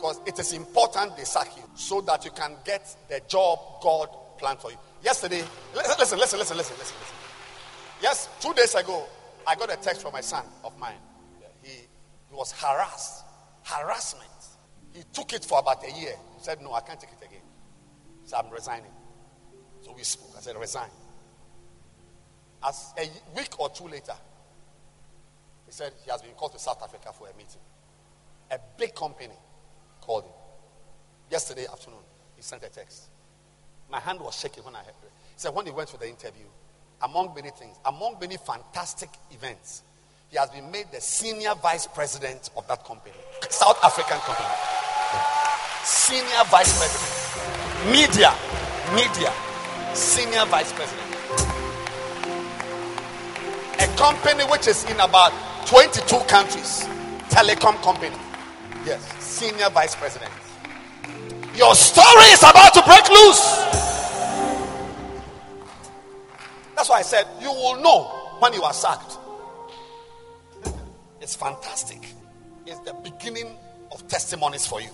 Because 0.00 0.18
it 0.24 0.38
is 0.38 0.54
important 0.54 1.14
they 1.18 1.24
sack 1.24 1.54
you 1.58 1.62
so 1.74 2.00
that 2.00 2.24
you 2.24 2.30
can 2.30 2.52
get 2.64 2.96
the 3.10 3.20
job 3.28 3.58
God 3.82 4.08
planned 4.38 4.58
for 4.58 4.70
you. 4.70 4.78
Yesterday, 5.04 5.44
listen, 5.74 5.94
listen, 5.98 6.18
listen, 6.18 6.38
listen, 6.38 6.56
listen, 6.56 6.76
listen. 6.78 6.96
Yes, 8.00 8.30
two 8.40 8.54
days 8.54 8.74
ago, 8.74 9.04
I 9.46 9.54
got 9.56 9.70
a 9.70 9.76
text 9.76 10.00
from 10.00 10.14
my 10.14 10.22
son 10.22 10.42
of 10.64 10.78
mine. 10.78 10.96
He, 11.62 11.68
he 11.68 12.34
was 12.34 12.50
harassed. 12.52 13.24
Harassment. 13.62 14.30
He 14.94 15.02
took 15.12 15.34
it 15.34 15.44
for 15.44 15.58
about 15.58 15.84
a 15.84 16.00
year. 16.00 16.14
He 16.38 16.42
said, 16.42 16.62
No, 16.62 16.72
I 16.72 16.80
can't 16.80 16.98
take 16.98 17.10
it 17.10 17.26
again. 17.26 17.42
So 18.24 18.38
I'm 18.38 18.50
resigning. 18.50 18.92
So 19.82 19.92
we 19.94 20.02
spoke. 20.02 20.30
I 20.34 20.40
said, 20.40 20.56
Resign. 20.56 20.88
As 22.66 22.94
a 22.96 23.06
week 23.36 23.60
or 23.60 23.68
two 23.68 23.84
later, 23.84 24.14
he 25.66 25.72
said 25.72 25.92
he 26.06 26.10
has 26.10 26.22
been 26.22 26.32
called 26.32 26.52
to 26.52 26.58
South 26.58 26.82
Africa 26.82 27.12
for 27.12 27.28
a 27.28 27.36
meeting. 27.36 27.60
A 28.50 28.58
big 28.78 28.94
company 28.94 29.34
called. 30.10 30.24
Yesterday 31.30 31.66
afternoon, 31.70 32.00
he 32.34 32.42
sent 32.42 32.64
a 32.64 32.68
text. 32.68 33.10
My 33.88 34.00
hand 34.00 34.18
was 34.20 34.36
shaking 34.36 34.64
when 34.64 34.74
I 34.74 34.78
heard 34.80 34.88
it. 34.88 35.12
He 35.34 35.38
said, 35.38 35.54
when 35.54 35.66
he 35.66 35.70
went 35.70 35.88
for 35.88 35.98
the 35.98 36.08
interview, 36.08 36.46
among 37.02 37.32
many 37.36 37.50
things, 37.50 37.76
among 37.84 38.16
many 38.20 38.36
fantastic 38.36 39.08
events, 39.30 39.84
he 40.28 40.36
has 40.36 40.50
been 40.50 40.68
made 40.72 40.86
the 40.92 41.00
senior 41.00 41.54
vice 41.62 41.86
president 41.86 42.50
of 42.56 42.66
that 42.66 42.84
company, 42.84 43.14
South 43.50 43.78
African 43.84 44.18
company. 44.18 44.48
Senior 45.84 46.42
vice 46.50 46.74
president. 46.76 47.94
Media. 47.94 48.34
Media. 48.94 49.32
Senior 49.94 50.44
vice 50.46 50.72
president. 50.72 51.06
A 53.78 53.86
company 53.96 54.42
which 54.50 54.66
is 54.66 54.84
in 54.90 54.98
about 54.98 55.32
22 55.66 56.18
countries. 56.26 56.88
Telecom 57.30 57.80
company. 57.82 58.16
Yes. 58.84 59.22
Senior 59.22 59.70
vice 59.70 59.94
president. 59.94 60.30
Your 61.54 61.74
story 61.74 62.24
is 62.32 62.42
about 62.42 62.72
to 62.74 62.82
break 62.82 63.08
loose. 63.08 63.56
That's 66.74 66.88
why 66.88 66.98
I 67.00 67.02
said 67.02 67.26
you 67.40 67.50
will 67.50 67.80
know 67.82 68.04
when 68.38 68.54
you 68.54 68.62
are 68.62 68.72
sacked. 68.72 69.18
It's 71.20 71.36
fantastic. 71.36 72.06
It's 72.66 72.78
the 72.80 72.94
beginning 73.04 73.56
of 73.92 74.06
testimonies 74.08 74.66
for 74.66 74.80
you. 74.80 74.88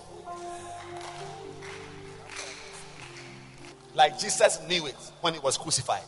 Like 3.95 4.19
Jesus 4.19 4.61
knew 4.69 4.87
it 4.87 4.97
when 5.21 5.35
he 5.35 5.41
was 5.41 5.57
crucified, 5.57 6.03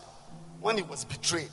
when 0.60 0.76
he 0.76 0.82
was 0.82 1.04
betrayed. 1.04 1.50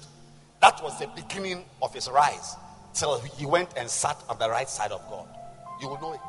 That 0.61 0.81
was 0.83 0.97
the 0.99 1.07
beginning 1.15 1.63
of 1.81 1.93
his 1.93 2.09
rise 2.09 2.55
till 2.93 3.19
he 3.19 3.45
went 3.45 3.69
and 3.77 3.89
sat 3.89 4.17
on 4.27 4.39
the 4.39 4.49
right 4.49 4.67
side 4.67 4.91
of 4.91 5.01
God. 5.09 5.27
You 5.81 5.89
will 5.89 6.01
know 6.01 6.13
it. 6.13 6.19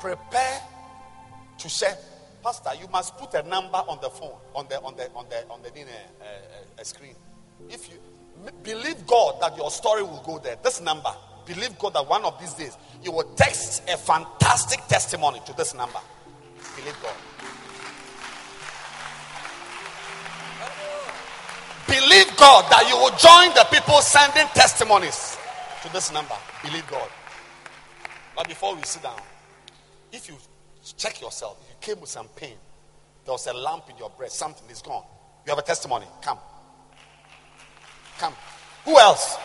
Prepare 0.00 0.60
to 1.58 1.68
say, 1.68 1.92
Pastor, 2.42 2.70
you 2.80 2.88
must 2.88 3.16
put 3.16 3.34
a 3.34 3.42
number 3.48 3.78
on 3.78 3.98
the 4.00 4.10
phone, 4.10 4.36
on 4.54 4.66
the 4.68 4.80
on 4.80 4.96
the 4.96 5.10
on 5.14 5.26
the 5.28 5.48
on 5.50 5.62
the 5.62 5.70
dinner 5.70 5.90
uh, 6.20 6.80
uh, 6.80 6.84
screen. 6.84 7.14
If 7.68 7.88
you 7.88 7.96
believe 8.62 9.06
God 9.06 9.40
that 9.40 9.56
your 9.56 9.70
story 9.70 10.02
will 10.02 10.22
go 10.24 10.38
there, 10.38 10.56
this 10.62 10.80
number, 10.80 11.10
believe 11.46 11.78
God 11.78 11.94
that 11.94 12.08
one 12.08 12.24
of 12.24 12.38
these 12.40 12.54
days 12.54 12.76
you 13.02 13.10
will 13.10 13.34
text 13.34 13.82
a 13.88 13.96
fantastic 13.96 14.86
testimony 14.86 15.40
to 15.46 15.56
this 15.56 15.74
number. 15.74 15.98
Believe 16.76 16.96
God. 17.02 17.14
Believe 21.88 22.36
God 22.36 22.70
that 22.70 22.86
you 22.88 22.96
will 22.96 23.16
join 23.16 23.48
the 23.56 23.66
people 23.72 24.00
sending 24.00 24.46
testimonies 24.54 25.36
to 25.82 25.92
this 25.92 26.12
number. 26.12 26.34
Believe 26.62 26.86
God. 26.86 27.08
But 28.38 28.46
before 28.46 28.76
we 28.76 28.82
sit 28.82 29.02
down, 29.02 29.18
if 30.12 30.28
you 30.28 30.36
check 30.96 31.20
yourself, 31.20 31.58
if 31.60 31.70
you 31.70 31.94
came 31.94 32.00
with 32.00 32.08
some 32.08 32.28
pain, 32.36 32.54
there 33.24 33.32
was 33.32 33.44
a 33.48 33.52
lump 33.52 33.90
in 33.90 33.96
your 33.98 34.10
breast, 34.10 34.36
something 34.36 34.70
is 34.70 34.80
gone. 34.80 35.02
You 35.44 35.50
have 35.50 35.58
a 35.58 35.62
testimony. 35.62 36.06
Come. 36.22 36.38
Come. 38.18 38.32
Who 38.84 38.96
else? 38.96 39.36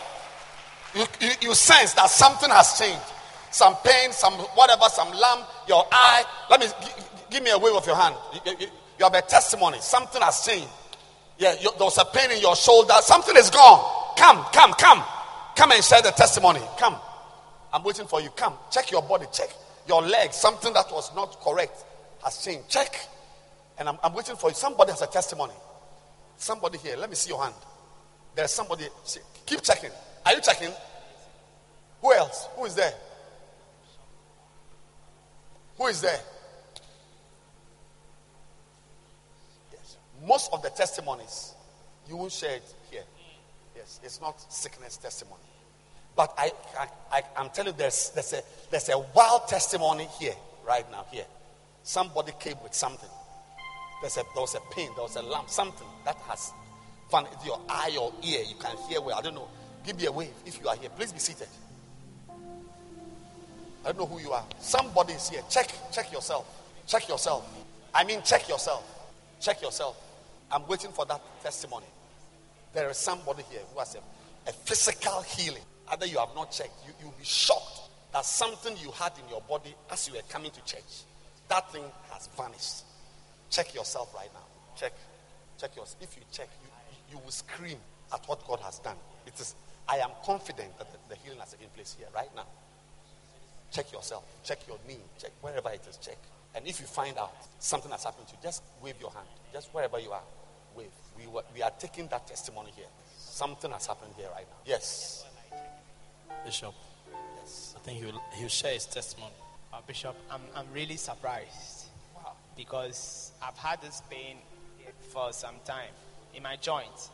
You, 0.94 1.06
you, 1.20 1.30
you 1.40 1.54
sense 1.56 1.92
that 1.94 2.08
something 2.08 2.48
has 2.50 2.78
changed. 2.78 3.02
Some 3.50 3.74
pain, 3.84 4.12
some 4.12 4.34
whatever, 4.34 4.84
some 4.90 5.10
lump, 5.10 5.44
your 5.66 5.84
eye. 5.90 6.22
Let 6.48 6.60
me 6.60 6.66
g- 6.66 7.02
give 7.30 7.42
me 7.42 7.50
a 7.50 7.58
wave 7.58 7.74
of 7.74 7.84
your 7.88 7.96
hand. 7.96 8.14
You, 8.46 8.52
you, 8.60 8.66
you 8.98 9.04
have 9.04 9.14
a 9.14 9.22
testimony. 9.22 9.78
Something 9.80 10.22
has 10.22 10.46
changed. 10.46 10.70
Yeah, 11.36 11.54
you, 11.60 11.72
there 11.78 11.86
was 11.86 11.98
a 11.98 12.04
pain 12.04 12.30
in 12.30 12.40
your 12.40 12.54
shoulder. 12.54 12.94
Something 13.00 13.36
is 13.36 13.50
gone. 13.50 14.14
Come, 14.16 14.44
come, 14.52 14.72
come. 14.74 15.02
Come 15.56 15.72
and 15.72 15.82
share 15.82 16.00
the 16.00 16.12
testimony. 16.12 16.60
Come. 16.78 16.94
I'm 17.74 17.82
waiting 17.82 18.06
for 18.06 18.20
you. 18.20 18.30
Come. 18.30 18.54
Check 18.70 18.92
your 18.92 19.02
body. 19.02 19.26
Check 19.32 19.48
your 19.88 20.00
leg. 20.00 20.32
Something 20.32 20.72
that 20.74 20.86
was 20.92 21.12
not 21.16 21.40
correct 21.40 21.84
has 22.22 22.38
changed. 22.44 22.68
Check. 22.68 22.96
And 23.76 23.88
I'm, 23.88 23.98
I'm 24.04 24.14
waiting 24.14 24.36
for 24.36 24.48
you. 24.48 24.54
Somebody 24.54 24.92
has 24.92 25.02
a 25.02 25.08
testimony. 25.08 25.54
Somebody 26.36 26.78
here. 26.78 26.96
Let 26.96 27.10
me 27.10 27.16
see 27.16 27.30
your 27.30 27.42
hand. 27.42 27.54
There's 28.36 28.52
somebody. 28.52 28.84
See, 29.02 29.20
keep 29.44 29.60
checking. 29.62 29.90
Are 30.24 30.32
you 30.32 30.40
checking? 30.40 30.70
Who 32.00 32.12
else? 32.12 32.46
Who 32.54 32.64
is 32.64 32.76
there? 32.76 32.92
Who 35.76 35.88
is 35.88 36.00
there? 36.00 36.20
Yes. 39.72 39.96
Most 40.24 40.52
of 40.52 40.62
the 40.62 40.70
testimonies 40.70 41.54
you 42.08 42.16
will 42.16 42.28
share 42.28 42.54
it 42.54 42.74
here. 42.88 43.02
Yes, 43.74 43.98
it's 44.04 44.20
not 44.20 44.40
sickness 44.52 44.96
testimony. 44.96 45.42
But 46.16 46.32
I, 46.38 46.52
I, 46.78 47.22
I, 47.36 47.42
am 47.42 47.50
telling 47.50 47.72
you, 47.72 47.78
there's, 47.78 48.10
there's, 48.10 48.32
a, 48.32 48.42
there's 48.70 48.88
a 48.88 48.98
wild 48.98 49.48
testimony 49.48 50.08
here, 50.20 50.34
right 50.66 50.88
now, 50.90 51.04
here. 51.10 51.24
Somebody 51.82 52.32
came 52.38 52.56
with 52.62 52.74
something. 52.74 53.08
There's 54.00 54.16
a, 54.16 54.22
there 54.34 54.40
was 54.40 54.54
a 54.54 54.60
pain, 54.74 54.90
there 54.94 55.02
was 55.02 55.16
a 55.16 55.22
lump, 55.22 55.50
something 55.50 55.86
that 56.04 56.16
has 56.28 56.52
found 57.10 57.26
your 57.44 57.60
eye 57.68 57.96
or 58.00 58.12
ear. 58.22 58.42
You 58.42 58.54
can 58.56 58.76
hear 58.88 59.00
well. 59.00 59.18
I 59.18 59.22
don't 59.22 59.34
know. 59.34 59.48
Give 59.84 59.96
me 59.96 60.06
a 60.06 60.12
wave 60.12 60.32
if 60.46 60.60
you 60.60 60.68
are 60.68 60.76
here. 60.76 60.88
Please 60.90 61.12
be 61.12 61.18
seated. 61.18 61.48
I 63.84 63.92
don't 63.92 63.98
know 63.98 64.06
who 64.06 64.20
you 64.20 64.32
are. 64.32 64.44
Somebody 64.60 65.12
is 65.12 65.28
here. 65.28 65.42
Check, 65.50 65.72
check 65.92 66.10
yourself. 66.10 66.46
Check 66.86 67.08
yourself. 67.08 67.46
I 67.94 68.04
mean, 68.04 68.20
check 68.24 68.48
yourself. 68.48 68.82
Check 69.40 69.60
yourself. 69.62 69.96
I'm 70.50 70.66
waiting 70.66 70.90
for 70.90 71.04
that 71.06 71.20
testimony. 71.42 71.86
There 72.72 72.88
is 72.90 72.96
somebody 72.96 73.42
here 73.50 73.60
who 73.72 73.78
has 73.78 73.94
a, 73.94 74.48
a 74.48 74.52
physical 74.52 75.22
healing. 75.22 75.62
Either 75.88 76.06
you 76.06 76.18
have 76.18 76.34
not 76.34 76.50
checked, 76.50 76.72
you, 76.86 76.92
you'll 77.00 77.14
be 77.18 77.24
shocked 77.24 77.80
that 78.12 78.24
something 78.24 78.76
you 78.82 78.90
had 78.92 79.12
in 79.22 79.28
your 79.28 79.42
body 79.42 79.74
as 79.90 80.08
you 80.08 80.14
were 80.14 80.22
coming 80.28 80.50
to 80.50 80.64
church, 80.64 81.04
that 81.48 81.70
thing 81.72 81.84
has 82.12 82.28
vanished. 82.36 82.84
Check 83.50 83.74
yourself 83.74 84.14
right 84.14 84.30
now. 84.32 84.44
Check. 84.76 84.92
Check 85.60 85.76
yourself. 85.76 85.96
If 86.00 86.16
you 86.16 86.22
check, 86.32 86.48
you, 86.62 87.16
you 87.16 87.22
will 87.22 87.30
scream 87.30 87.78
at 88.12 88.26
what 88.28 88.46
God 88.46 88.60
has 88.60 88.78
done. 88.78 88.96
It 89.26 89.38
is, 89.38 89.54
I 89.88 89.96
am 89.98 90.10
confident 90.24 90.76
that 90.78 90.90
the, 90.90 91.14
the 91.14 91.20
healing 91.22 91.38
has 91.40 91.52
taken 91.52 91.68
place 91.74 91.94
here 91.98 92.08
right 92.14 92.30
now. 92.34 92.46
Check 93.70 93.92
yourself. 93.92 94.24
Check 94.44 94.60
your 94.68 94.78
knee. 94.86 94.98
Check 95.18 95.32
wherever 95.40 95.68
it 95.70 95.82
is. 95.88 95.96
Check. 95.96 96.18
And 96.54 96.66
if 96.66 96.80
you 96.80 96.86
find 96.86 97.18
out 97.18 97.34
something 97.58 97.90
has 97.90 98.04
happened 98.04 98.28
to 98.28 98.34
you, 98.34 98.38
just 98.42 98.62
wave 98.82 98.94
your 99.00 99.10
hand. 99.10 99.26
Just 99.52 99.74
wherever 99.74 99.98
you 99.98 100.12
are, 100.12 100.22
wave. 100.76 100.86
We, 101.18 101.26
were, 101.26 101.42
we 101.54 101.62
are 101.62 101.72
taking 101.78 102.06
that 102.08 102.26
testimony 102.26 102.72
here. 102.76 102.86
Something 103.18 103.70
has 103.72 103.86
happened 103.86 104.12
here 104.16 104.28
right 104.32 104.46
now. 104.48 104.56
Yes. 104.64 105.24
Bishop. 106.44 106.74
Yes. 107.40 107.74
I 107.76 107.80
think 107.80 108.04
he'll, 108.04 108.22
he'll 108.34 108.48
share 108.48 108.74
his 108.74 108.86
testimony. 108.86 109.32
Uh, 109.72 109.78
Bishop, 109.86 110.14
I'm, 110.30 110.42
I'm 110.54 110.66
really 110.72 110.96
surprised. 110.96 111.86
Wow. 112.14 112.32
Because 112.56 113.32
I've 113.42 113.56
had 113.56 113.80
this 113.80 114.02
pain 114.10 114.36
for 115.12 115.32
some 115.32 115.54
time 115.64 115.90
in 116.34 116.42
my 116.42 116.56
joints, 116.56 117.10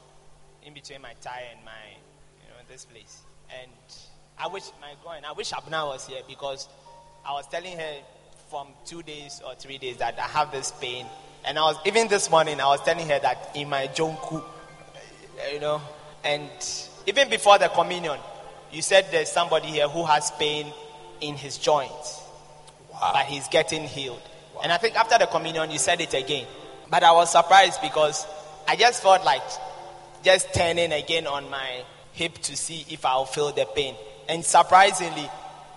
in 0.65 0.75
between 0.75 1.01
my 1.01 1.15
thigh 1.21 1.45
and 1.55 1.65
my, 1.65 1.71
you 2.43 2.49
know, 2.49 2.57
this 2.69 2.85
place. 2.85 3.23
And 3.63 3.71
I 4.39 4.49
wish 4.49 4.65
my 4.81 4.95
going, 5.05 5.25
I 5.25 5.33
wish 5.33 5.53
Abna 5.53 5.87
was 5.87 6.07
here 6.07 6.23
because 6.27 6.69
I 7.25 7.33
was 7.33 7.47
telling 7.47 7.79
her 7.79 7.95
from 8.49 8.69
two 8.85 9.03
days 9.03 9.41
or 9.47 9.55
three 9.55 9.79
days 9.79 9.99
that 9.99 10.19
I 10.19 10.23
have 10.23 10.51
this 10.51 10.73
pain. 10.81 11.07
And 11.45 11.59
I 11.59 11.63
was, 11.63 11.77
even 11.87 12.09
this 12.09 12.31
morning, 12.31 12.61
I 12.61 12.67
was 12.67 12.83
telling 12.83 13.09
her 13.09 13.19
that 13.21 13.51
in 13.55 13.69
my 13.69 13.87
jonku, 13.89 14.43
you 15.53 15.61
know, 15.61 15.81
and 16.25 16.51
even 17.07 17.31
before 17.31 17.59
the 17.59 17.69
communion, 17.69 18.19
you 18.73 18.83
said 18.83 19.07
there's 19.11 19.31
somebody 19.31 19.69
here 19.69 19.89
who 19.89 20.05
has 20.05 20.31
pain 20.33 20.67
in 21.21 21.35
his 21.37 21.59
joints, 21.59 22.21
Wow. 22.93 23.11
but 23.15 23.27
he's 23.27 23.47
getting 23.49 23.85
healed. 23.85 24.21
And 24.63 24.73
I 24.73 24.77
think 24.79 24.97
after 24.97 25.19
the 25.19 25.27
communion, 25.27 25.71
you 25.71 25.79
said 25.79 26.01
it 26.01 26.15
again. 26.15 26.47
But 26.91 27.03
I 27.03 27.13
was 27.13 27.31
surprised 27.33 27.81
because 27.81 28.27
I 28.69 28.77
just 28.77 29.03
felt 29.03 29.25
like 29.25 29.43
just 30.23 30.53
turning 30.53 30.93
again 30.93 31.27
on 31.27 31.49
my 31.51 31.85
hip 32.13 32.35
to 32.39 32.57
see 32.57 32.85
if 32.91 33.05
I'll 33.07 33.25
feel 33.25 33.53
the 33.53 33.67
pain. 33.75 33.95
And 34.29 34.45
surprisingly, 34.45 35.29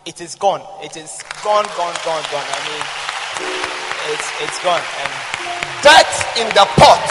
it 0.06 0.20
is 0.20 0.36
gone. 0.36 0.62
It 0.84 0.98
is 0.98 1.22
gone, 1.44 1.66
gone, 1.78 1.96
gone, 2.04 2.24
gone. 2.32 2.44
I 2.46 2.60
mean, 2.68 4.14
it's, 4.14 4.28
it's 4.42 4.64
gone. 4.64 4.82
And 5.02 5.12
Death 5.82 6.38
in 6.40 6.48
the 6.50 6.66
pot. 6.80 7.08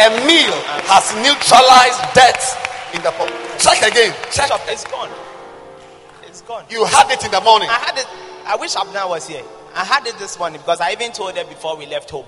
A 0.00 0.08
meal 0.26 0.56
has 0.88 1.12
neutralized 1.20 2.00
death 2.14 2.56
in 2.94 3.02
the 3.02 3.10
pot. 3.12 3.28
Check 3.62 3.78
again. 3.92 4.12
Check. 4.32 4.48
Bishop, 4.48 4.60
it's 4.66 4.84
gone. 4.84 5.10
It's 6.26 6.42
gone. 6.42 6.64
You 6.68 6.84
had 6.84 7.08
it 7.12 7.24
in 7.24 7.30
the 7.30 7.40
morning. 7.42 7.68
I 7.68 7.74
had 7.74 7.96
it. 7.96 8.08
I 8.44 8.56
wish 8.56 8.74
Abna 8.74 9.08
was 9.08 9.28
here. 9.28 9.44
I 9.72 9.84
had 9.84 10.04
it 10.04 10.18
this 10.18 10.36
morning 10.36 10.60
because 10.60 10.80
I 10.80 10.90
even 10.90 11.12
told 11.12 11.36
her 11.36 11.44
before 11.44 11.76
we 11.76 11.86
left 11.86 12.10
home 12.10 12.26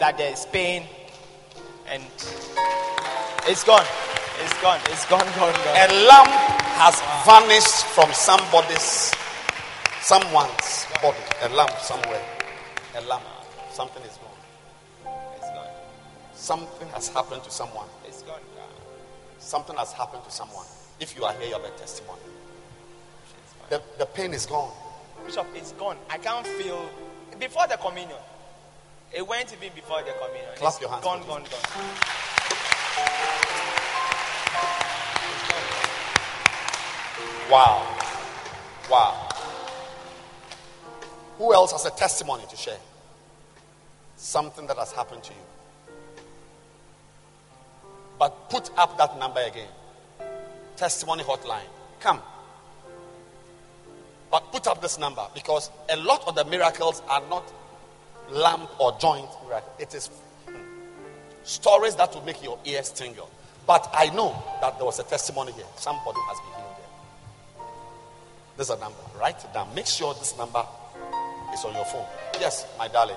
that 0.00 0.18
there's 0.18 0.46
pain 0.46 0.82
and 1.86 2.02
it's 3.46 3.62
gone. 3.62 3.86
It's 4.42 4.60
gone. 4.60 4.80
It's 4.86 5.06
gone, 5.06 5.24
gone, 5.38 5.54
gone. 5.54 5.76
A 5.76 6.06
lamp 6.08 6.28
has 6.74 7.00
vanished 7.24 7.86
from 7.94 8.12
somebody's, 8.12 9.14
someone's 10.00 10.86
body. 11.00 11.18
A 11.42 11.48
lamp 11.50 11.78
somewhere. 11.78 12.24
A 12.96 13.00
lamp. 13.02 13.22
Something 13.72 14.02
is 14.02 14.18
gone. 14.18 15.14
It's 15.36 15.50
gone. 15.50 15.68
Something 16.34 16.88
has 16.88 17.08
happened 17.08 17.44
to 17.44 17.50
someone. 17.50 17.86
Gone. 19.48 19.60
Something 19.62 19.76
has 19.76 19.92
happened 19.92 20.24
to 20.24 20.30
someone. 20.30 20.66
If 21.00 21.16
you 21.16 21.24
are 21.24 21.32
here, 21.34 21.48
you 21.48 21.52
have 21.54 21.64
a 21.64 21.70
testimony. 21.70 22.20
The, 23.70 23.82
the 23.98 24.04
pain 24.06 24.34
is 24.34 24.44
gone. 24.46 24.72
Bishop, 25.24 25.46
it's 25.54 25.72
gone. 25.72 25.96
I 26.10 26.18
can't 26.18 26.46
feel 26.46 26.88
before 27.38 27.66
the 27.66 27.76
communion. 27.76 28.18
It 29.12 29.26
went 29.26 29.50
even 29.52 29.74
before 29.74 30.02
the 30.02 30.12
communion. 30.20 30.50
Clap 30.56 30.72
it's 30.72 30.80
your 30.82 30.90
hands 30.90 31.02
Gone, 31.04 31.26
gone, 31.26 31.44
Jesus. 31.44 31.62
gone. 31.64 31.84
Wow. 37.50 37.96
Wow. 38.90 39.28
Who 41.38 41.54
else 41.54 41.72
has 41.72 41.86
a 41.86 41.90
testimony 41.90 42.44
to 42.50 42.56
share? 42.56 42.78
Something 44.16 44.66
that 44.66 44.76
has 44.76 44.92
happened 44.92 45.22
to 45.22 45.32
you. 45.32 45.47
But 48.18 48.50
put 48.50 48.70
up 48.76 48.98
that 48.98 49.18
number 49.18 49.40
again. 49.40 49.68
Testimony 50.76 51.22
hotline. 51.22 51.68
Come. 52.00 52.20
But 54.30 54.52
put 54.52 54.66
up 54.66 54.82
this 54.82 54.98
number 54.98 55.26
because 55.34 55.70
a 55.88 55.96
lot 55.96 56.26
of 56.26 56.34
the 56.34 56.44
miracles 56.44 57.02
are 57.08 57.22
not 57.28 57.50
lamp 58.30 58.68
or 58.78 58.96
joint 58.98 59.28
miracle. 59.46 59.72
It 59.78 59.94
is 59.94 60.10
stories 61.44 61.96
that 61.96 62.14
will 62.14 62.24
make 62.24 62.42
your 62.42 62.58
ears 62.64 62.90
tingle. 62.90 63.30
But 63.66 63.88
I 63.92 64.10
know 64.10 64.42
that 64.60 64.76
there 64.76 64.84
was 64.84 64.98
a 64.98 65.02
testimony 65.02 65.52
here. 65.52 65.64
Somebody 65.76 66.18
has 66.28 66.38
been 66.40 66.54
healed 66.56 66.76
here. 66.76 67.66
There's 68.56 68.70
a 68.70 68.78
number. 68.78 68.98
Write 69.18 69.42
it 69.44 69.52
down. 69.52 69.74
Make 69.74 69.86
sure 69.86 70.14
this 70.14 70.36
number 70.36 70.64
is 71.54 71.64
on 71.64 71.74
your 71.74 71.84
phone. 71.84 72.06
Yes, 72.40 72.66
my 72.78 72.88
darling. 72.88 73.16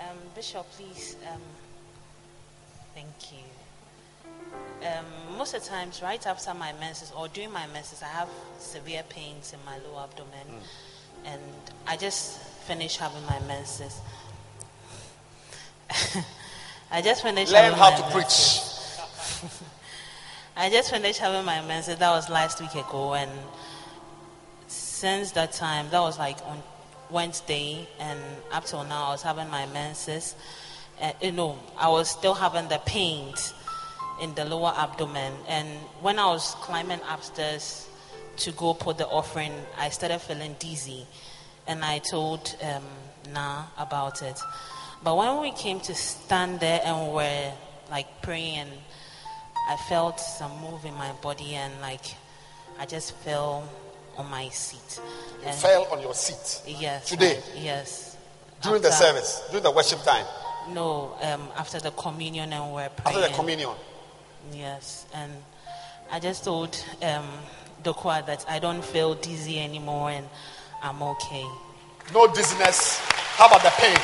Um, 0.00 0.16
Bishop, 0.34 0.68
please. 0.72 1.16
Um, 1.32 1.40
thank 2.94 3.32
you. 3.32 3.61
Um, 4.84 5.36
most 5.38 5.54
of 5.54 5.62
the 5.62 5.68
times, 5.68 6.02
right 6.02 6.24
after 6.26 6.52
my 6.54 6.72
menses 6.80 7.12
or 7.16 7.28
during 7.28 7.52
my 7.52 7.66
menses, 7.68 8.02
I 8.02 8.08
have 8.08 8.28
severe 8.58 9.02
pains 9.08 9.52
in 9.52 9.58
my 9.64 9.78
lower 9.78 10.02
abdomen, 10.04 10.60
and 11.24 11.40
I 11.86 11.96
just 11.96 12.38
finished 12.66 12.98
having 12.98 13.24
my 13.26 13.38
menses. 13.46 14.00
I 16.90 17.00
just 17.00 17.22
finished. 17.22 17.52
Learn 17.52 17.72
having 17.72 17.78
how 17.78 17.90
my 17.90 17.96
to 17.96 18.16
menses. 18.16 19.00
preach. 19.40 19.52
I 20.56 20.68
just 20.68 20.90
finished 20.90 21.20
having 21.20 21.44
my 21.44 21.60
menses. 21.62 21.96
That 21.98 22.10
was 22.10 22.28
last 22.28 22.60
week 22.60 22.74
ago, 22.74 23.14
and 23.14 23.30
since 24.66 25.30
that 25.32 25.52
time, 25.52 25.86
that 25.90 26.00
was 26.00 26.18
like 26.18 26.38
on 26.46 26.62
Wednesday, 27.10 27.88
and 28.00 28.18
up 28.50 28.64
till 28.64 28.84
now, 28.84 29.06
I 29.06 29.10
was 29.10 29.22
having 29.22 29.48
my 29.48 29.66
menses. 29.66 30.34
Uh, 31.00 31.12
you 31.20 31.32
know, 31.32 31.58
I 31.78 31.88
was 31.88 32.10
still 32.10 32.34
having 32.34 32.68
the 32.68 32.78
pains 32.78 33.54
in 34.20 34.34
the 34.34 34.44
lower 34.44 34.72
abdomen, 34.76 35.32
and 35.48 35.68
when 36.00 36.18
I 36.18 36.26
was 36.26 36.54
climbing 36.60 37.00
upstairs 37.08 37.88
to 38.38 38.52
go 38.52 38.74
put 38.74 38.98
the 38.98 39.06
offering, 39.08 39.52
I 39.78 39.88
started 39.90 40.20
feeling 40.20 40.56
dizzy, 40.58 41.06
and 41.66 41.84
I 41.84 41.98
told 41.98 42.54
um, 42.62 42.84
Na 43.32 43.64
about 43.78 44.22
it. 44.22 44.40
But 45.02 45.16
when 45.16 45.40
we 45.40 45.50
came 45.52 45.80
to 45.80 45.94
stand 45.94 46.60
there 46.60 46.80
and 46.84 47.08
we 47.08 47.14
were 47.14 47.52
like 47.90 48.22
praying, 48.22 48.68
I 49.68 49.76
felt 49.88 50.20
some 50.20 50.52
move 50.60 50.84
in 50.84 50.94
my 50.94 51.12
body, 51.22 51.54
and 51.54 51.72
like 51.80 52.04
I 52.78 52.86
just 52.86 53.14
fell 53.18 53.68
on 54.16 54.30
my 54.30 54.48
seat. 54.50 55.00
You 55.42 55.48
And- 55.48 55.56
fell 55.56 55.86
on 55.90 56.00
your 56.00 56.14
seat 56.14 56.62
Yes. 56.78 57.06
Today? 57.08 57.38
I- 57.56 57.58
yes. 57.58 58.16
during 58.60 58.82
the 58.82 58.92
service, 58.92 59.42
during 59.50 59.62
the 59.64 59.70
worship 59.72 60.02
time, 60.04 60.26
No, 60.68 61.16
um, 61.22 61.48
after 61.56 61.80
the 61.80 61.90
communion 61.92 62.52
and 62.52 62.72
we're 62.72 62.88
praying. 62.90 63.18
after 63.18 63.28
the 63.28 63.34
communion. 63.34 63.70
Yes, 64.50 65.06
and 65.14 65.30
I 66.10 66.18
just 66.18 66.44
told 66.44 66.74
um, 67.02 67.26
Dokwa 67.82 68.24
that 68.26 68.44
I 68.48 68.58
don't 68.58 68.84
feel 68.84 69.14
dizzy 69.14 69.60
anymore 69.60 70.10
and 70.10 70.26
I'm 70.82 71.02
okay. 71.02 71.46
No 72.12 72.26
dizziness. 72.32 72.98
How 73.38 73.46
about 73.46 73.62
the 73.62 73.70
pain? 73.78 73.96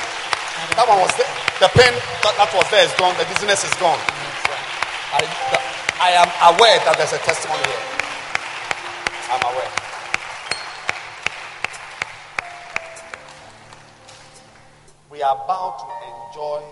That 0.75 0.87
one 0.87 0.99
was 0.99 1.11
there. 1.15 1.27
The 1.59 1.67
pain 1.75 1.93
that, 2.23 2.33
that 2.39 2.51
was 2.55 2.67
there 2.71 2.83
is 2.83 2.91
gone. 2.95 3.15
The 3.17 3.25
dizziness 3.25 3.63
is 3.63 3.73
gone. 3.79 3.99
I, 5.11 5.21
the- 5.51 5.63
I 6.01 6.11
am 6.15 6.31
aware 6.55 6.79
that 6.87 6.95
there's 6.95 7.11
a 7.11 7.19
testimony 7.19 7.59
here. 7.67 7.83
I'm 9.31 9.43
aware. 9.51 9.71
We 15.11 15.21
are 15.21 15.35
about 15.43 15.79
to 15.79 15.87
enjoy 16.31 16.63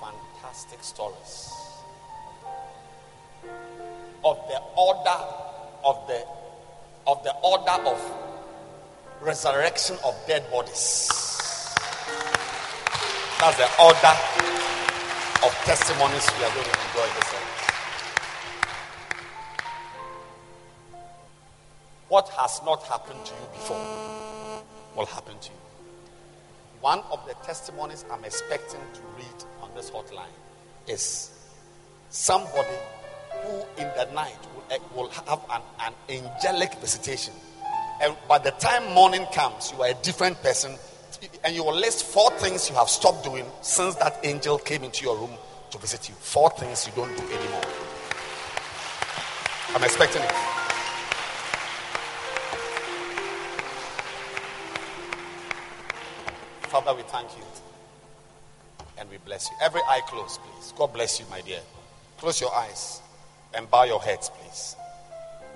fantastic 0.00 0.82
stories 0.84 1.61
of 4.24 4.38
the 4.48 4.58
order 4.76 5.18
of 5.84 6.06
the 6.06 6.24
of 7.06 7.22
the 7.24 7.32
order 7.42 7.88
of 7.88 7.98
resurrection 9.20 9.96
of 10.04 10.14
dead 10.26 10.48
bodies. 10.50 11.08
That's 13.40 13.56
the 13.56 13.68
order 13.82 14.14
of 15.44 15.52
testimonies 15.64 16.28
we 16.38 16.44
are 16.44 16.54
going 16.54 16.64
to 16.64 16.70
enjoy 16.70 17.06
this 17.14 17.26
service. 17.26 17.62
What 22.08 22.28
has 22.28 22.60
not 22.64 22.82
happened 22.84 23.24
to 23.24 23.32
you 23.32 23.46
before 23.52 24.62
will 24.96 25.06
happen 25.06 25.38
to 25.40 25.50
you. 25.50 25.56
One 26.80 27.00
of 27.10 27.26
the 27.26 27.34
testimonies 27.44 28.04
I'm 28.10 28.24
expecting 28.24 28.80
to 28.94 29.00
read 29.16 29.44
on 29.62 29.70
this 29.74 29.90
hotline 29.90 30.26
is 30.86 31.30
somebody 32.10 32.76
who 33.42 33.82
in 33.82 33.88
the 33.96 34.08
night 34.14 34.38
will, 34.54 34.64
eh, 34.70 34.78
will 34.94 35.08
have 35.08 35.40
an, 35.50 35.62
an 35.80 35.92
angelic 36.08 36.74
visitation. 36.74 37.34
And 38.00 38.16
by 38.28 38.38
the 38.38 38.50
time 38.52 38.92
morning 38.94 39.26
comes, 39.32 39.72
you 39.72 39.82
are 39.82 39.90
a 39.90 39.94
different 39.94 40.42
person. 40.42 40.76
And 41.44 41.54
you 41.54 41.62
will 41.62 41.74
list 41.74 42.04
four 42.04 42.30
things 42.32 42.68
you 42.68 42.74
have 42.74 42.88
stopped 42.88 43.22
doing 43.24 43.46
since 43.60 43.94
that 43.96 44.18
angel 44.24 44.58
came 44.58 44.82
into 44.82 45.04
your 45.04 45.16
room 45.16 45.30
to 45.70 45.78
visit 45.78 46.08
you. 46.08 46.14
Four 46.16 46.50
things 46.50 46.86
you 46.86 46.92
don't 46.96 47.16
do 47.16 47.22
anymore. 47.22 47.62
I'm 49.74 49.84
expecting 49.84 50.22
it. 50.22 50.32
Father, 56.68 56.94
we 56.94 57.02
thank 57.02 57.28
you 57.36 57.44
and 58.98 59.08
we 59.10 59.18
bless 59.18 59.48
you. 59.48 59.56
Every 59.60 59.80
eye 59.82 60.00
closed, 60.06 60.40
please. 60.40 60.72
God 60.76 60.92
bless 60.92 61.20
you, 61.20 61.26
my 61.30 61.40
dear. 61.42 61.60
Close 62.18 62.40
your 62.40 62.52
eyes 62.54 63.00
and 63.54 63.70
bow 63.70 63.84
your 63.84 64.00
heads, 64.00 64.30
please. 64.30 64.76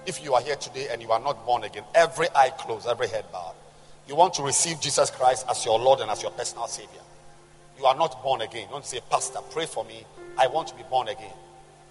If 0.07 0.23
you 0.23 0.35
are 0.35 0.41
here 0.41 0.57
today 0.57 0.89
and 0.91 1.03
you 1.03 1.11
are 1.11 1.21
not 1.21 1.45
born 1.45 1.65
again, 1.65 1.85
every 1.95 2.29
eye 2.35 2.51
closed, 2.51 2.87
every 2.87 3.09
head 3.09 3.25
bowed. 3.33 3.55
You 4.09 4.15
want 4.15 4.35
to 4.35 4.43
receive 4.43 4.81
Jesus 4.81 5.11
Christ 5.11 5.47
as 5.51 5.65
your 5.65 5.79
Lord 5.79 6.01
and 6.01 6.11
as 6.11 6.23
your 6.23 6.31
personal 6.31 6.69
Savior. 6.69 7.01
You 7.79 7.87
are 7.87 7.97
not 7.97 8.23
born 8.23 8.41
again. 8.41 8.69
Don't 8.71 8.85
say, 8.85 9.01
Pastor, 9.11 9.41
pray 9.51 9.67
for 9.67 9.85
me. 9.85 10.05
I 10.39 10.47
want 10.47 10.69
to 10.69 10.75
be 10.77 10.85
born 10.89 11.09
again. 11.09 11.33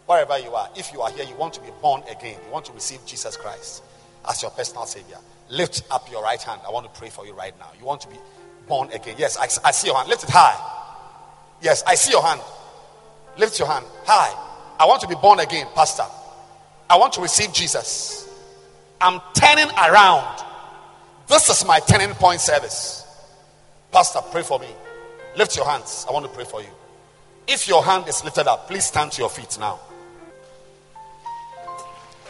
Wherever 0.06 0.38
you 0.40 0.54
are, 0.54 0.70
if 0.76 0.94
you 0.94 1.02
are 1.02 1.12
here, 1.12 1.26
you 1.26 1.36
want 1.36 1.54
to 1.56 1.62
be 1.62 1.70
born 1.82 2.04
again. 2.10 2.38
You 2.46 2.52
want 2.52 2.66
to 2.66 2.72
receive 2.74 3.06
Jesus 3.06 3.36
Christ 3.36 3.84
as 4.30 4.42
your 4.42 4.52
personal 4.52 4.86
Savior. 4.86 5.18
Lift 5.50 5.84
up 5.92 6.10
your 6.12 6.24
right 6.24 6.42
hand. 6.42 6.62
I 6.66 6.72
want 6.72 6.92
to 6.92 7.00
pray 7.00 7.10
for 7.10 7.26
you 7.26 7.34
right 7.34 7.58
now. 7.60 7.70
You 7.78 7.86
want 7.86 8.02
to 8.02 8.08
be 8.08 8.16
born 8.68 8.90
again. 8.92 9.16
Yes, 9.18 9.38
I, 9.38 9.68
I 9.68 9.72
see 9.72 9.88
your 9.88 9.98
hand. 9.98 10.10
Lift 10.10 10.24
it 10.24 10.30
high. 10.32 10.58
Yes, 11.62 11.84
I 11.86 11.96
see 11.96 12.12
your 12.12 12.24
hand. 12.24 12.42
Lift 13.38 13.60
your 13.60 13.68
hand 13.68 13.86
high. 14.06 14.45
I 14.80 14.86
want 14.86 15.02
to 15.02 15.08
be 15.08 15.16
born 15.16 15.40
again, 15.40 15.68
Pastor. 15.74 16.06
I 16.90 16.98
want 16.98 17.14
to 17.14 17.22
receive 17.22 17.54
Jesus. 17.54 18.30
I'm 19.02 19.22
turning 19.34 19.70
around. 19.78 20.44
This 21.28 21.50
is 21.50 21.66
my 21.66 21.80
turning 21.80 22.14
point 22.16 22.42
service. 22.42 23.06
Pastor, 23.92 24.20
pray 24.32 24.44
for 24.44 24.60
me. 24.60 24.68
Lift 25.38 25.56
your 25.56 25.66
hands. 25.66 26.06
I 26.08 26.12
want 26.12 26.26
to 26.26 26.32
pray 26.32 26.46
for 26.46 26.62
you. 26.62 26.70
If 27.48 27.68
your 27.68 27.84
hand 27.84 28.08
is 28.08 28.24
lifted 28.24 28.48
up, 28.48 28.68
please 28.68 28.86
stand 28.86 29.12
to 29.14 29.22
your 29.22 29.30
feet 29.30 29.58
now. 29.60 29.80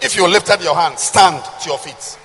If 0.01 0.15
you 0.15 0.27
lifted 0.27 0.61
your 0.61 0.76
hand, 0.76 0.99
stand 0.99 1.43
to 1.61 1.69
your 1.69 1.77
feet. 1.77 2.17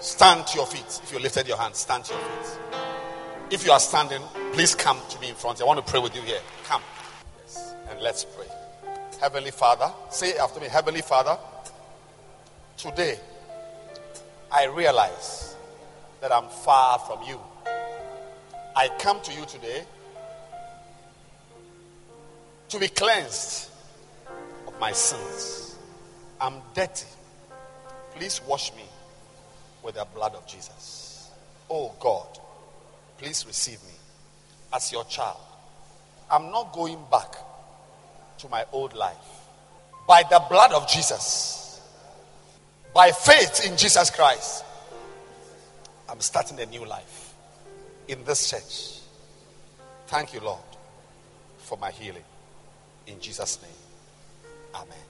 Stand 0.00 0.46
to 0.46 0.56
your 0.56 0.66
feet. 0.66 1.00
If 1.02 1.12
you 1.12 1.18
lifted 1.18 1.46
your 1.46 1.58
hand, 1.58 1.74
stand 1.74 2.04
to 2.04 2.14
your 2.14 2.22
feet. 2.22 2.58
If 3.50 3.66
you 3.66 3.72
are 3.72 3.80
standing, 3.80 4.22
please 4.52 4.76
come 4.76 4.96
to 5.08 5.20
me 5.20 5.30
in 5.30 5.34
front. 5.34 5.60
I 5.60 5.64
want 5.64 5.84
to 5.84 5.90
pray 5.90 5.98
with 6.00 6.14
you 6.14 6.22
here. 6.22 6.38
Come. 6.66 6.82
Yes. 7.42 7.74
And 7.90 8.00
let's 8.00 8.24
pray. 8.24 8.46
Heavenly 9.20 9.50
Father, 9.50 9.92
say 10.08 10.36
after 10.38 10.60
me, 10.60 10.68
Heavenly 10.68 11.02
Father, 11.02 11.36
today 12.76 13.18
I 14.52 14.66
realize 14.66 15.56
that 16.20 16.30
I'm 16.30 16.48
far 16.48 17.00
from 17.00 17.24
you. 17.28 17.40
I 18.76 18.88
come 19.00 19.20
to 19.22 19.32
you 19.32 19.44
today 19.46 19.82
to 22.68 22.78
be 22.78 22.86
cleansed 22.86 23.68
of 24.68 24.78
my 24.78 24.92
sins. 24.92 25.74
I'm 26.40 26.62
dirty. 26.72 27.08
Please 28.14 28.40
wash 28.46 28.72
me 28.76 28.84
with 29.82 29.96
the 29.96 30.06
blood 30.14 30.36
of 30.36 30.46
Jesus. 30.46 31.30
Oh 31.68 31.92
God, 31.98 32.38
please 33.20 33.44
receive 33.46 33.82
me 33.82 33.92
as 34.72 34.90
your 34.90 35.04
child. 35.04 35.36
I'm 36.30 36.50
not 36.50 36.72
going 36.72 36.98
back 37.10 37.34
to 38.38 38.48
my 38.48 38.64
old 38.72 38.94
life. 38.94 39.14
By 40.08 40.22
the 40.22 40.42
blood 40.48 40.72
of 40.72 40.88
Jesus, 40.88 41.82
by 42.94 43.10
faith 43.10 43.66
in 43.66 43.76
Jesus 43.76 44.08
Christ, 44.08 44.64
I'm 46.08 46.20
starting 46.20 46.58
a 46.60 46.66
new 46.66 46.86
life 46.86 47.34
in 48.08 48.24
this 48.24 48.48
church. 48.48 49.02
Thank 50.06 50.32
you, 50.32 50.40
Lord, 50.40 50.58
for 51.58 51.76
my 51.76 51.90
healing. 51.90 52.24
In 53.06 53.20
Jesus' 53.20 53.60
name, 53.60 53.70
Amen. 54.74 55.09